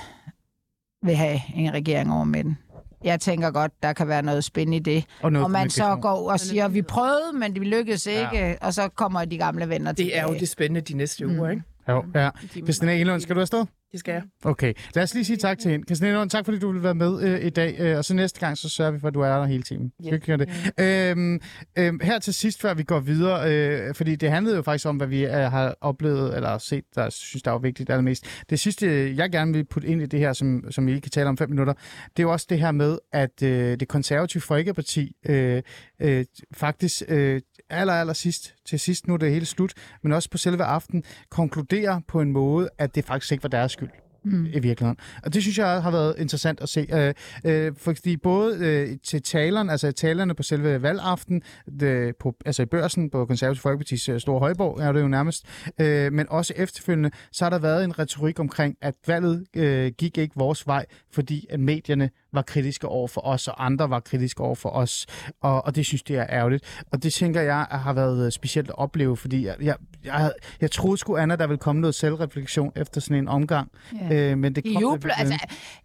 vil 1.03 1.17
have 1.17 1.41
en 1.55 1.73
regering 1.73 2.13
over 2.13 2.25
midten. 2.25 2.59
Jeg 3.05 3.21
tænker 3.21 3.51
godt, 3.51 3.73
der 3.83 3.93
kan 3.93 4.09
være 4.09 4.23
noget 4.23 4.45
spændende 4.45 4.77
i 4.77 4.81
det. 4.81 5.05
Og 5.23 5.33
noget 5.33 5.45
Og 5.45 5.51
man 5.51 5.71
så 5.71 5.97
går 6.03 6.31
og 6.31 6.41
siger, 6.41 6.69
vi 6.69 6.83
prøvede, 6.83 7.33
men 7.35 7.55
det 7.55 7.63
lykkedes 7.63 8.07
ikke, 8.07 8.29
Ja. 8.33 8.55
og 8.61 8.75
så 8.75 8.89
kommer 8.89 9.25
de 9.25 9.39
gamle 9.39 9.69
venner 9.69 9.93
tilbage. 9.93 10.11
Det 10.11 10.19
er 10.19 10.23
jo 10.23 10.35
det 10.39 10.49
spændende 10.49 10.81
de 10.81 10.95
næste 10.97 11.27
uger, 11.27 11.51
ikke? 11.51 11.63
Jo, 11.89 12.05
ja. 12.15 12.31
Christina 12.65 12.95
Elund, 13.01 13.21
skal 13.21 13.37
du 13.37 13.41
afsted? 13.41 13.65
Det 13.97 14.01
skal 14.01 14.13
jeg. 14.13 14.23
Okay, 14.45 14.75
lad 14.95 15.03
os 15.03 15.15
lige 15.15 15.25
sige 15.25 15.37
tak 15.37 15.59
til 15.59 15.71
hende. 15.71 15.85
Christina 15.87 16.11
Elund, 16.11 16.31
tak 16.31 16.45
fordi 16.45 16.59
du 16.59 16.73
vil 16.73 16.83
være 16.83 16.95
med 16.95 17.23
øh, 17.23 17.47
i 17.47 17.51
dag, 17.51 17.77
øh, 17.79 17.99
og 17.99 18.05
så 18.05 18.15
næste 18.15 18.41
gang, 18.41 18.59
så 18.59 18.69
sørger 18.69 18.91
vi 18.91 18.99
for, 19.01 19.09
at 19.09 19.15
du 19.15 19.21
er 19.21 19.39
der 19.39 19.45
hele. 19.45 19.65
Skal 19.65 19.91
vi 20.01 20.19
gøre 20.19 20.37
det? 20.37 20.49
Øhm, 20.81 21.41
øhm, 21.79 22.01
her 22.03 22.19
til 22.19 22.35
sidst, 22.35 22.61
før 22.61 22.75
vi 22.75 22.83
går 22.83 23.01
videre, 23.01 23.53
øh, 23.53 23.95
fordi 23.95 24.17
det 24.17 24.31
handlede 24.31 24.57
jo 24.57 24.63
faktisk 24.63 24.87
om, 24.87 24.97
hvad 24.97 25.07
vi 25.07 25.25
øh, 25.25 25.33
har 25.33 25.75
oplevet, 25.81 26.37
eller 26.37 26.59
set, 26.59 26.85
der 26.95 27.11
synes, 27.11 27.43
der 27.43 27.51
var 27.51 27.59
vigtigt 27.59 27.91
allermest. 27.91 28.27
Det 28.51 28.61
sidste, 28.61 29.17
jeg 29.17 29.31
gerne 29.31 29.53
vil 29.53 29.65
putte 29.65 29.89
ind 29.89 30.03
i 30.03 30.07
det 30.07 30.21
her, 30.21 30.33
som, 30.33 30.65
som 30.71 30.89
I 30.89 30.91
ikke 30.91 31.01
kan 31.01 31.11
tale 31.11 31.29
om 31.29 31.37
fem 31.37 31.51
minutter, 31.51 31.73
det 32.17 32.19
er 32.19 32.23
jo 32.23 32.33
også 32.33 32.47
det 32.51 32.61
her 32.61 32.73
med, 32.73 32.99
at 33.13 33.43
øh, 33.43 33.81
det 33.81 33.89
konservative 33.89 34.41
Folkeparti 34.41 35.17
øh, 35.29 35.63
øh, 36.01 36.25
faktisk 36.53 37.03
øh, 37.09 37.41
aller, 37.71 37.93
aller 37.93 38.13
sidst, 38.13 38.55
til 38.67 38.81
sidst, 38.81 39.07
nu 39.07 39.15
er 39.15 39.19
det 39.19 39.33
hele 39.33 39.47
slut, 39.47 39.73
men 40.03 40.13
også 40.13 40.31
på 40.31 40.39
selve 40.39 40.65
aften, 40.65 41.05
konkluderer 41.31 42.01
på 42.09 42.21
en 42.21 42.33
måde, 42.33 42.69
at 42.79 42.95
det 42.95 43.05
faktisk 43.05 43.33
ikke 43.33 43.43
var 43.43 43.49
deres 43.49 43.73
skyld 43.73 43.91
mm. 44.27 44.47
i 44.47 44.59
virkeligheden. 44.59 44.97
Og 45.25 45.35
det 45.35 45.43
synes 45.43 45.59
jeg 45.59 45.83
har 45.83 45.91
været 45.91 46.15
interessant 46.19 46.61
at 46.61 46.69
se. 46.69 46.87
Øh, 46.93 47.15
øh, 47.45 47.73
fordi 47.77 48.17
både 48.17 48.59
øh, 48.67 48.97
til 49.05 49.23
taleren, 49.23 49.71
altså 49.71 49.93
talerne 49.93 50.35
på 50.35 50.43
selve 50.43 50.83
valgaften, 50.83 51.43
det, 51.81 52.17
på, 52.17 52.35
altså 52.47 52.63
i 52.63 52.67
børsen 52.67 53.11
på 53.11 53.27
Konservative 53.27 53.73
Folkeparti's 53.73 54.13
øh, 54.13 54.21
store 54.21 54.39
højborg, 54.39 54.81
er 54.81 54.93
det 54.93 55.01
jo 55.01 55.09
nærmest, 55.09 55.47
øh, 55.81 56.13
men 56.13 56.27
også 56.29 56.53
efterfølgende, 56.57 57.11
så 57.33 57.45
har 57.45 57.51
der 57.51 57.59
været 57.59 57.85
en 57.85 57.99
retorik 57.99 58.41
omkring, 58.41 58.77
at 58.81 58.95
valget 59.07 59.47
øh, 59.57 59.93
gik 59.99 60.19
ikke 60.19 60.35
vores 60.37 60.67
vej, 60.67 60.87
fordi 61.13 61.47
at 61.51 61.61
medierne 61.61 62.11
var 62.37 62.43
kritiske 62.43 62.89
over 62.89 63.09
for 63.09 63.21
os, 63.27 63.49
og 63.49 63.65
andre 63.65 63.91
var 63.91 64.01
kritiske 64.01 64.41
over 64.41 64.55
for 64.55 64.69
os, 64.71 65.07
og, 65.41 65.65
og 65.65 65.77
det 65.77 65.87
synes 65.87 66.03
jeg 66.09 66.17
er 66.19 66.27
ærgerligt. 66.31 66.85
Og 66.93 67.03
det 67.03 67.13
tænker 67.13 67.41
jeg 67.41 67.67
har 67.71 67.93
været 67.93 68.27
øh, 68.27 68.33
specielt 68.33 68.69
at 68.69 68.79
opleve, 68.79 69.17
fordi 69.17 69.47
jeg, 69.47 69.57
jeg, 69.61 69.77
jeg, 70.05 70.33
jeg 70.61 70.71
troede 70.71 70.99
sgu, 70.99 71.17
Anna, 71.17 71.37
der 71.37 71.47
ville 71.47 71.59
komme 71.59 71.81
noget 71.81 71.95
selvreflektion 71.95 72.73
efter 72.77 73.01
sådan 73.01 73.17
en 73.17 73.29
omgang, 73.29 73.71
Ja. 74.11 74.31
øh, 74.31 74.39
men 74.39 74.55
det 74.55 74.65
De 74.65 74.73
kom 74.73 74.83
jubler, 74.83 75.15
altså, 75.15 75.39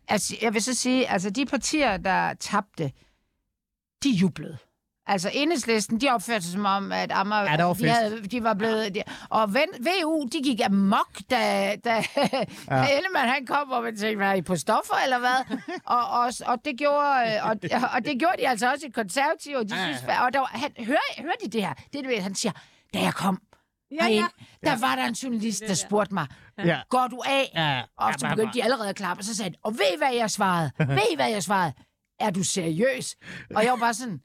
altså, 0.08 0.36
jeg 0.42 0.54
vil 0.54 0.62
så 0.62 0.74
sige, 0.76 1.10
altså 1.10 1.30
de 1.30 1.46
partier, 1.46 1.98
der 1.98 2.34
tabte, 2.34 2.92
de 4.04 4.10
jublede. 4.10 4.58
Altså, 5.12 5.30
enhedslisten, 5.34 6.02
de 6.02 6.10
opførte 6.10 6.42
sig 6.44 6.52
som 6.54 6.66
om, 6.66 6.92
at 6.92 7.12
Amager, 7.12 7.44
Ja, 7.52 7.64
var 7.64 7.74
de, 7.74 7.90
havde, 7.90 8.22
de 8.28 8.44
var 8.44 8.54
blevet... 8.54 8.96
De, 8.96 9.04
og 9.30 9.54
Ven- 9.54 9.86
VU, 10.04 10.28
de 10.34 10.42
gik 10.44 10.60
amok, 10.66 11.10
da, 11.30 11.76
da, 11.86 11.96
ja. 11.96 12.98
Ellemann, 12.98 13.30
han 13.30 13.46
kom, 13.46 13.68
hvor 13.68 13.82
man 13.82 13.98
tænkte, 13.98 14.20
var 14.26 14.34
I 14.34 14.42
på 14.42 14.56
stoffer, 14.56 14.96
eller 15.04 15.20
hvad? 15.20 15.58
og, 15.96 16.10
og, 16.10 16.32
og, 16.46 16.66
det 16.66 16.78
gjorde, 16.78 17.22
øh, 17.28 17.46
og, 17.50 17.58
og 17.96 18.06
det 18.06 18.20
gjorde 18.20 18.36
de 18.40 18.48
altså 18.48 18.72
også 18.72 18.86
i 18.86 18.90
konservative, 18.90 19.58
og 19.58 19.64
de 19.70 19.76
synes, 19.84 20.02
og 20.02 20.34
der, 20.34 20.40
var- 20.40 20.52
han, 20.54 20.72
hør, 20.86 21.22
hør 21.22 21.32
de 21.44 21.50
det 21.50 21.62
her? 21.62 21.74
Det 21.94 22.06
er 22.06 22.10
det, 22.10 22.24
han 22.24 22.36
siger, 22.36 22.52
da 22.94 23.00
jeg 23.00 23.14
kom, 23.14 23.42
ja, 23.92 24.08
ja. 24.08 24.26
der 24.64 24.78
var 24.80 24.96
der 24.96 25.06
en 25.06 25.14
journalist, 25.14 25.64
der 25.68 25.74
spurgte 25.74 26.14
mig, 26.14 26.28
Ja. 26.66 26.80
går 26.90 27.08
du 27.08 27.22
af? 27.26 27.52
Ja. 27.56 27.82
Og 28.06 28.14
så 28.18 28.28
begyndte 28.30 28.54
de 28.54 28.64
allerede 28.64 28.90
at 28.90 28.96
klappe, 28.96 29.22
og 29.22 29.26
så 29.26 29.36
sagde 29.36 29.50
han, 29.50 29.56
og 29.64 29.72
ved 29.74 29.86
I, 29.94 29.98
hvad 29.98 30.14
jeg 30.14 30.32
svarede? 30.32 30.72
Ved 30.98 31.08
I, 31.12 31.16
hvad 31.16 31.30
jeg 31.30 31.44
svarede? 31.44 31.74
Er 32.20 32.30
du 32.30 32.44
seriøs? 32.44 33.16
Og 33.56 33.64
jeg 33.64 33.72
var 33.72 33.78
bare 33.78 33.94
sådan, 33.94 34.20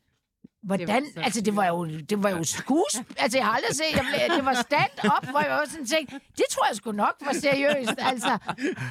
hvordan? 0.66 1.04
så 1.14 1.20
altså, 1.20 1.40
det 1.40 1.56
var 1.56 1.66
jo, 1.66 1.84
det 1.84 2.22
var 2.22 2.30
jo 2.30 2.44
skues... 2.44 2.94
Altså, 3.18 3.38
jeg 3.38 3.46
har 3.46 3.52
aldrig 3.52 3.76
set, 3.76 3.92
jeg 3.96 4.04
blev, 4.10 4.36
det 4.36 4.44
var 4.44 4.54
stand-up, 4.54 5.30
hvor 5.30 5.40
jeg 5.40 5.50
var 5.50 5.64
sådan 5.68 5.86
tænkt, 5.86 6.10
det 6.12 6.44
tror 6.50 6.66
jeg 6.66 6.76
sgu 6.76 6.92
nok 6.92 7.14
var 7.20 7.32
seriøst, 7.32 7.98
altså. 7.98 8.38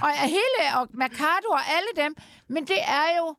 Og 0.01 0.09
hele, 0.35 0.59
og 0.79 0.87
Mercado 0.93 1.49
og 1.49 1.63
alle 1.77 2.03
dem, 2.03 2.15
men 2.47 2.67
det 2.67 2.81
er 2.81 3.17
jo, 3.17 3.35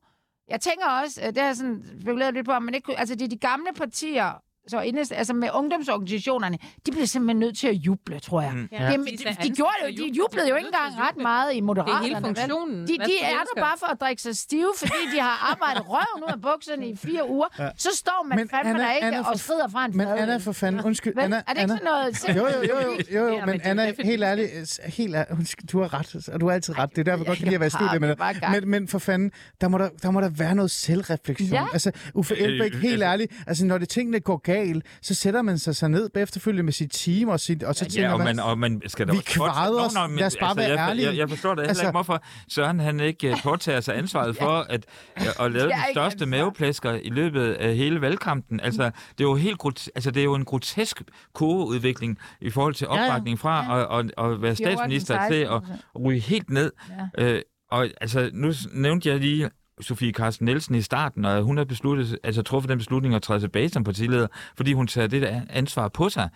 jeg 0.49 0.61
tænker 0.61 0.87
også, 0.87 1.21
øh, 1.21 1.27
det 1.27 1.39
har 1.39 1.47
jeg 1.47 1.57
sådan 1.57 1.85
spekuleret 2.01 2.35
lidt 2.35 2.47
på, 2.47 2.59
man 2.59 2.75
ikke 2.75 2.99
altså 2.99 3.15
det 3.15 3.23
er 3.25 3.29
de 3.29 3.39
gamle 3.39 3.73
partier, 3.77 4.43
så 4.69 4.81
indes, 4.81 5.13
altså 5.13 5.35
med 5.35 5.49
ungdomsorganisationerne, 5.55 6.59
de 6.87 6.91
bliver 6.91 7.07
simpelthen 7.07 7.39
nødt 7.41 7.59
til 7.59 7.69
at 7.69 7.75
juble, 7.75 8.19
tror 8.21 8.41
jeg. 8.43 8.53
Mm. 8.55 8.69
Ja. 8.73 8.91
De 8.91 8.97
de, 8.97 9.37
de, 9.43 9.51
gjorde 9.57 9.73
og 9.83 9.89
de 9.89 9.93
juble. 10.03 10.13
jublede 10.17 10.49
jo 10.49 10.55
ikke 10.57 10.67
engang 10.67 10.93
ret 11.09 11.17
meget 11.17 11.53
i 11.53 11.55
Det 11.55 11.61
er 11.61 11.65
Moderaterne. 11.65 12.05
hele 12.07 12.17
funktionen. 12.21 12.81
De, 12.87 12.93
de 12.93 13.19
er 13.23 13.43
der 13.55 13.61
bare 13.63 13.77
for 13.79 13.87
at 13.87 14.01
drikke 14.01 14.23
sig 14.23 14.37
stive, 14.37 14.73
fordi 14.79 14.93
de 15.15 15.21
har 15.21 15.51
arbejdet 15.53 15.83
røven 15.95 16.25
ud 16.27 16.33
af 16.33 16.41
bukserne 16.43 16.89
i 16.89 16.97
fire 16.97 17.31
uger. 17.31 17.47
Så 17.77 17.89
står 17.95 18.27
man 18.29 18.39
Men 18.39 18.49
fandme 18.49 18.73
Anna- 18.75 18.83
der 18.83 18.93
ikke 18.95 19.07
Anna, 19.07 19.19
og 19.19 19.25
for- 19.27 19.39
skrider 19.39 19.69
fra 19.69 19.85
en 19.85 19.97
Men 19.97 20.07
fadøl. 20.07 20.23
Anna, 20.23 20.37
for 20.37 20.53
fanden, 20.53 20.85
undskyld. 20.85 21.15
Vel, 21.15 21.23
Anna, 21.25 21.37
er 21.37 21.41
det 21.41 21.51
ikke 21.51 21.63
Anna, 21.63 22.13
sådan 22.13 22.37
noget... 22.37 22.37
Jo, 22.37 22.47
jo, 22.47 22.81
jo, 22.81 22.91
jo, 22.91 23.21
jo, 23.21 23.29
jo 23.29 23.35
Ja, 23.37 23.47
men 23.47 23.61
Anna, 23.65 23.93
helt 24.05 24.23
ærligt, 24.23 24.81
helt 24.85 25.15
ærligt, 25.15 25.39
undskyld, 25.39 25.67
du 25.69 25.81
har 25.81 25.95
ret, 25.95 26.29
og 26.29 26.41
du 26.41 26.47
har 26.49 26.55
altid 26.55 26.79
ret. 26.79 26.91
Det 26.91 26.99
er 26.99 27.05
derfor, 27.05 27.19
jeg 27.25 27.27
godt 27.27 27.39
kan 27.39 27.45
lide 27.45 27.55
at 27.55 27.61
være 27.61 27.71
studiet 27.71 28.01
med 28.01 28.17
dig. 28.17 28.37
Men, 28.51 28.69
men 28.71 28.89
for 28.89 28.99
fanden, 28.99 29.31
der 29.61 29.69
må 29.69 29.79
der, 29.79 29.89
der 30.03 30.11
må 30.11 30.21
der 30.21 30.29
være 30.29 30.55
noget 30.55 30.71
selvreflektion. 30.71 31.49
Ja. 31.51 31.67
Altså, 31.73 31.91
Uffe 32.15 32.37
Elbæk, 32.39 32.73
helt 32.73 32.85
altså- 32.93 33.05
ærligt, 33.07 33.33
altså 33.47 33.65
når 33.67 33.79
det 33.79 33.89
tingene 33.89 34.21
går 34.21 34.37
galt, 34.37 34.56
så 35.03 35.15
sætter 35.15 35.43
man 35.43 35.59
sig 35.59 35.77
sig 35.77 35.89
ned 35.89 36.11
efterfølgende 36.17 36.63
med 36.63 36.73
sit 36.73 36.91
team, 36.93 37.29
og, 37.29 37.41
sit, 37.41 37.63
og 37.63 37.75
så 37.75 37.85
tænker 37.85 38.03
Ja, 38.09 38.13
og 38.13 38.19
man, 38.19 38.41
og 38.41 38.59
man 38.59 38.83
skal 38.87 39.07
da 39.07 39.13
Vi 39.13 39.19
også- 39.19 39.31
kvarede 39.31 39.85
os. 39.85 39.93
men 40.09 40.19
Lad 40.19 40.27
os 40.27 40.37
bare 40.41 40.57
være 40.57 40.81
jeg, 40.81 40.89
ærlige. 40.91 41.07
Jeg, 41.09 41.17
jeg 41.17 41.29
forstår 41.29 41.55
da 41.55 41.61
heller 41.61 41.69
Altså- 41.69 41.83
ikke, 41.83 41.91
hvorfor 41.91 42.23
Søren 42.49 42.81
han 42.81 43.01
ikke 43.01 43.31
uh, 43.31 43.43
påtager 43.43 43.81
sig 43.81 43.99
ansvaret 43.99 44.37
for 44.43 44.67
at, 44.71 44.87
uh, 45.21 45.45
at 45.47 45.53
lave 45.53 45.65
Det 45.65 45.73
den 45.75 45.81
største 45.95 46.25
ansvar. 46.25 46.27
maveplæsker 46.27 46.93
i 46.93 47.09
løbet 47.11 47.53
af 47.53 47.77
hele 47.77 48.01
valgkampen. 48.01 48.61
Altså, 48.61 48.83
det 48.83 49.25
er 49.25 49.29
jo 49.29 49.35
helt 49.35 49.59
grot, 49.59 49.87
altså, 49.95 50.11
det 50.11 50.21
er 50.21 50.25
jo 50.25 50.35
en 50.35 50.45
grotesk 50.45 51.03
kogeudvikling 51.35 52.19
i 52.41 52.51
forhold 52.51 52.75
til 52.75 52.87
ja. 52.91 53.05
opbakning 53.05 53.39
fra 53.39 53.75
Ja. 53.79 53.99
at, 53.99 54.11
at, 54.19 54.33
at 54.33 54.43
være 54.43 54.57
statsminister 54.57 55.29
til 55.29 55.35
at 55.35 55.51
16%. 55.51 56.01
ryge 56.07 56.21
helt 56.21 56.51
ned. 56.51 56.73
Ja. 57.19 57.25
Øh, 57.25 57.43
og 57.71 57.89
altså, 58.01 58.31
nu 58.33 58.53
nævnte 58.73 59.09
jeg 59.09 59.19
lige 59.21 59.51
Sofie 59.81 60.13
Carsten 60.13 60.45
Nielsen 60.45 60.75
i 60.75 60.83
starten, 60.83 61.25
og 61.25 61.43
hun 61.43 61.57
har 61.57 61.65
besluttet, 61.65 62.19
altså 62.25 62.43
truffet 62.43 62.69
den 62.69 62.79
beslutning 62.79 63.15
at 63.15 63.23
træde 63.23 63.41
tilbage 63.41 63.69
som 63.69 63.85
partileder, 63.85 64.27
fordi 64.57 64.73
hun 64.73 64.87
tager 64.87 65.07
det 65.07 65.23
der 65.23 65.41
ansvar 65.51 65.89
på 65.89 66.09
sig. 66.09 66.29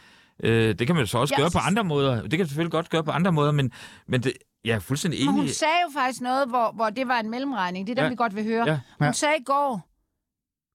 Øh, 0.42 0.74
det 0.78 0.86
kan 0.86 0.96
man 0.96 1.02
jo 1.02 1.06
så 1.06 1.18
også 1.18 1.34
Ja, 1.38 1.42
gøre 1.42 1.50
så- 1.50 1.58
på 1.58 1.62
andre 1.66 1.84
måder. 1.84 2.22
Det 2.22 2.38
kan 2.38 2.46
selvfølgelig 2.46 2.72
godt 2.72 2.90
gøre 2.90 3.04
på 3.04 3.10
andre 3.10 3.32
måder, 3.32 3.52
men, 3.52 3.72
men 4.08 4.22
det, 4.22 4.32
jeg 4.64 4.74
er 4.74 4.78
fuldstændig 4.78 5.20
Men 5.24 5.32
hun 5.32 5.40
enig. 5.40 5.54
sagde 5.54 5.74
jo 5.86 6.00
faktisk 6.00 6.20
noget, 6.20 6.48
hvor, 6.48 6.72
hvor 6.74 6.90
det 6.90 7.08
var 7.08 7.20
en 7.20 7.30
mellemregning. 7.30 7.86
Det 7.86 7.92
er 7.92 7.96
dem, 7.96 8.04
Ja. 8.04 8.08
vi 8.10 8.16
godt 8.16 8.36
vil 8.36 8.44
høre. 8.44 8.64
Ja. 8.68 8.80
Hun 8.98 9.06
Ja. 9.06 9.12
sagde 9.12 9.34
i 9.40 9.44
går, 9.44 9.86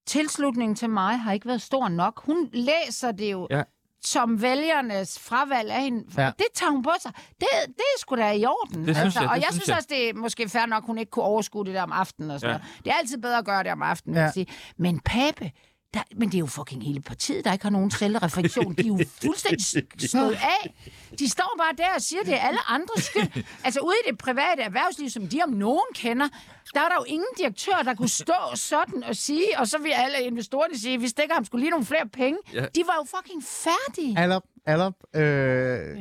tilslutningen 0.08 0.76
til 0.76 0.90
mig 0.90 1.20
har 1.20 1.32
ikke 1.34 1.48
været 1.48 1.62
stor 1.62 1.88
nok. 1.90 2.26
Hun 2.26 2.50
læser 2.54 3.12
det 3.12 3.32
jo 3.32 3.48
Ja. 3.52 3.64
Som 4.08 4.42
vælgernes 4.42 5.20
fravalg 5.20 5.72
af 5.72 5.82
hende. 5.82 6.04
Ja. 6.18 6.32
Det 6.38 6.46
tager 6.56 6.72
hun 6.72 6.84
på 6.84 6.92
sig. 7.02 7.12
Det, 7.16 7.48
det 7.68 7.80
er 7.96 8.00
sgu 8.00 8.16
da 8.16 8.32
i 8.32 8.46
orden. 8.46 8.88
Det 8.88 8.96
synes 8.98 9.16
jeg, 9.16 9.30
og 9.30 9.36
det 9.36 9.42
jeg 9.42 9.48
synes 9.52 9.68
jeg. 9.68 9.76
også, 9.76 9.88
det 9.92 10.10
er 10.10 10.14
måske 10.14 10.50
fair 10.50 10.66
nok, 10.66 10.86
hun 10.86 10.98
ikke 10.98 11.10
kunne 11.10 11.26
overskue 11.26 11.66
det 11.66 11.74
der 11.74 11.84
om 11.84 11.92
aftenen 11.92 12.32
og 12.32 12.40
sådan 12.40 12.56
Ja. 12.56 12.58
noget. 12.58 12.84
Det 12.86 12.92
er 12.92 12.96
altid 12.96 13.18
bedre 13.18 13.38
at 13.38 13.46
gøre 13.46 13.64
det 13.64 13.72
om 13.72 13.82
aftenen, 13.82 14.16
ja. 14.18 14.22
Jeg 14.22 14.32
sige. 14.34 14.48
Men 14.78 15.00
Pape, 15.00 15.52
der, 15.96 16.04
men 16.16 16.28
det 16.30 16.36
er 16.36 16.40
jo 16.40 16.46
fucking 16.46 16.84
hele 16.84 17.02
partiet, 17.02 17.46
der 17.46 17.54
ikke 17.54 17.66
har 17.66 17.70
nogen 17.70 17.92
selvreflektion. 17.92 18.74
De 18.74 18.82
er 18.82 18.88
jo 18.88 19.00
fuldstændig 19.24 19.66
stået 20.10 20.34
af. 20.34 20.74
De 21.20 21.30
står 21.30 21.56
bare 21.58 21.74
der 21.78 21.96
og 21.96 22.02
siger, 22.02 22.20
at 22.22 22.26
det 22.26 22.34
er 22.34 22.40
alle 22.40 22.60
andres 22.68 23.04
skyld. 23.04 23.44
Altså 23.64 23.80
ude 23.80 23.96
i 24.06 24.10
det 24.10 24.18
private 24.18 24.62
erhvervsliv, 24.62 25.10
som 25.10 25.28
de 25.28 25.42
om 25.44 25.50
nogen 25.50 25.90
kender, 25.96 26.28
der 26.74 26.80
er 26.80 26.88
der 26.90 26.96
jo 27.00 27.04
ingen 27.08 27.28
direktør, 27.38 27.82
der 27.86 27.94
kunne 27.94 28.10
stå 28.10 28.34
sådan 28.56 29.04
og 29.04 29.16
sige, 29.16 29.46
og 29.58 29.68
så 29.68 29.78
vil 29.78 29.92
alle 29.96 30.22
investorerne 30.28 30.80
sige, 30.80 31.00
vi 31.00 31.08
stikker 31.08 31.36
ham 31.36 31.46
skulle 31.46 31.62
lige 31.62 31.72
nogle 31.72 31.86
flere 31.86 32.08
penge. 32.14 32.40
Ja. 32.54 32.60
De 32.60 32.84
var 32.86 32.96
jo 33.00 33.06
fucking 33.18 33.44
færdige. 33.44 34.20
Alop, 34.20 34.44
Alop, 34.66 34.94
øh, 35.16 35.22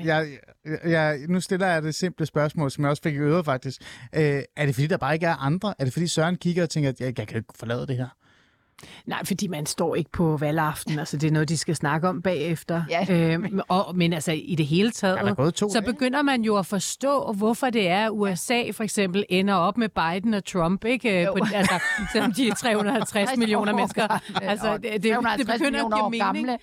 jeg, 0.07 0.39
jeg, 0.85 1.19
nu 1.29 1.41
stiller 1.41 1.67
jeg 1.67 1.83
det 1.83 1.95
simple 1.95 2.27
spørgsmål, 2.27 2.71
som 2.71 2.85
jeg 2.85 2.91
også 2.91 3.03
fik 3.03 3.15
i 3.15 3.19
øret 3.19 3.45
faktisk. 3.45 3.81
Øh, 4.15 4.43
er 4.57 4.67
det 4.67 4.75
fordi, 4.75 4.87
der 4.87 4.97
bare 4.97 5.15
ikke 5.15 5.27
er 5.27 5.37
andre? 5.37 5.75
Er 5.79 5.85
det 5.85 5.93
fordi 5.93 6.07
Søren 6.07 6.37
kigger 6.37 6.63
og 6.63 6.71
tænker, 6.71 6.91
at 6.91 7.01
jeg, 7.01 7.19
jeg 7.19 7.29
kan 7.29 7.37
ikke 7.37 7.53
forlade 7.57 7.87
det 7.87 7.97
her? 7.97 8.09
Nej, 9.07 9.25
fordi 9.25 9.47
man 9.49 9.67
står 9.67 9.95
ikke 9.95 10.11
på 10.11 10.37
valgaften. 10.37 10.99
Altså, 10.99 11.17
det 11.17 11.27
er 11.27 11.31
noget, 11.33 11.49
de 11.49 11.57
skal 11.59 11.77
snakke 11.77 12.09
om 12.09 12.23
bagefter. 12.23 12.83
Ja. 12.91 13.07
Øhm, 13.11 13.61
og, 13.69 13.97
men 13.97 14.13
altså, 14.13 14.33
i 14.33 14.55
det 14.55 14.67
hele 14.67 14.91
taget, 14.91 15.37
gået 15.37 15.55
to 15.55 15.71
så 15.71 15.81
dage. 15.81 15.93
begynder 15.93 16.23
man 16.23 16.43
jo 16.43 16.57
at 16.57 16.67
forstå, 16.67 17.33
hvorfor 17.37 17.71
det 17.71 17.89
er, 17.89 18.05
at 18.07 18.11
USA 18.13 18.71
for 18.71 18.85
eksempel 18.85 19.25
ender 19.29 19.55
op 19.55 19.79
med 19.79 19.89
Biden 19.89 20.35
og 20.35 20.45
Trump, 20.45 20.85
ikke? 20.85 21.23
Jo. 21.23 21.33
På, 21.39 21.47
altså, 21.55 21.75
selvom 22.13 22.33
de 22.33 22.49
er 22.49 22.55
350 22.65 23.37
millioner 23.37 23.75
mennesker. 23.75 24.21
Altså, 24.43 24.73
det, 24.77 24.83
det, 24.83 25.03
det 25.03 25.13
350 25.13 25.59
begynder 25.61 25.85
at 25.85 25.91
millioner 25.91 26.11
give 26.11 26.25
år 26.25 26.33
mening. 26.33 26.47
gamle. 26.47 26.59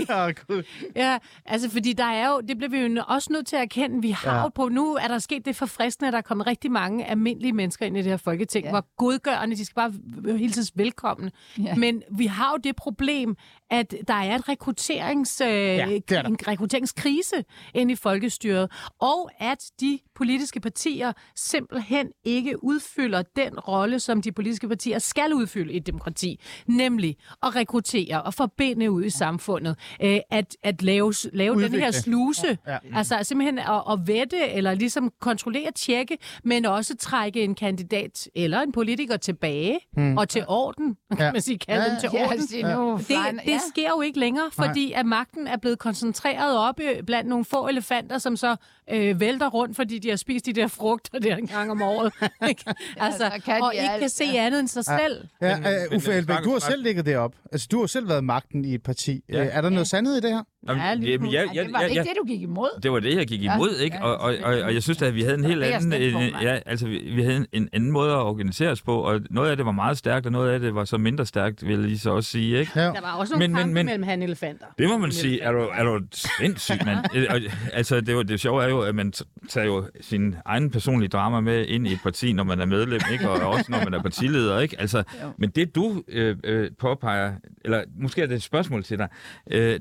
Det. 0.00 0.08
Ja, 0.08 0.30
gud. 0.48 0.62
Ja, 0.96 1.18
altså 1.46 1.70
fordi 1.70 1.92
der 1.92 2.04
er 2.04 2.28
jo, 2.28 2.40
det 2.48 2.56
bliver 2.56 2.70
vi 2.70 2.78
jo 2.78 3.02
også 3.08 3.32
nødt 3.32 3.46
til 3.46 3.56
at 3.56 3.62
erkende, 3.62 4.02
vi 4.02 4.10
har 4.10 4.30
Ja. 4.30 4.36
ja. 4.36 4.42
jo 4.42 4.48
på, 4.48 4.68
nu 4.68 4.94
er 4.94 5.08
der 5.08 5.18
sket 5.18 5.44
det 5.44 5.56
forfriskende, 5.56 6.06
at 6.08 6.12
der 6.12 6.18
er 6.18 6.22
kommet 6.22 6.46
rigtig 6.46 6.70
mange 6.72 7.04
almindelige 7.06 7.52
mennesker 7.52 7.86
ind 7.86 7.96
i 7.96 8.02
det 8.02 8.08
her 8.10 8.16
folketing, 8.16 8.64
Ja. 8.64 8.68
ja. 8.68 8.72
hvor 8.72 8.86
godgørende, 8.96 9.56
de 9.56 9.64
skal 9.64 9.74
bare 9.74 9.92
hilses 10.38 10.72
velkommen. 10.74 11.30
Ja. 11.58 11.62
Ja. 11.62 11.74
Men 11.74 12.02
vi 12.16 12.26
har 12.26 12.50
jo 12.52 12.56
det 12.64 12.76
problem, 12.76 13.36
at 13.70 13.94
der 14.08 14.14
er 14.14 14.34
et 14.34 14.48
rekrutterings, 14.48 15.40
øh, 15.40 15.48
ja, 15.48 15.86
det 15.86 16.10
er 16.16 16.22
der. 16.22 16.28
en 16.28 16.36
rekrutteringskrise 16.48 17.44
ind 17.74 17.90
i 17.90 17.94
folkestyret, 17.94 18.72
og 19.00 19.30
at 19.38 19.64
de 19.80 19.98
politiske 20.14 20.60
partier 20.60 21.12
simpelthen 21.36 22.08
ikke 22.24 22.64
udfylder 22.64 23.22
den 23.36 23.58
rolle, 23.60 24.00
som 24.00 24.22
de 24.22 24.32
politiske 24.32 24.68
partier 24.68 24.98
skal 24.98 25.34
udfylde 25.34 25.72
i 25.72 25.76
et 25.76 25.86
demokrati, 25.86 26.40
nemlig 26.66 27.16
at 27.42 27.56
rekruttere 27.56 28.22
og 28.22 28.34
forbinde 28.34 28.90
ud 28.90 29.04
i 29.04 29.10
samfundet, 29.10 29.76
øh, 30.02 30.18
at, 30.30 30.56
at 30.62 30.82
lave, 30.82 31.12
lave 31.32 31.62
den 31.62 31.72
her 31.74 31.90
sluse, 31.90 32.58
Ja. 32.66 32.72
ja. 32.72 32.78
altså 32.94 33.18
simpelthen 33.22 33.58
at, 33.58 33.82
at 33.90 33.98
vette 34.06 34.48
eller 34.50 34.74
ligesom 34.74 35.12
kontrollere, 35.20 35.70
tjekke, 35.76 36.18
men 36.44 36.64
også 36.64 36.96
trække 36.96 37.42
en 37.42 37.54
kandidat 37.54 38.28
eller 38.34 38.60
en 38.60 38.72
politiker 38.72 39.16
tilbage 39.16 39.78
Mm. 39.96 40.16
og 40.18 40.28
til 40.28 40.44
orden, 40.48 40.96
kan 41.16 41.29
Ja. 41.30 41.32
man 41.32 41.42
sige, 41.42 41.58
kalde 41.58 41.82
Ja, 41.82 41.90
dem 41.90 42.00
til 42.00 42.10
Ja, 42.12 42.26
orden. 42.26 42.78
nu, 42.78 42.96
Det, 42.98 43.08
det 43.08 43.50
ja. 43.52 43.60
sker 43.72 43.88
jo 43.96 44.00
ikke 44.00 44.18
længere, 44.18 44.50
fordi 44.52 44.92
at 44.92 45.06
magten 45.06 45.46
er 45.46 45.56
blevet 45.56 45.78
koncentreret 45.78 46.58
op 46.58 46.80
øh, 46.80 47.02
blandt 47.02 47.28
nogle 47.28 47.44
få 47.44 47.68
elefanter, 47.68 48.18
som 48.18 48.36
så 48.36 48.56
øh, 48.92 49.20
vælter 49.20 49.48
rundt, 49.48 49.76
fordi 49.76 49.98
de 49.98 50.08
har 50.08 50.16
spist 50.16 50.46
de 50.46 50.52
der 50.52 50.66
frugter 50.66 51.18
der 51.18 51.36
en 51.36 51.46
gang 51.46 51.70
om 51.70 51.82
året. 51.82 52.12
altså, 52.40 53.18
så 53.18 53.40
kan 53.44 53.62
og 53.62 53.74
ikke 53.74 53.90
alt, 53.90 54.00
kan 54.00 54.08
se 54.10 54.24
ja. 54.24 54.46
andet 54.46 54.60
end 54.60 54.68
sig 54.68 54.84
selv. 54.84 55.24
Ja, 55.42 55.56
Men- 55.56 55.66
øh, 55.66 55.72
men- 55.90 55.96
Uffe 55.96 56.12
Elbæk, 56.12 56.36
du 56.44 56.50
har 56.52 56.58
selv 56.58 56.82
ligget 56.82 57.06
deroppe. 57.06 57.36
Altså, 57.52 57.68
du 57.70 57.80
har 57.80 57.86
selv 57.86 58.08
været 58.08 58.24
magten 58.24 58.64
i 58.64 58.74
et 58.74 58.82
parti. 58.82 59.20
Ja. 59.28 59.40
Øh, 59.40 59.48
er 59.52 59.60
der 59.60 59.68
noget 59.70 59.88
sandhed 59.88 60.16
i 60.16 60.20
det 60.20 60.30
her? 60.30 60.42
Jamen, 60.68 60.82
Ja, 61.02 61.10
jamen, 61.10 61.26
Ej, 61.26 61.32
jeg, 61.54 61.64
det 61.64 61.72
var 61.72 61.80
jeg, 61.80 61.90
ikke 61.90 62.02
det, 62.02 62.10
du 62.22 62.24
gik 62.26 62.42
imod. 62.42 62.80
Det 62.82 62.92
var 62.92 63.00
det, 63.00 63.16
jeg 63.16 63.26
gik 63.26 63.42
Ja, 63.44 63.54
imod, 63.54 63.76
ikke? 63.80 63.96
ja, 63.96 64.04
Og, 64.04 64.16
og, 64.18 64.34
og, 64.42 64.60
og 64.62 64.74
jeg 64.74 64.82
synes 64.82 65.02
at 65.02 65.14
vi 65.14 65.22
havde 65.22 65.34
en 65.34 65.44
helt 65.44 65.62
anden, 65.64 65.92
en, 65.92 66.12
mand. 66.14 66.34
ja, 66.42 66.58
altså 66.66 66.88
vi, 66.88 66.98
vi 67.14 67.22
havde 67.22 67.36
en, 67.36 67.46
en 67.52 67.68
anden 67.72 67.90
måde 67.92 68.12
at 68.12 68.18
organisere 68.18 68.70
os 68.70 68.82
på, 68.82 69.00
og 69.00 69.20
noget 69.30 69.50
af 69.50 69.56
det 69.56 69.66
var 69.66 69.72
meget 69.72 69.98
stærkt, 69.98 70.26
og 70.26 70.32
noget 70.32 70.50
af 70.52 70.60
det 70.60 70.74
var 70.74 70.84
så 70.84 70.98
mindre 70.98 71.26
stærkt, 71.26 71.66
vil 71.66 71.70
jeg 71.78 71.84
lige 71.88 71.98
så 71.98 72.10
også 72.10 72.30
sige, 72.30 72.58
ikke? 72.60 72.72
Ja. 72.76 72.82
Der 72.82 73.00
var 73.00 73.12
også 73.12 73.32
nogle 73.34 73.48
Men- 73.48 73.52
men, 73.52 73.56
men- 73.56 73.62
kampe 73.66 73.74
men- 73.74 73.86
mellem 73.86 74.02
han 74.02 74.22
elefanter. 74.22 74.66
Det 74.78 74.88
må 74.88 74.98
man 74.98 75.12
sige. 75.12 75.40
Er 75.42 75.52
du, 75.52 75.58
er 75.58 75.82
du 75.84 76.00
sindssyg, 76.12 76.74
mand? 76.86 76.98
Øh, 77.14 77.52
altså, 77.72 78.00
det, 78.00 78.16
var, 78.16 78.22
det 78.22 78.40
sjove 78.40 78.64
er 78.64 78.68
jo, 78.68 78.80
at 78.80 78.94
man 78.94 79.12
tager 79.48 79.66
jo 79.66 79.84
sin 80.00 80.34
egen 80.44 80.70
personlige 80.70 81.08
drama 81.08 81.40
med 81.40 81.66
ind 81.66 81.86
i 81.86 81.92
et 81.92 81.98
parti, 82.02 82.32
når 82.32 82.44
man 82.44 82.60
er 82.60 82.66
medlem, 82.66 83.00
ikke? 83.12 83.30
Og 83.30 83.50
også 83.50 83.66
når 83.68 83.78
man 83.84 83.94
er 83.94 84.02
partileder, 84.02 84.60
ikke? 84.60 84.80
Altså, 84.80 85.02
men 85.38 85.50
det 85.50 85.74
du 85.74 86.02
øh, 86.08 86.36
øh, 86.44 86.70
påpeger, 86.78 87.32
eller 87.64 87.82
måske 88.00 88.22
er 88.22 88.26
det 88.26 88.34
et 88.34 88.42
spørgsmål 88.42 88.84
til 88.84 88.98
dig, 88.98 89.08
øh, 89.50 89.80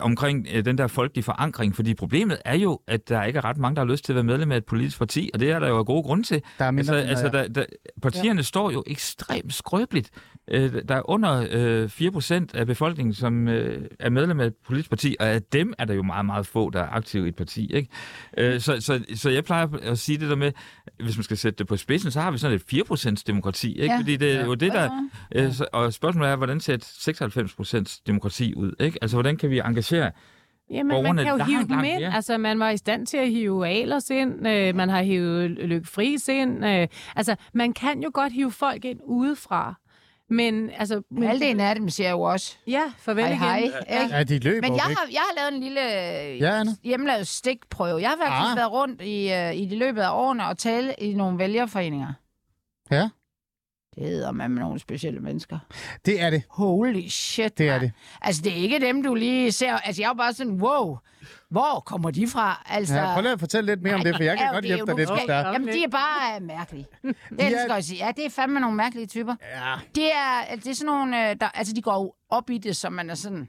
omkring 0.00 0.46
øh, 0.52 0.64
den 0.64 0.78
der 0.78 0.86
folkelige 0.86 1.24
forankring, 1.24 1.76
fordi 1.76 1.94
problemet 1.94 2.38
er 2.44 2.56
jo, 2.56 2.80
at 2.86 3.08
der 3.08 3.24
ikke 3.24 3.36
er 3.36 3.44
ret 3.44 3.58
mange, 3.58 3.76
der 3.76 3.82
har 3.82 3.92
lyst 3.92 4.04
til 4.04 4.12
at 4.12 4.14
være 4.14 4.24
medlem 4.24 4.52
af 4.52 4.56
et 4.56 4.64
politisk 4.64 4.98
parti, 4.98 5.30
og 5.34 5.40
det 5.40 5.50
er 5.50 5.58
der 5.58 5.68
jo 5.68 5.78
af 5.78 5.86
gode 5.86 6.02
grunde 6.02 6.22
til. 6.22 6.42
Der 6.58 6.64
er 6.64 6.70
mindre, 6.70 7.02
Altså, 7.02 7.24
altså 7.24 7.38
der, 7.38 7.48
der, 7.48 7.64
partierne 8.02 8.38
ja. 8.38 8.42
står 8.42 8.70
jo 8.70 8.84
ekstremt 8.86 9.54
skrøbeligt 9.54 10.10
Øh, 10.50 10.82
der 10.88 10.94
er 10.94 11.10
under 11.10 11.46
øh, 11.50 11.84
4% 11.84 12.46
af 12.54 12.66
befolkningen, 12.66 13.14
som 13.14 13.48
øh, 13.48 13.88
er 14.00 14.10
medlem 14.10 14.40
af 14.40 14.46
et 14.46 14.54
politisk 14.66 14.90
parti, 14.90 15.16
og 15.20 15.26
af 15.26 15.42
dem 15.42 15.74
er 15.78 15.84
der 15.84 15.94
jo 15.94 16.02
meget, 16.02 16.26
meget 16.26 16.46
få, 16.46 16.70
der 16.70 16.80
er 16.80 16.88
aktive 16.88 17.26
i 17.26 17.28
et 17.28 17.36
parti. 17.36 17.66
Ikke? 17.74 17.88
Øh, 18.38 18.60
så, 18.60 18.80
så, 18.80 19.04
så 19.14 19.30
jeg 19.30 19.44
plejer 19.44 19.66
at 19.82 19.98
sige 19.98 20.18
det 20.18 20.30
der 20.30 20.36
med, 20.36 20.52
hvis 21.04 21.16
man 21.16 21.24
skal 21.24 21.36
sætte 21.36 21.58
det 21.58 21.66
på 21.66 21.76
spidsen, 21.76 22.10
så 22.10 22.20
har 22.20 22.30
vi 22.30 22.38
sådan 22.38 22.56
et 22.56 22.82
4% 22.90 23.22
demokrati. 23.26 23.72
Ikke? 23.72 23.94
Ja. 23.94 23.98
Fordi 23.98 24.16
det 24.16 24.32
er 24.32 24.44
jo 24.44 24.54
det, 24.54 24.72
der... 24.72 24.90
Øh, 25.34 25.52
så, 25.52 25.66
og 25.72 25.92
spørgsmålet 25.92 26.30
er, 26.30 26.36
hvordan 26.36 26.60
ser 26.60 26.74
et 26.74 26.84
96% 26.84 28.02
demokrati 28.06 28.54
ud? 28.54 28.72
Ikke? 28.80 28.98
Altså, 29.02 29.16
hvordan 29.16 29.36
kan 29.36 29.50
vi 29.50 29.58
engagere 29.58 29.83
Jamen, 30.70 30.86
man 30.88 30.94
borgerne 30.96 31.22
kan 31.22 31.30
jo 31.32 31.36
langt, 31.36 31.50
hive 31.52 31.60
dem 31.62 31.68
langt 31.70 31.86
ind. 31.86 31.98
mere. 32.00 32.14
Altså, 32.14 32.38
man 32.38 32.58
var 32.58 32.70
i 32.70 32.76
stand 32.76 33.06
til 33.06 33.16
at 33.16 33.28
hive 33.30 33.68
Alers 33.68 34.10
ind. 34.10 34.48
Øh, 34.48 34.74
man 34.74 34.88
har 34.88 35.02
hivet 35.02 35.50
Lykke 35.50 35.86
Friis 35.88 36.28
ind. 36.28 36.64
Øh, 36.66 36.88
altså, 37.16 37.36
man 37.54 37.72
kan 37.72 38.02
jo 38.02 38.10
godt 38.14 38.32
hive 38.32 38.52
folk 38.52 38.84
ind 38.84 39.00
udefra. 39.04 39.74
Men, 40.30 40.70
altså... 40.78 41.02
Men, 41.10 41.22
Halvdelen 41.28 41.60
af 41.60 41.74
dem 41.74 41.88
siger 41.88 42.10
jo 42.10 42.20
også, 42.20 42.56
Ja, 42.66 42.82
farvel 42.98 43.24
hej 43.24 43.58
igen. 43.58 43.70
hej. 43.88 44.02
ikke? 44.02 44.16
Ja, 44.16 44.22
de 44.22 44.38
løber 44.38 44.68
Men 44.68 44.76
jeg 44.76 44.82
har, 44.84 45.06
jeg 45.12 45.20
har 45.20 45.36
lavet 45.40 45.54
en 45.54 45.60
lille 45.62 45.80
Ja, 46.48 46.60
Anna. 46.60 46.72
hjemmelavet 46.84 47.26
stikprøve. 47.26 48.00
Jeg 48.00 48.08
har 48.08 48.16
faktisk 48.26 48.50
Ah. 48.50 48.56
været 48.56 48.72
rundt 48.72 49.02
i, 49.02 49.30
uh, 49.32 49.56
i 49.62 49.66
det 49.70 49.78
løbet 49.78 50.00
af 50.02 50.10
årene 50.12 50.46
og 50.46 50.58
tale 50.58 50.94
i 50.98 51.14
nogle 51.14 51.38
vælgerforeninger. 51.38 52.12
Ja. 52.90 53.08
Det 53.94 54.02
hedder 54.08 54.32
man 54.32 54.50
med 54.50 54.62
nogle 54.62 54.78
specielle 54.78 55.20
mennesker. 55.20 55.58
Det 56.06 56.20
er 56.22 56.30
det. 56.30 56.42
Holy 56.50 57.08
shit, 57.08 57.58
Det 57.58 57.68
er 57.68 57.72
mand. 57.72 57.82
det. 57.82 57.92
Altså, 58.20 58.42
det 58.42 58.52
er 58.52 58.56
ikke 58.56 58.80
dem, 58.80 59.02
du 59.02 59.14
lige 59.14 59.52
ser. 59.52 59.72
Altså, 59.72 60.02
jeg 60.02 60.06
er 60.06 60.10
jo 60.10 60.14
bare 60.14 60.32
sådan, 60.32 60.52
wow, 60.52 60.98
hvor 61.50 61.82
kommer 61.86 62.10
de 62.10 62.26
fra? 62.28 62.62
Altså, 62.66 62.94
Ja, 62.94 63.12
prøv 63.14 63.22
lige 63.22 63.32
at 63.32 63.40
fortælle 63.40 63.70
lidt 63.72 63.82
mere 63.82 63.94
om 63.94 64.00
det, 64.00 64.16
for 64.16 64.22
jeg 64.22 64.38
kan 64.38 64.52
godt 64.52 64.62
det 64.62 64.70
er 64.70 64.74
hjælpe 64.76 64.90
dig 64.92 64.98
lidt, 64.98 65.10
hvis 65.10 65.22
der 65.26 65.34
er. 65.34 65.52
Jamen, 65.52 65.68
de 65.68 65.84
er 65.84 65.88
bare 65.88 66.36
uh, 66.40 66.42
mærkelige. 66.46 66.86
Det 67.02 67.14
er- 67.38 67.44
er, 67.44 67.50
skal 67.50 67.70
jeg 67.74 67.84
sige. 67.84 68.06
Ja, 68.06 68.12
det 68.16 68.26
er 68.26 68.30
fandme 68.30 68.60
nogle 68.60 68.76
mærkelige 68.76 69.06
typer. 69.06 69.34
Ja. 69.42 69.74
Det 69.94 70.12
er, 70.14 70.56
det 70.56 70.66
er 70.66 70.74
sådan 70.74 70.86
nogle, 70.86 71.30
øh, 71.30 71.36
der, 71.40 71.48
altså 71.48 71.72
de 71.74 71.82
går 71.82 71.94
jo 71.94 72.12
op 72.30 72.50
i 72.50 72.58
det, 72.58 72.76
som 72.76 72.92
man 72.92 73.10
er 73.10 73.14
sådan... 73.14 73.48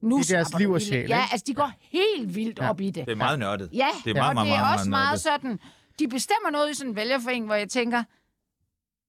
Nu 0.00 0.18
Det 0.18 0.30
er 0.30 0.34
deres 0.34 0.48
slapper 0.48 0.58
liv 0.58 0.68
du 0.68 0.74
og 0.74 0.78
lige 0.78 0.88
sjæl. 0.88 1.08
Ja, 1.08 1.16
ikke? 1.16 1.28
altså 1.32 1.44
de 1.46 1.54
går 1.54 1.72
helt 1.80 2.34
vildt 2.34 2.58
op 2.60 2.80
i 2.80 2.86
det. 2.90 3.06
Det 3.06 3.12
er 3.12 3.16
meget 3.16 3.38
nørdet. 3.38 3.70
Ja, 3.72 3.86
Det 4.04 4.10
er 4.10 4.14
meget, 4.14 4.28
og 4.28 4.34
meget, 4.34 4.46
det 4.48 4.54
er 4.54 4.58
meget, 4.60 4.78
også 4.78 4.90
meget 4.90 5.06
meget 5.08 5.20
sådan... 5.20 5.58
De 5.98 6.08
bestemmer 6.08 6.50
noget 6.50 6.70
i 6.70 6.74
sådan 6.74 6.90
en 6.90 6.96
vælgerforening, 6.96 7.46
hvor 7.46 7.54
jeg 7.54 7.68
tænker, 7.68 8.02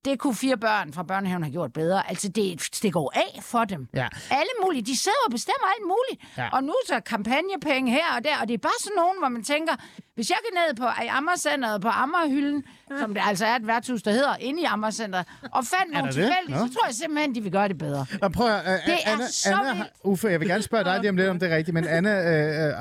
det 0.06 0.20
kunne 0.20 0.36
fire 0.36 0.58
børn 0.58 0.94
fra 0.94 1.04
børnehaven 1.04 1.44
have 1.44 1.52
gjort 1.52 1.74
bedre. 1.74 2.10
Altså, 2.10 2.28
det, 2.30 2.70
det 2.84 2.94
går 2.94 3.12
af 3.16 3.44
for 3.44 3.64
dem. 3.66 3.88
Ja. 3.94 4.08
Alle 4.32 4.52
mulige. 4.64 4.82
De 4.82 4.98
sidder 4.98 5.24
og 5.26 5.32
bestemmer 5.32 5.68
alt 5.76 5.86
muligt. 5.94 6.38
Ja. 6.38 6.50
Og 6.56 6.64
nu 6.64 6.74
så 6.88 7.00
kampagnepenge 7.00 7.92
her 7.92 8.16
og 8.18 8.24
der, 8.24 8.38
og 8.42 8.48
det 8.48 8.54
er 8.54 8.58
bare 8.58 8.80
sådan 8.80 8.96
nogen, 8.96 9.18
hvor 9.20 9.30
man 9.30 9.44
tænker, 9.44 9.74
hvis 10.16 10.30
jeg 10.30 10.38
går 10.44 10.68
ned 10.68 10.76
på 10.76 11.04
i 11.04 11.08
Amagercenteret 11.08 11.82
på 11.82 11.88
Amagerhylden, 11.88 12.64
som 13.00 13.14
det 13.14 13.22
altså 13.26 13.46
er 13.46 13.56
et 13.56 13.68
værtshus, 13.68 14.04
der 14.04 14.12
hedder, 14.12 14.36
inde 14.40 14.62
i 14.62 14.66
Amagercenteret, 14.66 15.26
og 15.52 15.64
fandt 15.66 15.94
nogle 15.94 16.12
tilfældige, 16.12 16.60
Nå. 16.60 16.68
så 16.68 16.74
tror 16.74 16.88
jeg 16.88 16.96
simpelthen, 16.96 17.36
de 17.36 17.42
vil 17.42 17.52
gøre 17.52 17.68
det 17.68 17.78
bedre. 17.78 18.06
Og 18.22 18.32
prøv 18.32 18.48
at, 18.48 18.62
uh, 18.66 18.72
Det 18.72 18.94
er 19.06 19.12
Anna, 19.14 19.28
så 19.28 19.50
Anna, 19.54 19.74
vildt. 19.74 19.90
Uffe, 20.04 20.28
jeg 20.28 20.40
vil 20.40 20.48
gerne 20.48 20.64
spørge 20.64 20.84
dig 20.84 21.00
lige 21.00 21.10
om 21.10 21.16
lidt, 21.16 21.30
om 21.30 21.40
det 21.40 21.52
er 21.52 21.56
rigtigt, 21.56 21.74
men 21.74 21.88
Anna 21.88 22.12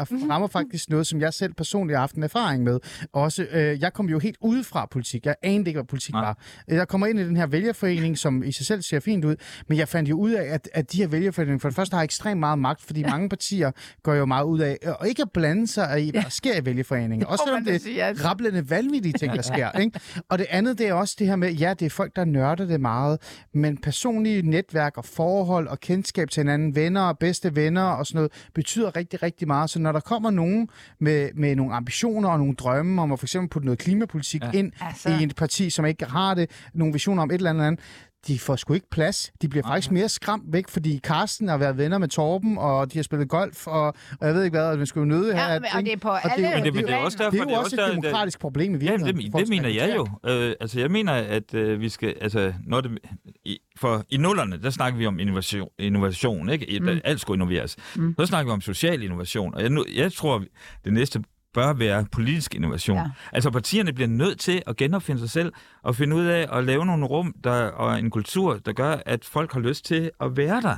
uh, 0.01 0.31
rammer 0.31 0.49
faktisk 0.49 0.91
noget, 0.91 1.07
som 1.07 1.21
jeg 1.21 1.35
selv 1.35 1.55
personligt 1.55 1.97
har 1.97 2.01
haft 2.03 2.15
en 2.15 2.23
erfaring 2.23 2.65
med. 2.65 2.81
Også, 3.13 3.47
uh, 3.53 3.59
jeg 3.59 3.93
kom 3.93 4.09
jo 4.09 4.19
helt 4.19 4.37
udefra 4.41 4.87
politik. 4.91 5.27
Jeg 5.27 5.35
anede 5.43 5.71
ikke, 5.71 5.79
hvad 5.79 5.87
politik 5.87 6.15
Nej. 6.15 6.25
var. 6.25 6.39
Jeg 6.69 6.89
kommer 6.89 7.07
ind 7.07 7.21
i 7.21 7.25
den 7.25 7.37
her 7.37 7.47
vælgerforening, 7.47 8.19
som 8.19 8.43
i 8.43 8.53
sig 8.53 8.67
selv 8.67 8.83
ser 8.83 9.01
fint 9.01 9.25
ud, 9.25 9.37
men 9.69 9.79
jeg 9.79 9.89
fandt 9.89 10.11
jo 10.11 10.17
ud 10.17 10.31
af, 10.31 10.55
at, 10.55 10.69
at 10.75 10.93
de 10.93 10.97
her 10.97 11.07
vælgerforeninger 11.07 11.59
for 11.59 11.69
det 11.69 11.77
første 11.77 11.95
har 11.95 12.03
ekstremt 12.03 12.41
meget 12.41 12.59
magt, 12.59 12.83
fordi 12.83 13.03
mange 13.13 13.29
partier 13.29 13.71
går 14.03 14.15
jo 14.15 14.25
meget 14.25 14.45
ud 14.45 14.61
af, 14.61 14.79
og 15.01 15.09
ikke 15.09 15.23
at 15.23 15.31
blande 15.31 15.67
sig 15.67 16.07
i, 16.07 16.11
hvad 16.11 16.23
der 16.23 16.29
sker 16.29 16.61
i 16.61 16.65
vælgerforeningen. 16.65 17.22
Også 17.27 17.45
selvom 17.47 17.65
det 17.65 17.73
altså. 17.73 17.91
er 17.99 18.29
rablende 18.31 18.71
vanvittige 18.71 19.13
ting, 19.13 19.33
der 19.33 19.43
sker. 19.53 19.71
Ikke? 19.71 20.01
Og 20.29 20.39
det 20.39 20.47
andet, 20.51 20.79
det 20.79 20.89
er 20.89 20.95
også 20.95 21.17
det 21.19 21.27
her 21.27 21.37
med, 21.37 21.53
ja, 21.53 21.75
det 21.75 21.87
er 21.87 21.91
folk, 21.91 22.17
der 22.17 22.25
nørder 22.25 22.67
det 22.67 22.81
meget, 22.81 23.19
men 23.55 23.77
personlige 23.77 24.43
netværk 24.43 24.97
og 24.97 25.05
forhold 25.05 25.69
og 25.69 25.81
kendskab 25.81 26.31
til 26.31 26.41
hinanden, 26.41 26.77
venner 26.77 27.01
og 27.01 27.19
bedste 27.19 27.57
venner 27.57 27.83
og 27.83 28.07
sådan 28.07 28.17
noget, 28.17 28.33
betyder 28.55 28.97
rigtig, 28.97 29.23
rigtig 29.23 29.49
meget. 29.49 29.71
Så 29.71 29.79
når 29.79 29.93
der 29.93 30.01
kommer 30.01 30.31
nogen 30.31 30.69
med, 31.01 31.31
med 31.35 31.57
nogle 31.57 31.75
ambitioner 31.75 32.29
og 32.29 32.39
nogle 32.39 32.55
drømme 32.55 33.03
om 33.03 33.13
at 33.13 33.19
for 33.19 33.27
eksempel 33.27 33.49
putte 33.49 33.67
noget 33.67 33.79
klimapolitik 33.79 34.43
ja. 34.43 34.51
ind 34.55 34.73
Altså. 34.81 35.09
i 35.09 35.23
et 35.25 35.37
parti, 35.37 35.71
som 35.71 35.87
ikke 35.87 36.05
har 36.05 36.35
det, 36.35 36.51
nogle 36.75 36.93
visioner 36.93 37.23
om 37.23 37.31
et 37.31 37.35
eller 37.35 37.51
andet, 37.51 37.81
de 38.27 38.39
får 38.39 38.57
sgu 38.57 38.75
ikke 38.75 38.91
plads. 38.91 39.33
De 39.43 39.49
bliver 39.49 39.63
faktisk 39.67 39.91
mere 39.91 40.09
skræmt 40.09 40.43
væk, 40.53 40.69
fordi 40.69 40.99
Carsten 41.05 41.49
har 41.49 41.57
været 41.59 41.79
venner 41.79 41.99
med 41.99 42.09
Torben, 42.09 42.59
og 42.59 42.93
de 42.93 42.99
har 42.99 43.03
spillet 43.03 43.29
golf, 43.29 43.67
og, 43.67 43.87
og 44.21 44.27
jeg 44.27 44.35
ved 44.35 44.45
ikke 44.45 44.55
hvad, 44.59 44.67
og 44.67 44.79
man 44.79 44.87
skulle 44.87 45.15
jo 45.15 45.21
nøde 45.21 45.37
Ja, 45.37 45.47
her. 45.49 45.61
men- 45.61 45.69
og 45.75 45.83
det 45.85 45.93
er 45.93 45.97
på 45.97 46.09
og 46.09 46.21
det, 46.25 46.31
alle 46.33 46.49
og 46.49 46.55
Men 46.55 46.65
det, 46.65 46.75
men 46.75 46.85
det 46.85 46.93
er 46.93 46.97
også 46.97 47.19
derfor, 47.19 47.31
det 47.31 47.41
er 47.41 47.51
jo 47.51 47.59
også 47.59 47.77
et 47.77 47.79
der- 47.79 47.87
der- 47.87 47.95
demokratisk 47.95 48.41
problem 48.41 48.75
i 48.75 48.77
virkeligheden. 48.79 49.17
det, 49.17 49.23
i 49.23 49.31
forhold 49.31 49.47
det 49.47 49.53
til 49.53 49.63
mener 49.63 49.87
jeg 49.87 49.97
jo. 49.97 50.31
Øh, 50.31 50.55
altså, 50.61 50.81
jeg 50.81 50.91
mener, 50.91 51.13
at 51.13 51.55
øh, 51.55 51.81
vi 51.81 51.89
skal... 51.89 52.15
Altså, 52.21 52.53
når 52.67 52.81
det, 52.81 52.99
i, 53.45 53.59
for 53.77 54.05
i 54.11 54.17
nullerne, 54.17 54.63
der 54.63 54.71
snakker 54.71 54.99
vi 54.99 55.07
om 55.07 55.19
innovation, 55.19 55.69
innovation 55.79 56.49
ikke? 56.51 56.71
I, 56.71 56.81
mm. 56.81 56.89
Alt 57.05 57.21
skulle 57.21 57.37
innoveres. 57.37 57.77
Mm. 57.97 58.15
Så 58.19 58.27
snakker 58.27 58.51
vi 58.51 58.53
om 58.53 58.61
social 58.61 59.03
innovation. 59.03 59.55
Og 59.55 59.61
jeg, 59.63 59.71
nu, 59.71 59.85
jeg 59.97 60.13
tror, 60.13 60.45
det 60.85 60.93
næste 60.93 61.23
bør 61.55 61.73
være 61.73 62.07
politisk 62.13 62.55
innovation. 62.55 62.97
Ja. 62.97 63.11
Altså 63.33 63.51
partierne 63.51 63.93
bliver 63.93 64.09
nødt 64.09 64.41
til 64.41 64.63
at 64.67 64.77
genopfinde 64.77 65.21
sig 65.21 65.31
selv 65.31 65.53
og 65.83 65.97
finde 65.97 66.17
ud 66.17 66.25
af 66.25 66.59
at 66.59 66.65
lave 66.65 66.87
nogle 66.87 67.07
rum 67.07 67.35
der, 67.45 67.67
og 67.67 67.99
en 67.99 68.11
kultur, 68.11 68.55
der 68.55 68.73
gør, 68.73 68.97
at 69.07 69.25
folk 69.25 69.53
har 69.53 69.61
lyst 69.61 69.85
til 69.85 70.11
at 70.21 70.37
være 70.37 70.61
der 70.61 70.77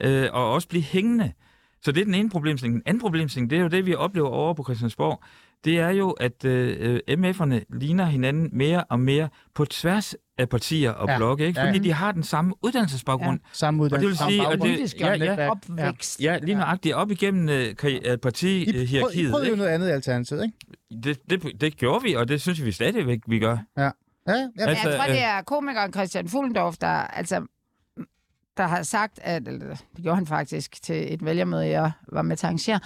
øh, 0.00 0.28
og 0.32 0.52
også 0.52 0.68
blive 0.68 0.82
hængende. 0.82 1.32
Så 1.82 1.92
det 1.92 2.00
er 2.00 2.04
den 2.04 2.14
ene 2.14 2.30
problemstilling. 2.30 2.74
Den 2.74 2.82
anden 2.86 3.00
problemstilling, 3.00 3.50
det 3.50 3.58
er 3.58 3.62
jo 3.62 3.68
det, 3.68 3.86
vi 3.86 3.94
oplever 3.94 4.28
over 4.28 4.54
på 4.54 4.64
Christiansborg. 4.64 5.22
Det 5.64 5.78
er 5.78 5.90
jo, 5.90 6.10
at 6.10 6.44
øh, 6.44 7.00
MF'erne 7.10 7.78
ligner 7.78 8.04
hinanden 8.04 8.50
mere 8.52 8.84
og 8.84 9.00
mere 9.00 9.28
på 9.54 9.64
tværs 9.64 10.14
af 10.38 10.48
partier 10.48 10.90
og 10.90 11.06
Ja. 11.06 11.12
ja. 11.12 11.18
blokke, 11.18 11.46
ikke? 11.46 11.60
Ja, 11.60 11.66
fordi 11.66 11.78
ja. 11.78 11.84
de 11.84 11.92
har 11.92 12.12
den 12.12 12.22
samme 12.22 12.54
uddannelsesbaggrund. 12.62 13.40
Samme 13.52 13.84
Og 13.84 13.90
det 13.90 14.00
vil 14.00 14.08
sige, 14.08 14.16
samme 14.18 14.42
at 14.52 14.58
baggrund. 14.58 14.78
det, 14.78 15.00
ja, 15.00 15.14
ja, 15.14 15.50
opvækst. 15.50 16.20
ja, 16.20 16.38
lige 16.38 16.54
nøjagtigt 16.54 16.94
op 16.94 17.10
igennem 17.10 17.46
kari- 17.48 17.54
øh, 17.54 17.72
I, 17.72 17.76
prøv, 17.76 18.14
I 18.14 18.16
partihierarkiet. 18.16 19.30
prøvede 19.30 19.46
jo 19.46 19.52
ikke? 19.52 19.56
noget 19.56 19.70
andet 19.70 19.88
i 19.88 19.90
Alternativet, 19.90 20.44
ikke? 20.44 20.56
Det, 21.02 21.18
det, 21.30 21.60
det 21.60 21.76
gjorde 21.76 22.02
vi, 22.04 22.14
og 22.14 22.28
det 22.28 22.40
synes 22.40 22.64
vi 22.64 22.72
stadigvæk, 22.72 23.20
vi 23.26 23.38
gør. 23.38 23.56
Ja. 23.76 23.82
Ja, 23.82 23.90
ja. 24.28 24.32
Altså, 24.58 24.64
Altså, 24.68 24.88
jeg 24.88 24.98
tror, 24.98 25.06
øh, 25.06 25.12
det 25.14 25.22
er 25.24 25.42
komikeren 25.42 25.92
Christian 25.92 26.28
Fuglendorf, 26.28 26.76
der, 26.76 26.86
altså, 26.88 27.46
der 28.56 28.66
har 28.66 28.82
sagt, 28.82 29.18
at, 29.22 29.48
eller 29.48 29.76
det 29.96 30.02
gjorde 30.02 30.16
han 30.16 30.26
faktisk 30.26 30.82
til 30.82 31.14
et 31.14 31.24
vælgermøde, 31.24 31.68
jeg 31.68 31.92
var 32.12 32.22
med 32.22 32.36
til 32.36 32.46
at 32.46 32.48
arrangere, 32.48 32.80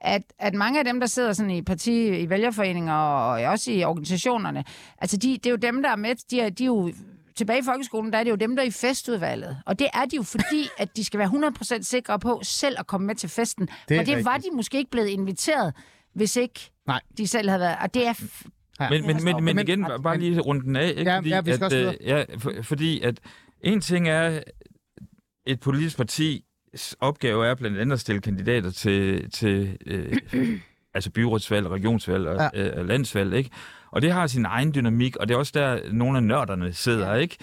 at, 0.00 0.22
at 0.38 0.54
mange 0.54 0.78
af 0.78 0.84
dem, 0.84 1.00
der 1.00 1.06
sidder 1.06 1.32
sådan 1.32 1.50
i 1.50 1.62
parti, 1.62 2.08
i 2.20 2.28
vælgerforeninger 2.30 2.94
og 2.94 3.42
også 3.50 3.70
i 3.72 3.84
organisationerne, 3.84 4.64
altså 4.98 5.16
de, 5.16 5.28
det 5.28 5.46
er 5.46 5.50
jo 5.50 5.56
dem, 5.56 5.82
der 5.82 5.90
er 5.90 5.96
med, 5.96 6.14
de 6.30 6.40
er, 6.40 6.48
de 6.50 6.62
er 6.64 6.66
jo 6.66 6.92
tilbage 7.36 7.58
i 7.58 7.62
folkeskolen, 7.64 8.12
der 8.12 8.18
er 8.18 8.24
det 8.24 8.30
jo 8.30 8.36
dem, 8.36 8.56
der 8.56 8.62
er 8.62 8.66
i 8.66 8.70
festudvalget. 8.70 9.56
Og 9.66 9.78
det 9.78 9.86
er 9.94 10.04
de 10.04 10.16
jo 10.16 10.22
fordi, 10.22 10.68
at 10.78 10.96
de 10.96 11.04
skal 11.04 11.18
være 11.18 11.52
100% 11.78 11.82
sikre 11.82 12.18
på 12.18 12.40
selv 12.42 12.76
at 12.78 12.86
komme 12.86 13.06
med 13.06 13.14
til 13.14 13.28
festen. 13.28 13.66
Det 13.88 13.96
For 13.98 14.04
det 14.04 14.24
var 14.24 14.34
rigtigt. 14.34 14.52
de 14.52 14.56
måske 14.56 14.78
ikke 14.78 14.90
blevet 14.90 15.08
inviteret, 15.08 15.74
hvis 16.14 16.36
ikke 16.36 16.70
Nej. 16.86 17.00
de 17.18 17.26
selv 17.26 17.48
havde 17.48 17.60
været. 17.60 17.76
Og 17.82 17.94
det 17.94 18.06
er... 18.06 18.12
f- 18.14 18.48
Ja. 18.80 18.90
Men, 18.90 19.06
men, 19.06 19.24
men, 19.24 19.44
men 19.44 19.58
igen, 19.58 19.86
bare 20.02 20.18
lige 20.18 20.40
rundt 20.40 20.64
den 20.64 20.76
af. 20.76 20.88
Ikke? 20.96 21.10
Ja, 21.10 21.16
fordi, 21.18 21.28
ja, 21.28 21.40
vi 21.40 21.52
skal 21.52 21.64
at, 21.64 21.72
også 21.72 21.76
øh, 22.00 22.06
ja, 22.08 22.24
for, 22.38 22.52
fordi 22.62 23.00
at 23.00 23.20
en 23.60 23.80
ting 23.80 24.08
er, 24.08 24.40
et 25.46 25.60
politisk 25.60 25.96
partis 25.96 26.40
opgave 27.00 27.46
er 27.46 27.54
blandt 27.54 27.78
andet 27.78 27.92
at 27.92 28.00
stille 28.00 28.20
kandidater 28.20 28.70
til, 28.70 29.30
til 29.30 29.78
øh, 29.86 30.16
altså 30.94 31.10
byrådsvalg, 31.10 31.70
regionsvalg 31.70 32.26
og 32.28 32.50
Ja. 32.54 32.62
ja. 32.64 32.80
øh, 32.80 32.88
landsvalg. 32.88 33.34
Ikke? 33.34 33.50
Og 33.90 34.02
det 34.02 34.12
har 34.12 34.26
sin 34.26 34.44
egen 34.44 34.74
dynamik, 34.74 35.16
og 35.16 35.28
det 35.28 35.34
er 35.34 35.38
også 35.38 35.52
der, 35.54 35.92
nogle 35.92 36.16
af 36.18 36.22
nørderne 36.24 36.72
sidder. 36.72 37.14
ikke? 37.14 37.36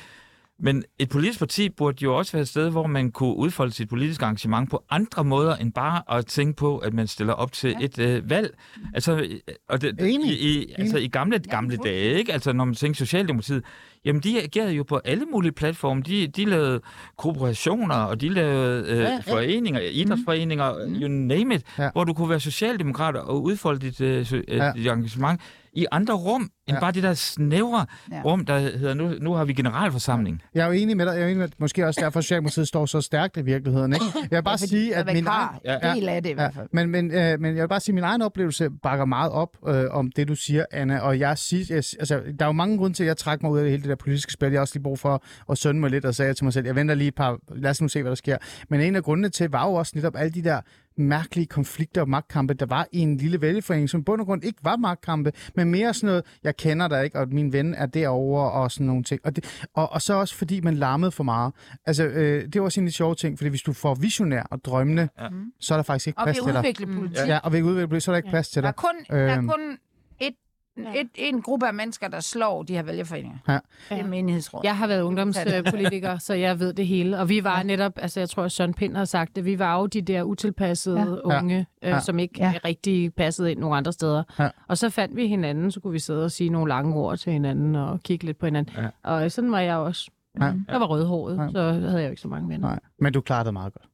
Men 0.60 0.84
et 1.00 1.10
politisk 1.10 1.40
parti 1.40 1.70
burde 1.70 1.98
jo 2.04 2.18
også 2.18 2.32
være 2.32 2.42
et 2.42 2.48
sted, 2.48 2.70
hvor 2.70 2.88
man 2.88 3.12
kunne 3.12 3.36
udfolde 3.36 3.72
sit 3.74 3.90
politiske 3.90 4.26
engagement 4.26 4.70
på 4.70 4.84
andre 4.90 5.24
måder, 5.24 5.56
end 5.56 5.74
bare 5.74 6.18
at 6.18 6.26
tænke 6.26 6.56
på, 6.58 6.78
at 6.78 6.94
man 6.94 7.08
stiller 7.08 7.34
op 7.34 7.52
til 7.52 7.76
ja. 7.80 7.86
et 7.86 8.00
øh, 8.00 8.30
valg. 8.30 8.54
Altså, 8.94 9.16
øh, 9.18 9.30
og 9.70 9.82
det, 9.82 9.96
Enig. 10.00 10.32
i, 10.42 10.64
i, 10.64 10.74
altså, 10.78 10.98
i 10.98 11.08
gamle, 11.08 11.40
gamle 11.40 11.78
dage, 11.78 12.14
ikke? 12.20 12.34
Altså, 12.34 12.54
når 12.54 12.66
man 12.66 12.76
tænker 12.76 12.96
Socialdemokratiet, 12.98 13.64
jamen, 14.06 14.22
de 14.22 14.44
agerede 14.44 14.72
jo 14.74 14.84
på 14.84 15.02
alle 15.06 15.26
mulige 15.26 15.52
platforme. 15.52 16.02
De, 16.02 16.28
de 16.28 16.46
lavede 16.46 16.82
kooperationer, 17.18 17.96
og 17.96 18.22
de 18.22 18.30
lavede 18.30 18.86
øh, 18.88 18.98
Ja, 18.98 19.04
ja, 19.04 19.10
ja. 19.10 19.20
ja. 19.28 19.34
foreninger, 19.34 19.80
idrætsforeninger, 19.92 20.88
mm. 20.88 20.94
you 21.02 21.08
name 21.08 21.56
it, 21.56 21.64
Ja. 21.78 21.84
ja. 21.84 21.90
hvor 21.94 22.04
du 22.04 22.14
kunne 22.14 22.30
være 22.30 22.40
socialdemokrat 22.40 23.16
og 23.16 23.44
udfolde 23.44 23.80
dit, 23.80 24.02
øh, 24.02 24.26
øh, 24.34 24.44
Ja. 24.48 24.72
dit 24.76 24.88
engagement 24.88 25.42
i 25.74 25.86
andre 25.92 26.14
rum, 26.14 26.42
end 26.42 26.50
Ja. 26.70 26.74
ja. 26.74 26.80
bare 26.80 26.92
det 26.92 27.04
der 27.04 27.14
snævre 27.14 27.86
Ja. 28.12 28.16
ja. 28.16 28.22
rum, 28.26 28.46
der 28.46 28.58
hedder, 28.60 28.94
nu, 28.94 29.12
nu 29.22 29.34
har 29.34 29.46
vi 29.46 29.54
generalforsamling. 29.54 30.42
Jeg 30.54 30.62
er 30.62 30.66
jo 30.66 30.72
enig 30.72 30.98
med 30.98 31.06
dig. 31.06 31.12
Jeg 31.14 31.22
er 31.22 31.26
enig 31.26 31.38
med, 31.38 31.46
at 31.46 31.54
måske 31.60 31.88
også 31.88 32.02
derfor, 32.02 32.18
at 32.18 32.24
Socialdemokratiet 32.24 32.68
står 32.68 32.86
så 32.86 33.02
stærkt 33.02 33.38
i 33.38 33.42
virkeligheden. 33.42 33.94
Ikke? 33.94 34.06
Jeg 34.32 34.38
vil 34.38 34.44
bare 34.44 34.58
sige, 34.58 34.96
at 34.96 35.06
min 35.14 35.28
egen, 35.28 35.50
Ja. 35.66 35.94
del 35.96 36.10
af 36.10 36.24
det 36.24 36.30
i 36.30 36.32
Ja, 36.32 36.36
hvert 36.36 36.54
fald. 36.54 36.68
men, 36.72 36.90
men, 36.90 37.12
øh, 37.12 37.40
men 37.40 37.56
jeg 37.56 37.62
vil 37.62 37.68
bare 37.68 37.80
sige, 37.80 37.94
at 37.94 37.96
min 37.96 38.04
egen 38.04 38.22
oplevelse 38.22 38.70
bakker 38.84 39.06
meget 39.06 39.32
op 39.32 39.50
øh, 39.68 39.84
om 39.92 40.12
det, 40.12 40.28
du 40.28 40.36
siger, 40.36 40.66
Anna. 40.72 41.00
Og 41.00 41.20
jeg 41.20 41.38
siger, 41.38 41.66
jeg, 41.70 41.78
altså, 41.78 42.22
der 42.40 42.46
er 42.46 42.50
jo 42.50 42.52
mange 42.52 42.78
grunde 42.78 42.96
til, 42.98 43.04
at 43.04 43.08
jeg 43.08 43.18
trækker 43.18 43.46
mig 43.46 43.52
ud 43.52 43.60
af 43.60 43.70
hele 43.70 43.82
det 43.82 43.90
der 43.90 43.95
politiske 43.96 44.32
spil. 44.34 44.50
Jeg 44.52 44.58
har 44.58 44.62
også 44.62 44.76
lige 44.76 44.84
brug 44.84 45.00
for 45.00 45.24
at 45.52 45.58
sønde 45.58 45.80
mig 45.80 45.90
lidt 45.90 46.06
og 46.06 46.16
sagde 46.16 46.34
til 46.34 46.44
mig 46.44 46.54
selv, 46.54 46.66
jeg 46.66 46.76
venter 46.76 46.96
lige 46.96 47.08
et 47.08 47.16
par, 47.16 47.40
lad 47.50 47.70
os 47.72 47.82
nu 47.82 47.88
se, 47.88 48.02
hvad 48.02 48.10
der 48.12 48.16
sker. 48.16 48.38
Men 48.70 48.82
en 48.82 48.96
af 48.96 49.04
grundene 49.04 49.30
til 49.30 49.50
var 49.50 49.66
jo 49.68 49.74
også 49.74 49.92
netop 49.96 50.16
alle 50.16 50.32
de 50.32 50.44
der 50.44 50.62
mærkelige 50.98 51.46
konflikter 51.46 52.02
og 52.02 52.10
magtkampe, 52.10 52.54
der 52.54 52.66
var 52.66 52.88
i 52.92 53.00
en 53.00 53.18
lille 53.18 53.42
vælgeforening, 53.42 53.90
som 53.90 54.00
i 54.00 54.04
bund 54.04 54.22
og 54.22 54.28
grund 54.28 54.44
ikke 54.44 54.60
var 54.64 54.76
magtkampe, 54.76 55.32
men 55.56 55.72
mere 55.72 55.94
sådan 55.94 56.08
noget, 56.08 56.24
jeg 56.44 56.58
kender 56.58 56.88
dig 56.88 57.04
ikke, 57.04 57.20
og 57.20 57.28
min 57.30 57.54
ven 57.54 57.74
er 57.74 57.86
derovre, 57.86 58.52
og 58.52 58.72
sådan 58.72 58.88
nogle 58.88 59.04
ting. 59.04 59.22
Og, 59.24 59.36
det, 59.36 59.66
og, 59.74 59.92
og 59.92 60.02
så 60.02 60.14
også 60.14 60.36
fordi 60.36 60.62
man 60.62 60.74
larmede 60.74 61.12
for 61.12 61.24
meget. 61.24 61.54
Altså, 61.86 62.04
øh, 62.06 62.44
det 62.54 62.62
var 62.62 62.66
også 62.66 62.80
en 62.82 62.88
af 62.88 62.92
de 62.92 62.96
sjove 62.96 63.16
ting, 63.16 63.38
fordi 63.38 63.50
hvis 63.50 63.62
du 63.62 63.74
får 63.74 63.96
visionær 63.96 64.44
og 64.52 64.66
drømmende, 64.66 65.10
ja. 65.20 65.28
så 65.60 65.74
er 65.74 65.78
der 65.78 65.84
faktisk 65.84 66.08
ikke 66.08 66.20
Og 66.20 66.26
plads 66.26 66.38
vi 66.38 66.42
til 66.44 66.54
dig. 66.54 66.60
udvikler 66.60 66.88
politik. 66.88 67.18
Ja, 67.28 67.38
og 67.38 67.54
vi 67.54 67.62
udvikler 67.62 68.00
så 68.00 68.12
er 68.12 68.14
der 68.14 68.18
ikke 68.18 68.30
plads 68.30 68.50
til 68.50 68.62
Der 68.64 68.68
er 68.68 68.72
dig. 68.72 68.78
kun, 68.78 68.96
der 69.10 69.16
er 69.18 69.38
Øhm. 69.38 69.48
kun 69.48 69.78
et, 70.20 70.34
et, 70.78 71.10
en 71.16 71.42
gruppe 71.42 71.68
af 71.68 71.74
mennesker, 71.74 72.08
der 72.08 72.20
slår 72.20 72.64
de 72.64 72.74
her 72.74 72.84
vælgerforeninger. 72.84 73.38
Ja. 73.48 73.60
Det 73.90 74.00
er 74.00 74.08
menighedsråd. 74.08 74.62
Jeg 74.64 74.78
har 74.78 74.88
været 74.88 75.02
ungdomspolitiker, 75.02 76.18
så 76.18 76.34
jeg 76.34 76.60
ved 76.60 76.74
det 76.74 76.88
hele. 76.88 77.20
Og 77.20 77.30
vi 77.30 77.44
var 77.44 77.64
netop, 77.64 77.92
altså 77.98 78.20
jeg 78.20 78.30
tror, 78.30 78.44
at 78.44 78.52
Søren 78.52 78.74
Pind 78.74 78.96
har 78.96 79.06
sagt 79.06 79.36
det, 79.36 79.46
vi 79.46 79.60
var 79.60 79.80
jo 79.80 79.86
de 79.86 80.02
der 80.02 80.24
utilpassede 80.24 81.00
Ja. 81.00 81.06
ja. 81.34 81.40
unge, 81.40 81.60
øh, 81.84 81.90
Ja. 81.90 82.00
som 82.00 82.20
ikke 82.20 82.34
Ja. 82.38 82.46
ja. 82.52 82.60
rigtig 82.66 83.14
passede 83.14 83.52
ind 83.52 83.60
nogle 83.60 83.76
andre 83.78 83.94
steder. 83.94 84.24
Ja. 84.40 84.50
Og 84.68 84.78
så 84.78 84.90
fandt 84.90 85.16
vi 85.16 85.28
hinanden, 85.28 85.72
så 85.72 85.80
kunne 85.80 85.94
vi 85.94 86.00
sidde 86.00 86.26
og 86.26 86.32
sige 86.32 86.50
nogle 86.50 86.70
lange 86.70 86.96
ord 86.96 87.18
til 87.18 87.34
hinanden 87.34 87.76
og 87.76 88.00
kigge 88.04 88.26
lidt 88.26 88.38
på 88.38 88.46
hinanden. 88.46 88.74
Ja. 88.78 88.88
Og 89.12 89.32
sådan 89.32 89.52
var 89.52 89.60
jeg 89.60 89.76
også. 89.78 90.12
Ja. 90.42 90.46
Jeg 90.46 90.80
var 90.80 90.86
rødhåret, 90.86 91.38
Ja. 91.38 91.50
så 91.52 91.62
havde 91.72 91.98
jeg 92.00 92.06
jo 92.06 92.10
ikke 92.10 92.22
så 92.22 92.28
mange 92.28 92.50
venner. 92.50 92.68
Nej, 92.68 92.80
men 93.00 93.14
du 93.14 93.22
klarede 93.22 93.46
det 93.46 93.54
meget 93.54 93.74
godt. 93.74 93.86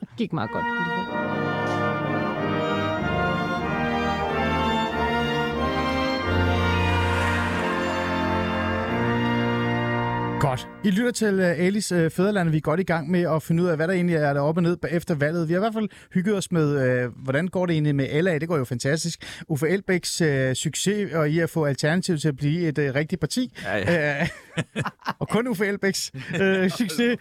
Det 0.00 0.08
gik 0.16 0.32
meget 0.32 0.50
godt. 0.50 0.64
alligevel. 0.64 1.37
Godt. 10.40 10.68
I 10.84 10.90
lytter 10.90 11.10
til 11.10 11.40
Alis 11.40 11.92
uh, 11.92 12.10
Fæderland, 12.10 12.50
vi 12.50 12.56
er 12.56 12.60
godt 12.60 12.80
i 12.80 12.82
gang 12.82 13.10
med 13.10 13.20
at 13.34 13.42
finde 13.42 13.62
ud 13.62 13.68
af, 13.68 13.76
hvad 13.76 13.88
der 13.88 13.94
egentlig 13.94 14.16
er 14.16 14.32
der 14.32 14.40
op 14.40 14.56
og 14.56 14.62
ned 14.62 14.76
efter 14.90 15.14
valget. 15.14 15.48
Vi 15.48 15.52
har 15.52 15.60
i 15.60 15.62
hvert 15.62 15.74
fald 15.74 15.88
hygget 16.14 16.36
os 16.36 16.52
med, 16.52 17.04
uh, 17.06 17.12
hvordan 17.24 17.48
går 17.48 17.66
det 17.66 17.72
egentlig 17.72 17.94
med 17.94 18.22
LA? 18.22 18.38
Det 18.38 18.48
går 18.48 18.56
jo 18.56 18.64
fantastisk. 18.64 19.42
Uffe 19.48 19.68
Elbæks 19.68 20.20
uh, 20.20 20.52
succes 20.54 21.12
og 21.14 21.30
i 21.30 21.38
at 21.38 21.50
få 21.50 21.64
Alternativ 21.64 22.18
til 22.18 22.28
at 22.28 22.36
blive 22.36 22.68
et 22.68 22.94
rigtigt 22.94 23.20
parti. 23.20 23.58
Ja, 23.64 23.76
ja. 23.78 24.28
Og 25.18 25.28
kun 25.28 25.48
Uffe 25.48 25.66
Elbæks 25.66 26.10
uh, 26.14 26.68
succes. 26.70 27.18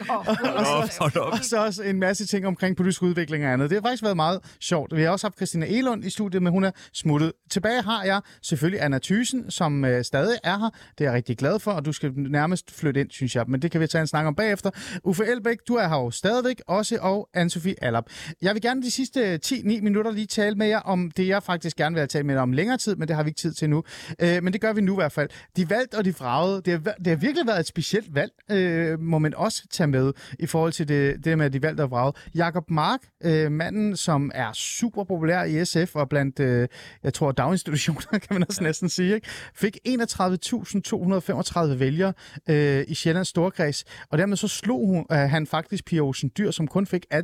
Hold 0.99 1.17
op. 1.17 1.33
Og 1.33 1.39
så 1.41 1.65
også 1.65 1.83
en 1.83 1.99
masse 1.99 2.25
ting 2.25 2.47
omkring 2.47 2.77
politisk 2.77 3.01
udvikling 3.03 3.45
og 3.45 3.51
andet. 3.53 3.69
Det 3.69 3.75
har 3.77 3.81
faktisk 3.89 4.03
været 4.03 4.15
meget 4.15 4.39
sjovt. 4.61 4.95
Vi 4.95 5.01
har 5.03 5.09
også 5.09 5.27
haft 5.27 5.35
Christina 5.35 5.65
Elund 5.69 6.05
i 6.05 6.09
studiet, 6.09 6.43
men 6.43 6.51
hun 6.53 6.63
er 6.63 6.71
smuttet. 6.93 7.33
Tilbage 7.51 7.81
har 7.81 8.03
jeg 8.03 8.21
selvfølgelig 8.43 8.81
Anna 8.81 8.99
Thysen, 9.03 9.51
som 9.51 9.85
øh, 9.85 10.03
stadig 10.03 10.38
er 10.43 10.57
her. 10.59 10.69
Det 10.97 11.03
er 11.05 11.09
jeg 11.09 11.13
rigtig 11.13 11.38
glad 11.38 11.59
for, 11.59 11.71
og 11.71 11.85
du 11.85 11.91
skal 11.91 12.11
nærmest 12.15 12.71
flytte 12.79 12.99
ind, 13.01 13.11
synes 13.11 13.35
jeg. 13.35 13.45
Men 13.47 13.61
det 13.61 13.71
kan 13.71 13.81
vi 13.81 13.88
tage 13.88 14.01
en 14.01 14.07
snak 14.07 14.25
om 14.25 14.35
bagefter. 14.35 14.69
Uffe 15.03 15.25
Elbæk, 15.25 15.57
du 15.67 15.73
er 15.75 15.88
her 15.88 15.95
jo 15.95 16.11
stadigvæk 16.11 16.61
også, 16.67 16.97
og 17.01 17.29
Anne-Sophie 17.38 17.73
Allap. 17.81 18.03
Jeg 18.41 18.53
vil 18.53 18.61
gerne 18.61 18.81
de 18.81 18.91
sidste 18.91 19.39
10-9 19.45 19.81
minutter 19.81 20.11
lige 20.11 20.27
tale 20.27 20.55
med 20.55 20.67
jer 20.67 20.79
om 20.79 21.11
det, 21.11 21.27
jeg 21.27 21.43
faktisk 21.43 21.77
gerne 21.77 21.93
vil 21.93 21.99
have 21.99 22.07
talt 22.07 22.25
med 22.25 22.35
jer 22.35 22.41
om 22.41 22.51
længere 22.53 22.77
tid, 22.77 22.95
men 22.95 23.07
det 23.07 23.15
har 23.15 23.23
vi 23.23 23.29
ikke 23.29 23.39
tid 23.39 23.53
til 23.53 23.69
nu. 23.69 23.83
Øh, 24.21 24.43
men 24.43 24.53
det 24.53 24.61
gør 24.61 24.73
vi 24.73 24.81
nu 24.81 24.93
i 24.93 24.95
hvert 24.95 25.11
fald. 25.11 25.29
De 25.55 25.69
valgte 25.69 25.95
og 25.95 26.05
de 26.05 26.13
fragede. 26.13 26.61
Det 26.65 26.77
væ- 26.88 26.97
det 26.97 27.07
har 27.07 27.15
virkelig 27.28 27.47
været 27.47 27.59
et 27.59 27.67
specielt 27.67 28.15
valg, 28.15 28.32
øh, 28.51 28.99
må 28.99 29.19
man 29.19 29.34
også 29.36 29.67
tage 29.69 29.88
med 29.88 30.13
i 30.39 30.45
forhold 30.45 30.71
til 30.71 30.88
det, 30.88 31.15
det 31.15 31.25
der 31.25 31.36
med, 31.36 31.45
at 31.45 31.53
de 31.53 31.61
valgte 31.61 31.82
og 31.82 31.91
vragede. 31.91 32.17
Jakob 32.36 32.69
Mark, 32.69 32.99
øh, 33.23 33.51
manden, 33.51 33.95
som 33.95 34.32
er 34.34 34.53
super 34.53 35.03
populær 35.03 35.43
i 35.43 35.65
SF 35.65 35.95
og 35.95 36.09
blandt, 36.09 36.39
øh, 36.39 36.67
jeg 37.03 37.13
tror, 37.13 37.32
daginstitutioner, 37.32 38.19
kan 38.19 38.28
man 38.30 38.45
også 38.47 38.61
ja. 38.61 38.67
næsten 38.67 38.89
sige, 38.89 39.15
ikke? 39.15 39.28
fik 39.55 39.78
31.235 39.88 41.75
vælgere 41.75 42.13
øh, 42.49 42.86
i 42.88 42.93
Sjællands 42.93 43.28
Storkreds, 43.28 43.86
og 44.09 44.17
dermed 44.17 44.38
så 44.38 44.47
slog 44.47 44.88
hun, 44.88 45.05
øh, 45.11 45.17
han 45.17 45.47
faktisk 45.47 45.86
Pia 45.86 45.99
Olsen 45.99 46.32
Dyr, 46.38 46.51
som 46.51 46.67
kun 46.67 46.86
fik 46.86 47.05
18.758, 47.13 47.19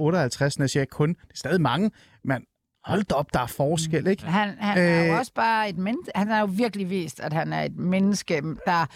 når 0.00 0.54
jeg 0.58 0.70
siger 0.70 0.84
kun, 0.84 1.08
det 1.08 1.16
er 1.16 1.36
stadig 1.36 1.60
mange, 1.60 1.90
men 2.24 2.42
hold 2.84 3.04
da 3.04 3.14
op, 3.14 3.34
der 3.34 3.40
er 3.40 3.46
forskel, 3.46 4.06
ikke? 4.06 4.24
Han, 4.24 4.54
han 4.58 4.78
er 4.78 5.06
jo 5.06 5.12
Øh. 5.12 5.18
også 5.18 5.32
bare 5.34 5.68
et 5.68 5.78
menneske. 5.78 6.10
Han 6.14 6.28
har 6.28 6.40
jo 6.40 6.48
virkelig 6.52 6.90
vist, 6.90 7.20
at 7.20 7.32
han 7.32 7.52
er 7.52 7.62
et 7.62 7.76
menneske, 7.76 8.42
der, 8.66 8.86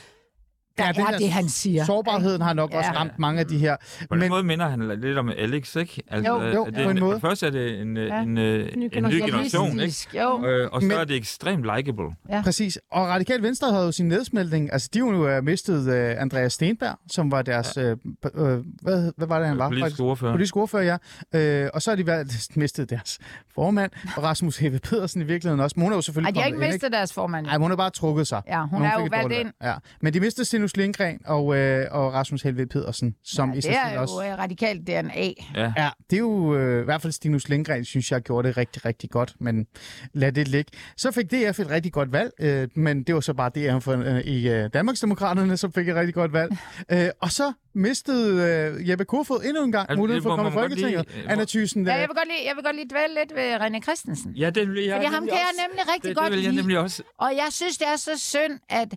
der 0.78 0.84
Ja, 0.84 0.92
ja, 0.96 1.12
er 1.14 1.18
det, 1.18 1.30
han 1.30 1.48
siger. 1.48 1.84
Sårbarheden 1.84 2.42
har 2.42 2.52
nok 2.52 2.72
Ja. 2.72 2.78
også 2.78 2.90
ramt 2.90 3.18
mange 3.18 3.40
af 3.40 3.46
de 3.46 3.58
her. 3.58 3.76
På 4.00 4.14
den 4.14 4.18
Men 4.18 4.28
måde 4.30 4.42
minder 4.42 4.68
han 4.68 5.00
lidt 5.00 5.18
om 5.18 5.28
Alex, 5.38 5.76
ikke? 5.76 6.02
Altså, 6.10 6.32
Jo, 6.32 6.42
jo, 6.42 6.64
er 6.64 6.70
det 6.70 6.84
på 6.84 6.90
en 6.90 7.00
måde. 7.00 7.20
Første 7.20 7.46
er 7.46 7.50
det 7.50 7.80
en, 7.80 7.96
Ja. 7.96 8.02
ja. 8.16 8.22
en, 8.22 8.38
øh, 8.38 8.68
en, 8.72 8.78
ny 8.80 8.90
generation. 8.94 9.80
ikke? 9.80 9.94
Jo. 10.14 10.44
Øh, 10.44 10.68
og 10.72 10.82
så 10.82 10.88
Men- 10.88 10.96
er 10.96 11.04
det 11.04 11.16
ekstremt 11.16 11.66
likable. 11.76 12.04
Præcis. 12.44 12.78
Og 12.92 13.06
Radikal 13.08 13.42
Venstre 13.42 13.70
havde 13.72 13.84
jo 13.84 13.92
sin 13.92 14.08
nedsmeltning. 14.08 14.72
Altså, 14.72 14.88
de 14.94 14.98
har 14.98 15.06
jo 15.06 15.28
øh, 15.28 15.44
mistet 15.44 16.14
uh, 16.14 16.22
Andreas 16.22 16.52
Stenberg, 16.52 16.98
som 17.10 17.30
var 17.30 17.42
deres... 17.42 17.76
Øh, 17.76 17.96
p- 18.26 18.40
øh, 18.40 18.58
hvad, 18.82 19.12
hvad 19.16 19.26
var 19.26 19.38
det, 19.38 19.48
han 19.48 19.58
var? 19.58 19.68
Politisk 19.68 20.00
ordfører. 20.00 20.32
Politisk 20.32 20.56
ordfører, 20.56 20.98
ja. 21.34 21.38
Øh, 21.64 21.70
og 21.74 21.82
så 21.82 21.90
har 21.90 21.96
de 21.96 22.06
valgt, 22.06 22.56
mistet 22.56 22.90
deres 22.90 23.18
formand, 23.54 23.90
og 24.16 24.22
Rasmus 24.22 24.56
Heve 24.56 24.78
Pedersen 24.78 25.22
i 25.22 25.24
virkeligheden 25.24 25.60
også. 25.60 25.74
Men 25.76 25.82
hun 25.82 25.92
er 25.92 25.96
jo 25.96 26.02
selvfølgelig 26.02 26.28
Ej, 26.28 26.34
de 26.34 26.40
har 26.40 26.46
ikke 26.46 26.72
mistet 26.72 26.92
deres 26.92 27.12
formand. 27.12 27.46
Nej, 27.46 27.56
hun 27.56 27.70
har 27.70 27.76
bare 27.76 27.90
trukket 27.90 28.26
sig. 28.26 28.42
Ja, 28.48 28.62
hun 28.66 28.82
er 28.82 28.92
jo 29.00 29.06
valgt 29.10 29.32
ind. 29.32 29.52
Ja. 29.62 29.74
Men 30.00 30.14
de 30.14 30.20
mistede 30.20 30.44
Sinus 30.68 30.76
Lindgren 30.76 31.20
og, 31.26 31.56
øh, 31.56 31.86
og 31.90 32.12
Rasmus 32.12 32.42
Helve 32.42 32.66
Pedersen, 32.66 33.14
som 33.24 33.50
Ja, 33.52 33.58
i 33.58 33.60
sig 33.60 33.70
det 33.70 33.78
selv 33.78 33.90
er 33.90 33.94
jo 33.94 34.00
også... 34.00 34.24
øh, 34.32 34.38
radikalt 34.38 34.86
DNA. 34.86 35.32
Ja. 35.56 35.72
Ja, 35.76 35.90
det 36.10 36.16
er 36.16 36.20
jo 36.20 36.54
øh, 36.56 36.80
i 36.82 36.84
hvert 36.84 37.02
fald 37.02 37.12
Stinus 37.12 37.48
Lindgren, 37.48 37.84
synes 37.84 38.12
jeg, 38.12 38.20
gjorde 38.22 38.48
det 38.48 38.56
rigtig, 38.56 38.84
rigtig 38.84 39.10
godt, 39.10 39.34
men 39.40 39.66
lad 40.14 40.32
det 40.32 40.48
ligge. 40.48 40.70
Så 40.96 41.10
fik 41.10 41.26
DF 41.30 41.60
et 41.60 41.70
rigtig 41.70 41.92
godt 41.92 42.12
valg, 42.12 42.30
øh, 42.40 42.68
men 42.74 43.02
det 43.02 43.14
var 43.14 43.20
så 43.20 43.34
bare 43.34 43.50
DF 43.78 43.84
for, 43.84 43.92
øh, 43.92 44.20
i 44.20 44.48
øh, 44.48 44.70
Danmarksdemokraterne, 44.74 45.56
som 45.56 45.72
fik 45.72 45.88
et 45.88 45.94
rigtig 45.96 46.14
godt 46.14 46.32
valg. 46.32 46.56
Øh, 46.92 47.08
og 47.20 47.30
så 47.32 47.52
mistede 47.74 48.42
øh, 48.78 48.88
Jeppe 48.90 49.04
Kofod 49.04 49.42
endnu 49.44 49.64
en 49.64 49.72
gang 49.72 49.90
Altså, 49.90 50.00
muligheden 50.00 50.22
det 50.22 50.28
for 50.28 50.32
at 50.46 50.52
komme 50.52 50.70
i 50.72 50.74
lige- 50.74 50.84
Folketinget. 50.94 51.24
øh, 51.26 51.32
Anna 51.32 51.44
Thyssen, 51.44 51.86
Ja, 51.86 51.94
øh, 51.94 52.00
jeg 52.00 52.08
vil 52.08 52.16
godt 52.16 52.28
lige, 52.28 52.46
jeg 52.48 52.52
vil 52.56 52.64
godt 52.64 52.76
lige 52.76 52.88
dvæle 52.90 53.14
lidt 53.20 53.32
ved 53.36 53.56
René 53.56 53.80
Christensen. 53.82 54.32
Ja, 54.36 54.50
det 54.50 54.68
vil 54.68 54.84
jeg 54.84 54.96
Fordi 54.96 55.14
ham 55.14 55.24
kan 55.26 55.34
jeg 55.34 55.66
nemlig 55.68 55.84
rigtig 55.94 56.08
det, 56.08 56.16
godt 56.16 56.24
det 56.30 56.36
vil 56.36 56.42
jeg 56.42 56.52
lide. 56.52 56.62
nemlig 56.62 56.78
også. 56.78 57.02
Og 57.18 57.30
jeg 57.36 57.46
synes, 57.50 57.78
det 57.78 57.86
er 57.88 57.96
så 57.96 58.10
synd, 58.16 58.58
at... 58.68 58.94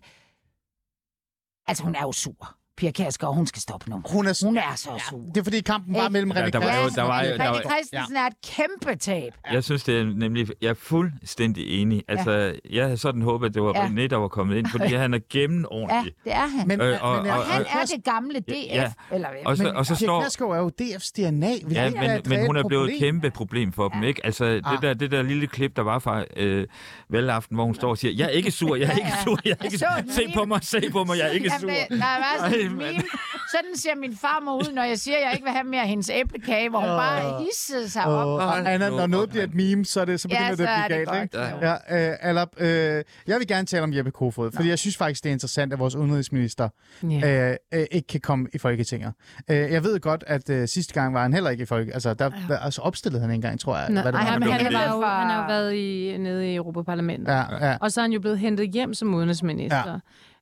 Altså, 1.66 1.84
hun 1.84 1.94
er 1.94 2.02
jo 2.02 2.12
sur. 2.12 2.58
Pia 2.76 2.90
Kjærsgaard, 2.90 3.34
hun 3.34 3.46
skal 3.46 3.62
stoppe 3.62 3.90
nu. 3.90 4.02
hun 4.10 4.26
er, 4.26 4.44
Hun 4.46 4.56
er 4.56 4.62
så 4.76 4.88
sur. 5.10 5.18
det 5.34 5.36
er 5.40 5.44
fordi 5.44 5.60
kampen 5.60 5.94
var 5.94 6.08
mellem 6.08 6.32
Ja, 6.32 6.46
René 6.46 6.50
der 6.50 6.58
var 6.58 6.64
jo- 6.66 6.72
Christensen 6.72 6.96
der 6.98 7.02
var 7.06 7.22
der 7.22 7.34
René 7.34 7.48
var- 7.48 7.60
Christensen 7.70 8.16
er 8.16 8.26
et 8.26 8.32
kæmpe 8.46 8.96
tab. 8.98 9.32
Jeg 9.52 9.64
synes, 9.64 9.84
det 9.84 10.00
er 10.00 10.04
nemlig... 10.04 10.46
Jeg 10.62 10.68
er 10.68 10.74
fuldstændig 10.74 11.80
enig. 11.80 12.02
Altså, 12.08 12.54
jeg 12.70 12.84
havde 12.84 12.96
sådan 12.96 13.22
håbet, 13.22 13.46
at 13.48 13.54
det 13.54 13.62
var 13.62 13.72
Ja. 13.74 13.86
René, 13.86 14.06
der 14.08 14.16
var 14.16 14.28
kommet 14.28 14.56
ind, 14.56 14.66
fordi 14.66 14.94
han 14.94 15.14
er 15.14 15.18
Ja, 15.34 15.38
gennemordentlig. 15.38 16.12
det 16.24 16.32
er 16.32 16.46
han. 16.58 16.68
Men, 16.68 16.80
Øh, 16.80 16.86
men, 16.90 16.98
og- 17.00 17.22
men, 17.22 17.30
Og 17.32 17.38
og- 17.38 17.44
han 17.46 17.62
er 17.62 17.84
det 17.96 18.04
gamle 18.04 18.40
DF. 18.40 18.52
Ja. 18.70 18.92
Eller 19.12 19.28
hvad? 19.28 19.38
Og 19.46 19.56
så, 19.56 19.62
men 19.62 19.76
og 19.76 19.86
så 19.86 19.94
Pia 19.98 20.06
står... 20.06 20.20
Kjærsgaard 20.20 20.52
er 20.52 20.58
jo 20.58 20.70
DF's 20.82 21.10
DNA. 21.16 21.52
Vil 21.66 21.72
Ja, 21.72 21.90
men, 21.90 22.20
men 22.26 22.46
hun 22.46 22.56
er 22.56 22.68
blevet 22.68 22.92
et 22.92 22.98
kæmpe 22.98 23.30
problem 23.30 23.72
for 23.72 23.88
dem, 23.88 24.02
ikke? 24.02 24.20
Altså, 24.26 24.44
det, 24.44 24.62
Ah. 24.64 24.82
der, 24.82 24.94
det 24.94 25.10
der 25.10 25.22
lille 25.22 25.46
klip, 25.46 25.76
der 25.76 25.82
var 25.82 25.98
fra 25.98 26.24
øh, 26.36 26.66
valgaften, 27.10 27.54
hvor 27.56 27.64
hun 27.64 27.74
står 27.74 27.90
og 27.90 27.98
siger, 27.98 28.14
jeg 28.16 28.24
er 28.24 28.28
ikke 28.28 28.50
sur, 28.50 28.76
jeg 28.76 28.88
er 28.88 28.96
ikke 28.96 29.12
sur, 29.24 29.38
jeg 29.44 29.56
er 29.60 29.64
ikke 29.64 29.78
sur. 29.78 29.86
Se 30.10 30.32
på 30.34 30.44
mig, 30.44 30.58
se 30.62 30.80
på 30.92 31.04
mig, 31.04 31.18
jeg 31.18 31.26
er 31.26 31.30
ikke 31.30 31.50
sur. 31.60 31.70
Jamen, 31.70 32.71
var 32.78 32.86
meme. 32.86 33.02
Sådan 33.54 33.76
ser 33.76 33.94
min 33.96 34.16
farmor 34.16 34.54
ud, 34.54 34.72
når 34.74 34.82
jeg 34.82 34.98
siger, 34.98 35.16
at 35.16 35.22
jeg 35.24 35.32
ikke 35.32 35.44
vil 35.44 35.52
have 35.52 35.64
mere 35.64 35.82
af 35.82 35.88
hendes 35.88 36.10
æblekage, 36.14 36.68
hvor 36.70 36.78
hun 36.80 36.88
bare 36.88 37.42
hissede 37.44 37.90
sig 37.90 38.04
op. 38.04 38.26
Og, 38.26 38.34
og 38.34 38.72
Anna, 38.72 38.88
når 38.88 39.06
noget 39.06 39.30
bliver 39.30 39.44
et 39.44 39.54
meme, 39.54 39.84
så, 39.84 40.00
er 40.00 40.04
det, 40.04 40.20
så 40.20 40.28
begynder 40.28 40.44
Ja, 40.44 40.50
det 40.50 40.58
så 40.58 40.62
at 40.64 40.68
er 40.70 40.86
blive 40.86 41.00
det 41.00 41.08
galt, 41.08 41.22
ikke? 41.34 41.66
Ja, 41.88 42.10
øh, 42.10 42.16
Alap, 42.20 42.48
øh, 42.58 43.04
jeg 43.26 43.38
vil 43.38 43.46
gerne 43.46 43.66
tale 43.66 43.82
om 43.82 43.94
Jeppe 43.94 44.10
Kofod, 44.10 44.52
fordi 44.52 44.68
jeg 44.68 44.78
synes 44.78 44.96
faktisk, 44.96 45.24
det 45.24 45.30
er 45.30 45.32
interessant, 45.32 45.72
at 45.72 45.78
vores 45.78 45.94
udenrigsminister 45.94 46.68
Ja. 47.02 47.48
øh, 47.50 47.56
øh, 47.74 47.86
ikke 47.90 48.06
kan 48.08 48.20
komme 48.20 48.48
i 48.54 48.58
Folketinget. 48.58 49.12
Øh, 49.50 49.56
jeg 49.56 49.84
ved 49.84 50.00
godt, 50.00 50.24
at 50.26 50.50
øh, 50.50 50.68
sidste 50.68 50.94
gang 50.94 51.14
var 51.14 51.22
han 51.22 51.32
heller 51.32 51.50
ikke 51.50 51.62
i 51.62 51.66
Folketinget. 51.66 51.94
Altså, 51.94 52.14
der, 52.14 52.30
ja. 52.48 52.64
altså 52.64 52.82
opstillede 52.82 53.20
han 53.20 53.30
ikke 53.30 53.34
engang, 53.34 53.60
tror 53.60 53.76
jeg. 53.76 53.90
Nej, 53.90 54.02
hvad 54.02 54.12
det 54.12 54.18
ej, 54.18 54.24
var, 54.24 54.30
han, 54.30 54.42
han, 54.42 54.74
har 54.74 54.94
jo, 54.96 55.02
han 55.02 55.30
har 55.30 55.42
jo 55.42 55.46
været 55.48 55.74
i, 55.74 56.16
nede 56.18 56.52
i 56.52 56.54
Europaparlamentet. 56.54 57.32
Ja, 57.32 57.66
ja. 57.70 57.76
Og 57.80 57.92
så 57.92 58.00
er 58.00 58.02
han 58.02 58.12
jo 58.12 58.20
blevet 58.20 58.38
hentet 58.38 58.70
hjem 58.70 58.94
som 58.94 59.14
udenrigsminister. 59.14 59.90
Ja. 59.92 59.98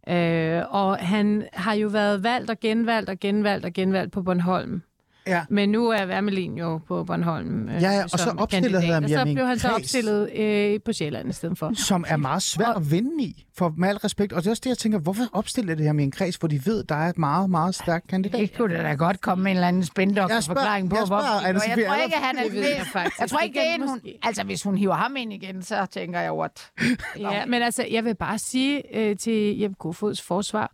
Øh, 0.08 0.62
og 0.74 0.96
han 0.96 1.48
har 1.52 1.74
jo 1.74 1.88
været 1.88 2.22
valgt 2.22 2.50
og 2.50 2.60
genvalgt 2.60 3.10
og 3.10 3.18
genvalgt 3.20 3.64
og 3.64 3.72
genvalgt 3.72 4.12
på 4.12 4.22
Bornholm. 4.22 4.82
Ja. 5.30 5.42
Men 5.48 5.68
nu 5.68 5.88
er 5.88 6.04
Værmelin 6.06 6.58
jo 6.58 6.80
på 6.88 7.04
Bornholm. 7.04 7.68
Øh, 7.68 7.82
Ja, 7.82 7.90
ja, 7.90 8.02
og 8.02 8.10
så 8.10 8.30
opstillede 8.38 8.72
kandidat. 8.72 8.94
han 8.94 9.04
Og 9.04 9.10
så 9.28 9.34
blev 9.34 9.46
han 9.46 9.58
så 9.58 9.68
opstillet 9.68 10.30
øh, 10.36 10.80
på 10.84 10.92
Sjælland 10.92 11.30
i 11.30 11.32
stedet 11.32 11.58
for. 11.58 11.72
Som 11.74 12.04
er 12.08 12.16
meget 12.16 12.42
svært 12.42 12.76
at 12.76 12.90
vinde 12.90 13.24
i, 13.24 13.44
for 13.58 13.74
med 13.78 13.88
al 13.88 13.96
respekt. 13.96 14.32
Og 14.32 14.42
det 14.42 14.46
er 14.46 14.50
også 14.50 14.60
det, 14.64 14.70
jeg 14.70 14.78
tænker, 14.78 14.98
hvorfor 14.98 15.22
opstiller 15.32 15.74
det 15.74 15.84
her 15.86 15.92
med 15.92 16.04
en 16.04 16.10
kreds, 16.10 16.36
hvor 16.36 16.48
de 16.48 16.66
ved, 16.66 16.84
der 16.84 16.94
er 16.94 17.08
et 17.08 17.18
meget, 17.18 17.50
meget 17.50 17.74
stærkt 17.74 18.06
kandidat? 18.08 18.40
Det 18.40 18.56
kunne 18.56 18.74
da 18.76 18.92
godt 18.94 19.20
komme 19.20 19.44
med 19.44 19.50
en 19.50 19.56
eller 19.56 19.68
anden 19.68 19.80
Jeg 19.80 19.86
spændok 19.86 20.30
spørger- 20.30 20.40
forklaring 20.42 20.90
på, 20.90 20.96
jeg 20.96 21.06
spørger 21.06 21.22
hvorfor. 21.22 21.46
Anna 21.46 21.60
Og 21.60 21.64
jeg 21.66 21.74
Sophie 21.74 21.86
tror 21.86 21.94
ikke, 22.04 22.16
han 22.16 22.38
er 22.38 22.42
Det 22.42 22.52
ved 22.52 22.60
jeg 22.76 22.86
faktisk 22.92 23.20
Jeg 23.20 23.28
tror 23.30 23.38
ikke, 23.40 23.60
det 23.60 23.68
er 23.68 23.74
en, 23.74 23.88
hun... 23.88 24.00
Altså, 24.22 24.44
hvis 24.44 24.62
hun 24.62 24.78
hiver 24.78 24.94
ham 24.94 25.16
ind 25.16 25.32
igen, 25.32 25.62
så 25.62 25.86
tænker 25.90 26.20
jeg, 26.20 26.32
what? 26.34 26.70
Ja, 27.18 27.46
men 27.46 27.62
altså, 27.62 27.84
jeg 27.90 28.04
vil 28.04 28.14
bare 28.14 28.38
sige 28.38 28.96
øh, 28.96 29.16
til 29.16 29.58
Jeppe 29.58 29.76
Kofods 29.78 30.22
forsvar, 30.22 30.72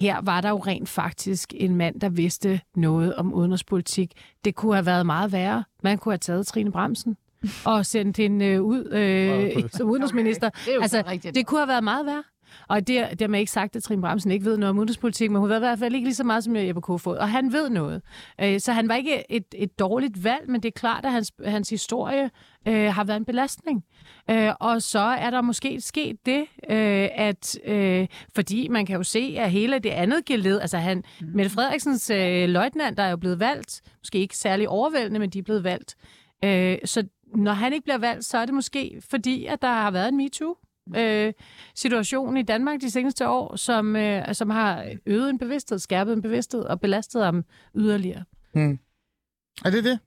her 0.00 0.20
var 0.22 0.40
der 0.40 0.48
jo 0.48 0.58
rent 0.58 0.88
faktisk 0.88 1.54
en 1.56 1.76
mand, 1.76 2.00
der 2.00 2.08
vidste 2.08 2.60
noget 2.76 3.14
om 3.14 3.34
udenrigspolitik. 3.34 4.12
Det 4.44 4.54
kunne 4.54 4.74
have 4.74 4.86
været 4.86 5.06
meget 5.06 5.32
værre. 5.32 5.64
Man 5.82 5.98
kunne 5.98 6.12
have 6.12 6.18
taget 6.18 6.46
Trine 6.46 6.72
Bremsen 6.72 7.16
og 7.64 7.86
sendt 7.86 8.16
hende 8.16 8.44
øh, 8.44 8.62
ud 8.62 8.92
øh, 8.92 9.62
som 9.72 9.90
udenrigsminister. 9.90 10.50
Det 10.50 10.70
er 10.70 10.74
jo 10.74 10.82
altså, 10.82 11.02
rigtigt. 11.06 11.34
det 11.34 11.46
kunne 11.46 11.60
have 11.60 11.68
været 11.68 11.84
meget 11.84 12.06
værre. 12.06 12.22
Og 12.68 12.86
det, 12.86 13.18
dermed 13.18 13.38
ikke 13.40 13.52
sagt, 13.52 13.76
at 13.76 13.82
Trine 13.82 14.02
Bramsen 14.02 14.30
ikke 14.30 14.44
ved 14.44 14.56
noget 14.56 14.70
om 14.70 14.78
udenrigspolitik, 14.78 15.30
men 15.30 15.40
hun 15.40 15.48
ved 15.48 15.56
i 15.56 15.58
hvert 15.58 15.78
fald 15.78 15.94
ikke 15.94 16.06
lige 16.06 16.14
så 16.14 16.24
meget 16.24 16.44
som 16.44 16.56
Jeppe 16.56 16.80
Kofod, 16.80 17.16
og 17.16 17.30
han 17.30 17.52
ved 17.52 17.70
noget. 17.70 18.02
Øh, 18.40 18.60
så 18.60 18.72
han 18.72 18.88
var 18.88 18.94
ikke 18.94 19.32
et, 19.32 19.44
et 19.54 19.78
dårligt 19.78 20.24
valg, 20.24 20.50
men 20.50 20.62
det 20.62 20.68
er 20.68 20.78
klart, 20.78 21.04
at 21.04 21.12
hans, 21.12 21.32
hans 21.44 21.70
historie 21.70 22.30
øh, 22.68 22.94
har 22.94 23.04
været 23.04 23.16
en 23.16 23.24
belastning. 23.24 23.84
Øh, 24.30 24.52
og 24.60 24.82
så 24.82 24.98
er 24.98 25.30
der 25.30 25.40
måske 25.40 25.80
sket 25.80 26.26
det, 26.26 26.40
øh, 26.70 27.08
at 27.14 27.58
øh, 27.64 28.06
fordi 28.34 28.68
man 28.68 28.86
kan 28.86 28.96
jo 28.96 29.02
se, 29.02 29.36
at 29.38 29.50
hele 29.50 29.78
det 29.78 29.90
andet 29.90 30.24
geled, 30.24 30.60
altså 30.60 30.78
han, 30.78 31.04
mm. 31.20 31.26
Mette 31.34 31.50
Frederiksens 31.50 32.10
øh, 32.10 32.48
løjtnant, 32.48 32.96
der 32.98 33.02
er 33.02 33.10
jo 33.10 33.16
blevet 33.16 33.40
valgt, 33.40 33.82
måske 34.00 34.18
ikke 34.18 34.36
særlig 34.36 34.68
overvældende, 34.68 35.20
men 35.20 35.30
de 35.30 35.38
er 35.38 35.42
blevet 35.42 35.64
valgt. 35.64 35.96
Øh, 36.44 36.78
så 36.84 37.04
når 37.34 37.52
han 37.52 37.72
ikke 37.72 37.84
bliver 37.84 37.98
valgt, 37.98 38.24
så 38.24 38.38
er 38.38 38.44
det 38.44 38.54
måske 38.54 39.02
fordi, 39.10 39.46
at 39.46 39.62
der 39.62 39.68
har 39.68 39.90
været 39.90 40.08
en 40.08 40.16
MeToo. 40.16 40.56
Øh, 40.96 41.32
situation 41.74 42.36
i 42.36 42.42
Danmark 42.42 42.80
de 42.80 42.90
seneste 42.90 43.28
år, 43.28 43.56
som, 43.56 43.96
øh, 43.96 44.34
som 44.34 44.50
har 44.50 44.84
øget 45.06 45.30
en 45.30 45.38
bevidsthed, 45.38 45.78
skærpet 45.78 46.12
en 46.12 46.22
bevidsthed 46.22 46.60
og 46.64 46.80
belastet 46.80 47.24
ham 47.24 47.44
yderligere. 47.74 48.24
Hmm. 48.54 48.78
Er 49.64 49.70
det 49.70 49.84
det? 49.84 49.98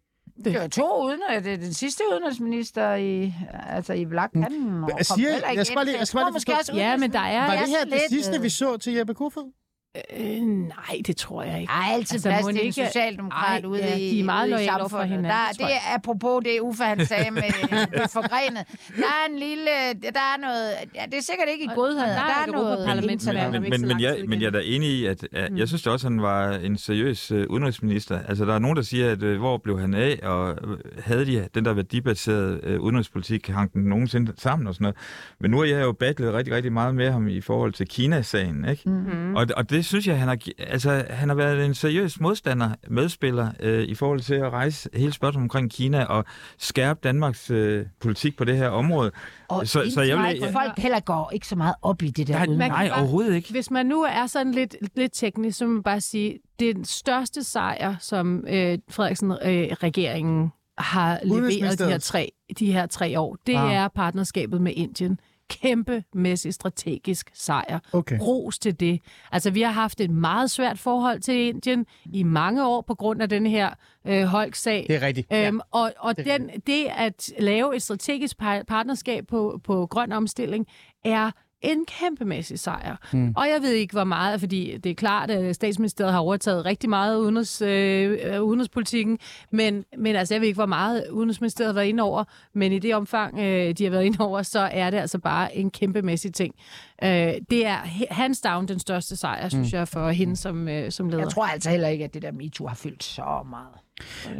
Det 0.45 0.53
var 0.59 0.67
to 0.67 1.05
uden, 1.05 1.19
det 1.43 1.53
er 1.53 1.57
den 1.57 1.73
sidste 1.73 2.03
udenrigsminister 2.11 2.95
i, 2.95 3.34
altså 3.69 3.93
i 3.93 4.03
Vlak. 4.03 4.30
Han 4.34 4.43
kom 4.43 4.89
Jeg 4.97 5.05
siger- 5.05 5.30
jeg 5.55 5.65
skal 5.65 5.75
bare 5.75 5.86
lige- 5.86 5.97
jeg 5.97 6.07
skal 6.07 6.17
bare 6.17 6.25
lige 6.30 6.34
måske 6.34 6.51
forstå- 6.55 6.75
Ja, 6.75 6.97
men 6.97 7.11
der 7.13 7.19
er... 7.19 7.45
Var 7.45 7.51
det 7.61 7.69
her 7.69 7.77
er 7.80 7.84
det 7.84 7.89
lidt, 7.93 8.09
sidste, 8.09 8.38
øh, 8.38 8.43
vi 8.43 8.49
så 8.49 8.77
til 8.77 8.93
Jeppe 8.93 9.13
Kofod? 9.13 9.51
Øh, 9.95 10.41
nej, 10.41 11.01
det 11.07 11.17
tror 11.17 11.43
jeg 11.43 11.61
ikke. 11.61 11.71
Der 11.71 11.77
er 11.79 11.93
altid 11.93 12.15
Altså, 12.15 12.29
plads 12.29 12.43
må 12.43 12.47
til 12.49 12.55
det 12.55 12.61
en 12.61 12.65
ikke- 12.67 12.85
socialdemokrat 12.87 13.63
Ej, 13.63 13.69
ude 13.69 13.79
ja, 13.79 13.95
i 13.95 13.99
de 13.99 14.19
er 14.19 14.23
meget 14.23 14.53
ude 14.53 14.63
i 14.65 14.69
for 14.89 15.01
hinanden, 15.01 15.23
Der, 15.31 15.47
det 15.51 15.65
er 15.65 15.95
apropos 15.95 16.43
det, 16.45 16.59
Uffe 16.59 16.83
han 16.83 17.05
sagde 17.05 17.31
med 17.31 17.41
det 18.01 18.11
forgrenet. 18.11 18.63
Der 18.95 19.03
er 19.03 19.29
en 19.33 19.39
lille... 19.39 19.65
Der 20.01 20.19
er 20.33 20.37
noget... 20.41 20.71
Ja, 20.95 21.05
det 21.05 21.13
er 21.17 21.21
sikkert 21.21 21.47
ikke 21.53 21.65
i 21.65 21.69
godhed. 21.75 21.97
der 21.97 22.03
er 22.05 22.27
Der 22.27 22.33
er 22.39 22.43
et 22.43 22.51
noget... 22.51 23.51
Men, 23.51 23.61
men, 23.61 23.69
men, 23.71 23.87
men, 23.87 24.01
jeg, 24.01 24.17
men 24.27 24.41
jeg 24.41 24.47
er 24.47 24.51
da 24.51 24.61
enig 24.63 24.89
i, 24.89 25.05
at, 25.05 25.27
at 25.33 25.57
jeg 25.57 25.67
synes 25.67 25.87
også, 25.87 26.07
at 26.07 26.13
han 26.13 26.21
var 26.21 26.49
en 26.51 26.77
seriøs 26.77 27.31
uh, 27.31 27.37
udenrigsminister. 27.49 28.19
Altså, 28.27 28.45
der 28.45 28.53
er 28.55 28.59
nogen, 28.59 28.77
der 28.77 28.83
siger, 28.83 29.11
at 29.11 29.23
uh, 29.23 29.35
hvor 29.37 29.57
blev 29.57 29.79
han 29.79 29.93
af, 29.93 30.19
og 30.23 30.57
uh, 30.67 30.77
havde 31.03 31.25
de 31.25 31.47
den 31.55 31.65
der 31.65 31.73
værdibaserede 31.73 32.59
uh, 32.77 32.83
udenrigspolitik, 32.83 33.47
hang 33.47 33.73
den 33.73 33.83
nogensinde 33.83 34.33
sammen 34.37 34.67
og 34.67 34.73
sådan 34.73 34.83
noget. 34.83 34.97
Men 35.39 35.51
nu 35.51 35.57
har 35.57 35.65
jeg 35.65 35.81
jo 35.81 35.91
battlet 35.91 36.33
rigtig, 36.33 36.53
rigtig 36.53 36.73
meget 36.73 36.95
med 36.95 37.11
ham 37.11 37.27
i 37.27 37.41
forhold 37.41 37.73
til 37.73 37.87
Kina-sagen, 37.87 38.69
ikke? 38.69 38.89
Mm-hmm. 38.89 39.35
Og, 39.35 39.47
og 39.57 39.69
det 39.69 39.78
synes 39.86 40.07
jeg, 40.07 40.19
han 40.19 40.27
har, 40.27 40.38
altså, 40.59 41.05
han 41.09 41.30
har 41.30 41.36
været 41.36 41.65
en 41.65 41.73
seriøs 41.73 42.19
modstander, 42.19 42.69
medspiller, 42.88 43.51
uh, 43.63 43.69
i 43.69 43.95
forhold 43.95 44.19
til 44.19 44.34
at 44.36 44.49
rejse 44.53 44.89
hele 44.93 45.13
spørgsmålet 45.13 45.43
omkring 45.45 45.71
Kina 45.71 46.03
og 46.03 46.25
skærpe 46.57 46.99
Danmarks 47.03 47.51
uh, 47.51 47.82
politik 48.01 48.38
på 48.38 48.43
det 48.43 48.57
her 48.57 48.69
område. 48.69 49.11
Og 49.47 49.67
Så- 49.67 49.91
så 49.93 50.01
jeg 50.01 50.17
vil- 50.17 50.39
jeg- 50.41 50.53
folk 50.53 50.77
heller 50.77 50.99
går 50.99 51.32
ikke 51.34 51.47
så 51.47 51.55
meget 51.55 51.75
op 51.82 52.01
i 52.01 52.07
det 52.09 52.27
der 52.27 52.34
Nej, 52.34 52.45
man 52.47 52.57
nej 52.57 52.69
bare- 52.89 52.99
overhovedet 52.99 53.36
ikke. 53.36 53.51
Hvis 53.51 53.71
man 53.71 53.86
nu 53.86 54.01
er 54.03 54.27
sådan 54.27 54.51
lidt, 54.51 54.75
lidt 54.95 55.11
teknisk, 55.13 55.57
så 55.57 55.65
må 55.65 55.73
man 55.73 55.84
bare 55.84 56.01
sige, 56.01 56.38
det 56.59 56.69
er 56.69 56.73
den 56.73 56.86
største 56.86 57.43
sejr, 57.43 57.95
som 57.99 58.43
øh, 58.47 58.77
Frederiksen-regeringen 58.89 60.51
har 60.77 61.19
leveret 61.23 61.80
de 61.80 61.86
her, 61.86 61.97
tre, 61.97 62.32
de 62.59 62.71
her 62.73 62.86
tre 62.86 63.19
år. 63.19 63.38
Det 63.47 63.55
Ah. 63.55 63.73
er 63.73 63.88
partnerskabet 63.88 64.61
med 64.61 64.73
Indien. 64.75 65.19
Kæmpemæssig 65.50 66.54
strategisk 66.54 67.30
sejr. 67.34 67.80
Okay. 67.93 68.18
Ros 68.22 68.60
til 68.60 68.80
det. 68.80 69.02
Altså, 69.32 69.52
vi 69.52 69.62
har 69.62 69.72
haft 69.72 70.02
et 70.02 70.10
meget 70.12 70.52
svært 70.52 70.80
forhold 70.80 71.20
til 71.20 71.36
Indien 71.36 71.86
i 72.14 72.24
mange 72.24 72.68
år 72.68 72.82
på 72.82 72.95
grund 72.95 73.22
af 73.22 73.30
den 73.30 73.45
her 73.45 73.70
øh, 74.08 74.24
Holk-sag. 74.24 74.86
Det 74.88 74.95
er 74.95 75.02
rigtigt. 75.02 75.28
Øhm, 75.34 75.60
og 75.72 75.93
og 75.97 76.18
det 76.18 76.26
den, 76.26 76.50
det 76.68 76.88
at 76.95 77.32
lave 77.39 77.76
et 77.76 77.82
strategisk 77.82 78.38
par- 78.38 78.64
partnerskab 78.64 79.28
på, 79.28 79.60
på 79.64 79.88
grøn 79.88 80.12
omstilling 80.12 80.68
er 81.06 81.32
en 81.62 81.86
kæmpemæssig 81.86 82.60
sejr. 82.60 82.95
Mm. 83.14 83.34
Og 83.38 83.47
jeg 83.47 83.62
ved 83.62 83.72
ikke, 83.72 83.93
hvor 83.93 84.03
meget, 84.03 84.39
fordi 84.39 84.78
det 84.78 84.89
er 84.89 84.95
klart, 84.95 85.32
at 85.32 85.55
statsministeriet 85.55 86.14
har 86.14 86.20
overtaget 86.20 86.66
rigtig 86.66 86.89
meget 86.89 87.16
af 87.16 87.18
udenrigs, 87.18 87.62
øh, 87.62 88.43
udenrigspolitikken, 88.43 89.20
men, 89.51 89.86
men 89.97 90.16
altså, 90.16 90.34
jeg 90.34 90.41
ved 90.41 90.47
ikke, 90.47 90.57
hvor 90.57 90.66
meget 90.66 91.07
udenrigsministeriet 91.12 91.68
har 91.68 91.74
været 91.74 91.88
inde 91.88 92.03
over, 92.03 92.24
men 92.53 92.72
i 92.72 92.80
det 92.80 92.95
omfang, 92.95 93.39
øh, 93.39 93.74
de 93.78 93.84
har 93.84 93.91
været 93.91 94.03
inde 94.03 94.24
over, 94.26 94.41
så 94.41 94.60
er 94.60 94.89
det 94.89 94.97
altså 94.97 95.20
bare 95.20 95.55
en 95.55 95.72
kæmpemæssig 95.72 96.34
ting. 96.34 96.55
Øh, 97.03 97.34
det 97.49 97.66
er 97.66 97.78
hands 98.12 98.41
down 98.41 98.68
den 98.68 98.80
største 98.80 99.16
sejr, 99.16 99.49
synes 99.49 99.74
mm. 99.74 99.78
jeg, 99.78 99.88
for 99.88 100.10
hende 100.10 100.36
som, 100.36 100.68
øh, 100.68 100.91
som 100.91 101.10
leder. 101.10 101.24
Jeg 101.24 101.30
tror 101.30 101.45
altså 101.45 101.70
heller 101.70 101.88
ikke, 101.88 102.03
at 102.03 102.14
det 102.14 102.22
der 102.22 102.32
MeToo 102.32 102.68
har 102.68 102.76
fyldt 102.76 103.03
så 103.03 103.45
meget. 103.49 103.74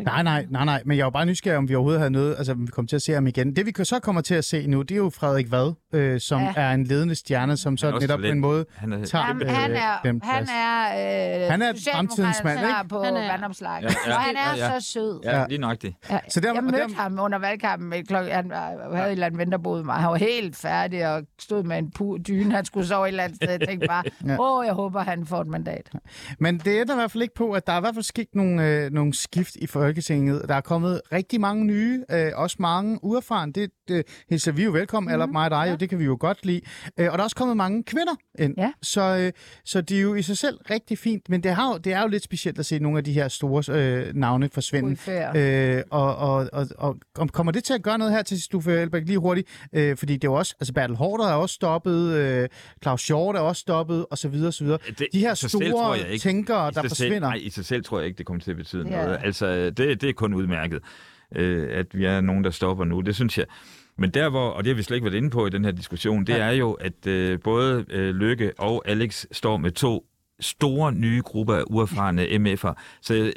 Nej, 0.04 0.24
nej, 0.24 0.46
nej, 0.50 0.66
nej. 0.66 0.82
Men 0.86 0.98
jeg 0.98 1.06
var 1.06 1.10
bare 1.12 1.26
nysgerrig, 1.26 1.58
om 1.58 1.70
vi 1.70 1.76
overhovedet 1.76 2.00
havde 2.00 2.12
noget, 2.12 2.36
altså 2.38 2.52
om 2.52 2.62
vi 2.62 2.68
kommer 2.72 2.88
til 2.88 2.96
at 2.96 3.02
se 3.02 3.14
ham 3.14 3.28
igen. 3.28 3.56
Det 3.56 3.66
vi 3.66 3.74
så 3.84 4.00
kommer 4.00 4.22
til 4.22 4.36
at 4.36 4.46
se 4.46 4.68
nu, 4.68 4.82
det 4.82 4.92
er 4.92 4.96
jo 4.96 5.10
Frederik 5.10 5.52
Vad, 5.52 5.74
øh, 5.94 6.20
som 6.20 6.42
Ja. 6.42 6.54
er 6.56 6.72
en 6.72 6.84
ledende 6.84 7.16
stjerne, 7.16 7.58
som 7.58 7.78
så 7.78 7.92
Han 7.92 8.02
netop 8.02 8.20
på 8.20 8.26
en 8.26 8.40
måde 8.40 8.66
Han 8.76 8.94
er, 8.94 9.06
tager 9.06 9.28
Jamen, 9.28 9.44
øh, 9.48 9.54
han 9.54 9.72
er, 9.72 9.78
den 10.04 10.22
han 10.24 10.46
plads. 10.46 10.50
er, 10.50 11.46
øh, 11.46 11.52
Han 11.52 11.62
er 11.62 11.74
fremtidens 11.94 12.44
mand, 12.44 12.60
ikke? 12.60 12.90
på 12.90 13.04
Han 13.04 13.16
er- 13.16 13.32
vandopslag. 13.32 13.82
Ja, 13.82 13.88
ja. 14.08 14.16
Og 14.16 14.22
han 14.22 14.36
er 14.36 14.58
Ja, 14.58 14.74
ja. 14.74 14.80
så 14.80 14.92
sød. 14.92 15.20
Ja, 15.24 15.46
lige 15.50 15.58
nøjagtigt. 15.62 15.96
Ja, 16.10 16.20
Så 16.30 16.40
der- 16.40 16.54
jeg 16.54 16.64
mødte 16.64 16.78
der- 16.78 16.96
ham 16.96 17.20
under 17.22 17.38
valgkampen. 17.40 17.90
Med 17.90 17.98
klok- 18.12 18.32
han 18.34 18.52
havde 18.94 19.06
et 19.08 19.12
eller 19.12 19.26
andet 19.26 19.38
venterbod 19.40 19.78
med 19.78 19.86
mig. 19.86 19.96
Han 19.96 20.10
var 20.10 20.16
helt 20.18 20.56
færdig 20.56 21.08
og 21.16 21.24
stod 21.40 21.64
med 21.64 21.78
en 21.78 21.92
pu- 22.00 22.22
dyne. 22.28 22.52
Han 22.56 22.66
skulle 22.66 22.88
sove 22.88 23.06
et 23.06 23.10
eller 23.10 23.24
andet 23.24 23.36
sted. 23.36 23.50
Jeg 23.50 23.68
tænkte 23.68 23.88
bare, 23.88 24.04
Ja. 24.28 24.36
åh, 24.40 24.66
jeg 24.66 24.74
håber, 24.74 25.00
han 25.00 25.26
får 25.26 25.42
et 25.42 25.48
mandat. 25.48 25.90
Men 26.40 26.58
det 26.58 26.80
ændrer 26.82 26.96
i 26.96 27.00
hvert 27.00 27.12
fald 27.12 27.22
ikke 27.22 27.36
på, 27.36 27.52
at 27.52 27.68
der 27.68 27.74
er 27.74 27.78
i 27.78 27.80
hvert 27.82 27.96
fald 27.96 28.04
sket 28.04 28.28
nogle, 28.34 28.66
øh, 28.68 28.92
nogle 28.92 29.14
skift 29.14 29.49
i 29.56 29.68
Folketinget. 29.68 30.46
Der 30.50 30.56
er 30.56 30.62
kommet 30.62 31.02
rigtig 31.12 31.42
mange 31.42 31.66
nye, 31.66 32.04
øh, 32.12 32.32
også 32.36 32.56
mange 32.60 33.00
uerfarne. 33.04 33.54
Det, 33.54 33.70
det 33.88 34.04
hilser 34.30 34.52
vi 34.52 34.64
jo 34.64 34.72
velkommen, 34.72 35.08
mm, 35.10 35.14
eller 35.14 35.26
mig 35.26 35.44
og 35.46 35.52
dig, 35.52 35.68
jo, 35.72 35.76
det 35.76 35.90
kan 35.90 36.00
vi 36.00 36.04
jo 36.06 36.18
godt 36.20 36.46
lide. 36.46 36.62
Øh, 36.98 37.06
og 37.12 37.18
der 37.18 37.18
er 37.20 37.24
også 37.24 37.36
kommet 37.36 37.58
mange 37.58 37.84
kvinder 37.84 38.14
ind. 38.40 38.54
Ja. 38.58 38.72
Så, 38.82 39.02
øh, 39.18 39.32
så 39.66 39.82
det 39.82 39.98
er 39.98 40.02
jo 40.02 40.16
i 40.16 40.22
sig 40.22 40.38
selv 40.38 40.58
rigtig 40.72 40.98
fint, 40.98 41.30
men 41.30 41.44
det, 41.44 41.52
har, 41.56 41.72
jo- 41.72 41.78
det 41.78 41.94
er 41.94 42.02
jo 42.02 42.08
lidt 42.08 42.24
specielt 42.24 42.60
at 42.60 42.66
se 42.66 42.80
nogle 42.80 42.98
af 42.98 43.04
de 43.04 43.14
her 43.14 43.28
store 43.28 43.80
øh, 43.80 44.16
navne 44.16 44.50
forsvinde. 44.54 44.98
Øh, 45.36 45.84
og, 45.92 46.16
og, 46.16 46.50
og, 46.54 46.68
og, 46.78 46.98
og 47.18 47.30
kommer 47.30 47.52
det 47.52 47.64
til 47.64 47.74
at 47.74 47.82
gøre 47.84 47.98
noget 47.98 48.14
her 48.14 48.22
til 48.22 48.38
sidst, 48.38 48.54
Uffe 48.54 48.72
Elbæk, 48.82 49.04
lige 49.06 49.20
hurtigt? 49.20 49.48
Øh, 49.74 49.98
fordi 49.98 50.14
det 50.14 50.24
er 50.24 50.32
jo 50.32 50.34
også, 50.34 50.56
altså 50.60 50.74
Bertel 50.74 50.96
Hårder 50.96 51.28
er 51.28 51.34
også 51.34 51.54
stoppet, 51.56 52.14
øh, 52.14 52.50
Claus 52.84 53.08
Hjort 53.08 53.36
er 53.36 53.40
også 53.40 53.60
stoppet, 53.60 54.06
og 54.12 54.18
så 54.18 54.28
videre, 54.28 54.48
og 54.48 54.54
så 54.54 54.64
videre. 54.64 54.80
Det- 55.00 55.08
De 55.14 55.20
her 55.20 55.34
selv 55.34 55.50
store 55.50 56.18
tænkere, 56.18 56.66
der 56.66 56.72
sig 56.82 56.84
forsvinder. 56.90 57.14
Selv, 57.16 57.22
nej, 57.22 57.34
i 57.36 57.50
sig 57.50 57.66
selv 57.66 57.84
tror 57.84 57.98
jeg 58.00 58.08
ikke, 58.08 58.18
det 58.18 58.26
kommer 58.26 58.42
til 58.44 58.52
at 58.52 58.58
betyde 58.58 58.88
Ja. 58.90 59.04
noget. 59.06 59.20
Altså, 59.24 59.39
det, 59.48 59.78
det 59.78 60.04
er 60.04 60.14
kun 60.14 60.34
udmærket, 60.34 60.80
øh, 61.36 61.68
at 61.72 61.86
vi 61.98 62.06
er 62.06 62.22
nogen, 62.22 62.44
der 62.44 62.50
stopper 62.50 62.86
nu. 62.86 63.02
Det 63.02 63.16
synes 63.16 63.38
jeg. 63.38 63.46
Men 63.98 64.10
der 64.10 64.30
hvor, 64.30 64.50
og 64.50 64.64
det 64.64 64.70
har 64.70 64.76
vi 64.76 64.84
slet 64.84 64.98
ikke 64.98 65.06
været 65.06 65.18
inde 65.18 65.30
på 65.30 65.48
i 65.48 65.50
den 65.50 65.66
her 65.66 65.72
diskussion, 65.72 66.26
det 66.26 66.42
er 66.42 66.52
jo, 66.52 66.72
at 66.72 67.08
øh, 67.08 67.40
både 67.44 67.86
øh, 67.90 68.16
Lykke 68.16 68.52
og 68.58 68.84
Alex 68.86 69.26
står 69.32 69.58
med 69.58 69.72
to 69.72 70.06
store 70.40 70.92
nye 70.92 71.22
grupper 71.22 71.56
af 71.56 71.64
uerfarne 71.70 72.22
MF'er. 72.24 72.74
Så 73.02 73.14
øh, 73.14 73.32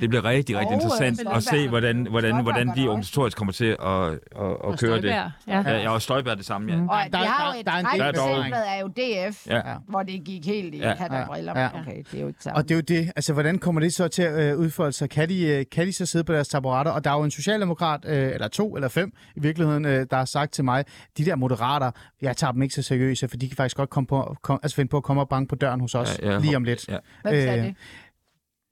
det 0.00 0.08
bliver 0.08 0.24
rigtig, 0.24 0.56
rigtig 0.58 0.68
Og, 0.76 0.82
interessant 0.82 1.20
at 1.34 1.42
se, 1.42 1.68
hvordan, 1.68 2.06
hvordan, 2.10 2.42
hvordan 2.42 2.68
de 2.76 2.88
organisatorisk 2.88 3.36
kommer 3.36 3.52
til 3.52 3.64
at, 3.64 3.76
at, 3.78 4.12
at, 4.12 4.18
Og 4.36 4.78
køre 4.78 4.96
det. 5.02 5.08
Ja. 5.08 5.24
Ja, 5.48 5.90
og 5.90 6.02
Støjberg 6.02 6.36
det 6.36 6.46
samme, 6.46 6.72
ja. 6.72 6.80
Og 6.80 7.12
der- 7.12 7.18
har 7.18 7.46
der- 7.46 7.54
jo 7.54 7.60
et 7.60 7.66
der 7.66 7.72
er 7.72 7.78
eksemplet 7.80 8.62
er 8.68 8.80
jo 8.80 8.88
DF, 9.28 9.46
Ja. 9.46 9.60
hvor 9.88 10.02
det 10.02 10.24
gik 10.24 10.46
helt 10.46 10.74
i 10.74 10.78
Ja. 10.78 10.94
hat 10.94 11.10
og 11.10 11.26
briller. 11.26 11.60
Ja. 11.60 11.68
Okay, 11.80 11.96
det 12.10 12.14
er 12.18 12.20
jo 12.20 12.28
ikke 12.28 12.42
sammen. 12.42 12.56
Og 12.56 12.62
det 12.68 12.70
er 12.70 12.74
jo 12.76 13.00
det, 13.02 13.12
altså 13.16 13.32
hvordan 13.32 13.58
kommer 13.58 13.80
det 13.80 13.94
så 13.94 14.08
til 14.08 14.22
at 14.22 14.52
øh, 14.52 14.58
udfolde 14.58 14.92
sig? 14.92 15.10
Kan 15.10 15.28
de, 15.28 15.46
øh, 15.46 15.64
kan 15.72 15.86
de 15.86 15.92
så 15.92 16.06
sidde 16.06 16.24
på 16.24 16.32
deres 16.32 16.48
taburetter? 16.48 16.92
Og 16.92 17.04
der 17.04 17.10
er 17.10 17.14
jo 17.18 17.22
en 17.24 17.30
socialdemokrat, 17.30 18.00
øh, 18.06 18.16
eller 18.32 18.48
to 18.48 18.74
eller 18.76 18.88
fem 18.88 19.12
i 19.36 19.40
virkeligheden, 19.40 19.84
øh, 19.84 20.06
der 20.10 20.16
har 20.16 20.24
sagt 20.24 20.52
til 20.52 20.64
mig, 20.64 20.84
de 21.18 21.24
der 21.24 21.36
moderater, 21.36 21.90
jeg 22.22 22.36
tager 22.36 22.52
dem 22.52 22.62
ikke 22.62 22.74
så 22.74 22.82
seriøse, 22.82 23.28
for 23.28 23.36
de 23.36 23.48
kan 23.48 23.56
faktisk 23.56 23.76
godt 23.76 23.90
komme 23.90 24.06
på, 24.06 24.36
kom, 24.42 24.58
altså 24.62 24.74
finde 24.76 24.88
på 24.88 24.96
at 24.96 25.02
komme 25.02 25.22
og 25.22 25.28
banke 25.28 25.48
på 25.48 25.54
døren 25.54 25.80
hos 25.80 25.94
os 25.94 26.18
Ja, 26.22 26.32
ja, 26.32 26.38
lige 26.48 26.56
om 26.56 26.64
lidt. 26.64 26.88
Ja. 26.88 26.98
Hvem 27.22 27.34
sagde 27.34 27.58
øh, 27.58 27.64
det? 27.64 27.74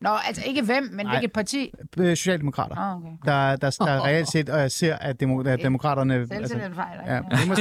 Nå, 0.00 0.10
altså 0.26 0.42
ikke 0.46 0.62
hvem, 0.62 0.88
men 0.92 1.06
Nej. 1.06 1.14
hvilket 1.14 1.32
parti? 1.32 1.72
Øh, 1.98 2.08
socialdemokrater, 2.16 2.76
Ah, 2.76 2.96
okay. 2.96 3.08
der, 3.24 3.56
der, 3.56 3.70
der 3.70 4.04
reelt 4.06 4.28
set 4.30 4.48
øh, 4.48 4.70
ser, 4.70 4.96
at, 4.96 5.20
demo, 5.20 5.40
at 5.42 5.60
demokraterne... 5.62 6.26
Selv 6.28 6.46
til 6.46 6.60
den 6.60 6.74
fejl. 6.74 7.00
ja, 7.06 7.20
det 7.30 7.48
må, 7.48 7.54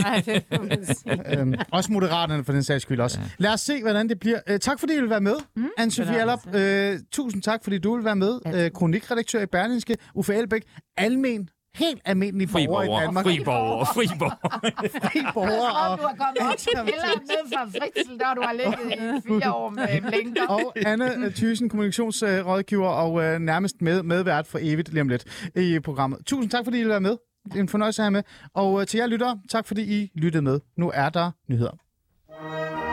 øhm, 1.42 1.54
også 1.72 1.92
moderaterne 1.94 2.44
for 2.44 2.52
den 2.54 2.64
sags 2.64 2.82
skyld 2.82 3.00
også. 3.00 3.20
Ja. 3.20 3.26
Lad 3.38 3.54
os 3.54 3.62
se, 3.62 3.82
hvordan 3.82 4.10
det 4.10 4.20
bliver. 4.20 4.40
Øh, 4.48 4.60
tak 4.60 4.80
fordi 4.80 4.94
I 4.94 5.00
vil 5.02 5.10
være 5.10 5.22
med, 5.22 5.36
mm, 5.56 5.70
Anne-Sophie 5.80 6.16
Allop. 6.16 6.56
Øh, 6.56 7.00
tusind 7.12 7.42
tak, 7.42 7.64
fordi 7.64 7.78
du 7.78 7.96
vil 7.96 8.06
være 8.06 8.16
med. 8.16 8.40
Øh, 8.56 8.72
kronikredaktør 8.72 9.42
i 9.42 9.46
Berlingske, 9.46 9.98
Uffe 10.16 10.36
Elbæk, 10.36 10.62
almen, 10.98 11.50
helt 11.76 12.02
almindelig 12.06 12.50
Fri 12.50 12.68
borger 12.68 12.84
i 12.84 12.88
borger, 12.88 13.02
Danmark. 13.02 13.26
fri 13.26 13.40
borger, 13.46 13.86
fri 13.86 14.06
borger. 14.20 14.36
fri 15.10 15.20
borger. 15.34 15.92
Og 15.92 15.98
du 15.98 16.04
har 16.04 16.16
kommet 16.24 16.52
op 16.52 16.58
til 16.64 16.72
kælderen 16.76 17.22
ned 17.22 17.44
fra 17.54 17.66
Fritzl, 17.66 18.18
der 18.20 18.34
du 18.34 18.42
har 18.42 18.54
ligget 18.54 18.94
i 18.94 19.22
fire 19.28 19.54
år 19.54 19.70
med 19.70 20.02
blinker. 20.12 20.48
og 20.48 20.74
Anne 20.86 21.32
Thyssen, 21.32 21.70
kommunikationsrådgiver 21.70 22.88
og 22.88 23.24
øh, 23.24 23.40
nærmest 23.40 23.82
med, 23.82 24.04
medvært 24.04 24.48
for 24.48 24.60
evigt 24.62 24.90
lige 24.90 25.02
om 25.02 25.10
lidt 25.10 25.50
i 25.56 25.80
programmet. 25.80 26.20
Tusind 26.26 26.52
tak, 26.52 26.64
fordi 26.66 26.78
I 26.78 26.82
vil 26.82 26.90
være 26.90 27.02
med. 27.02 27.18
Det 27.46 27.56
er 27.56 27.60
en 27.60 27.70
fornøjelse 27.70 28.02
at 28.02 28.04
have 28.04 28.12
med. 28.12 28.24
Og 28.54 28.82
øh, 28.82 28.88
til 28.88 28.98
jer 28.98 29.08
lyttere, 29.08 29.40
tak 29.50 29.68
fordi 29.68 30.02
I 30.02 30.12
lyttede 30.16 30.42
med. 30.42 30.60
Nu 30.78 30.92
er 30.94 31.10
der 31.10 31.32
nyheder. 31.50 32.85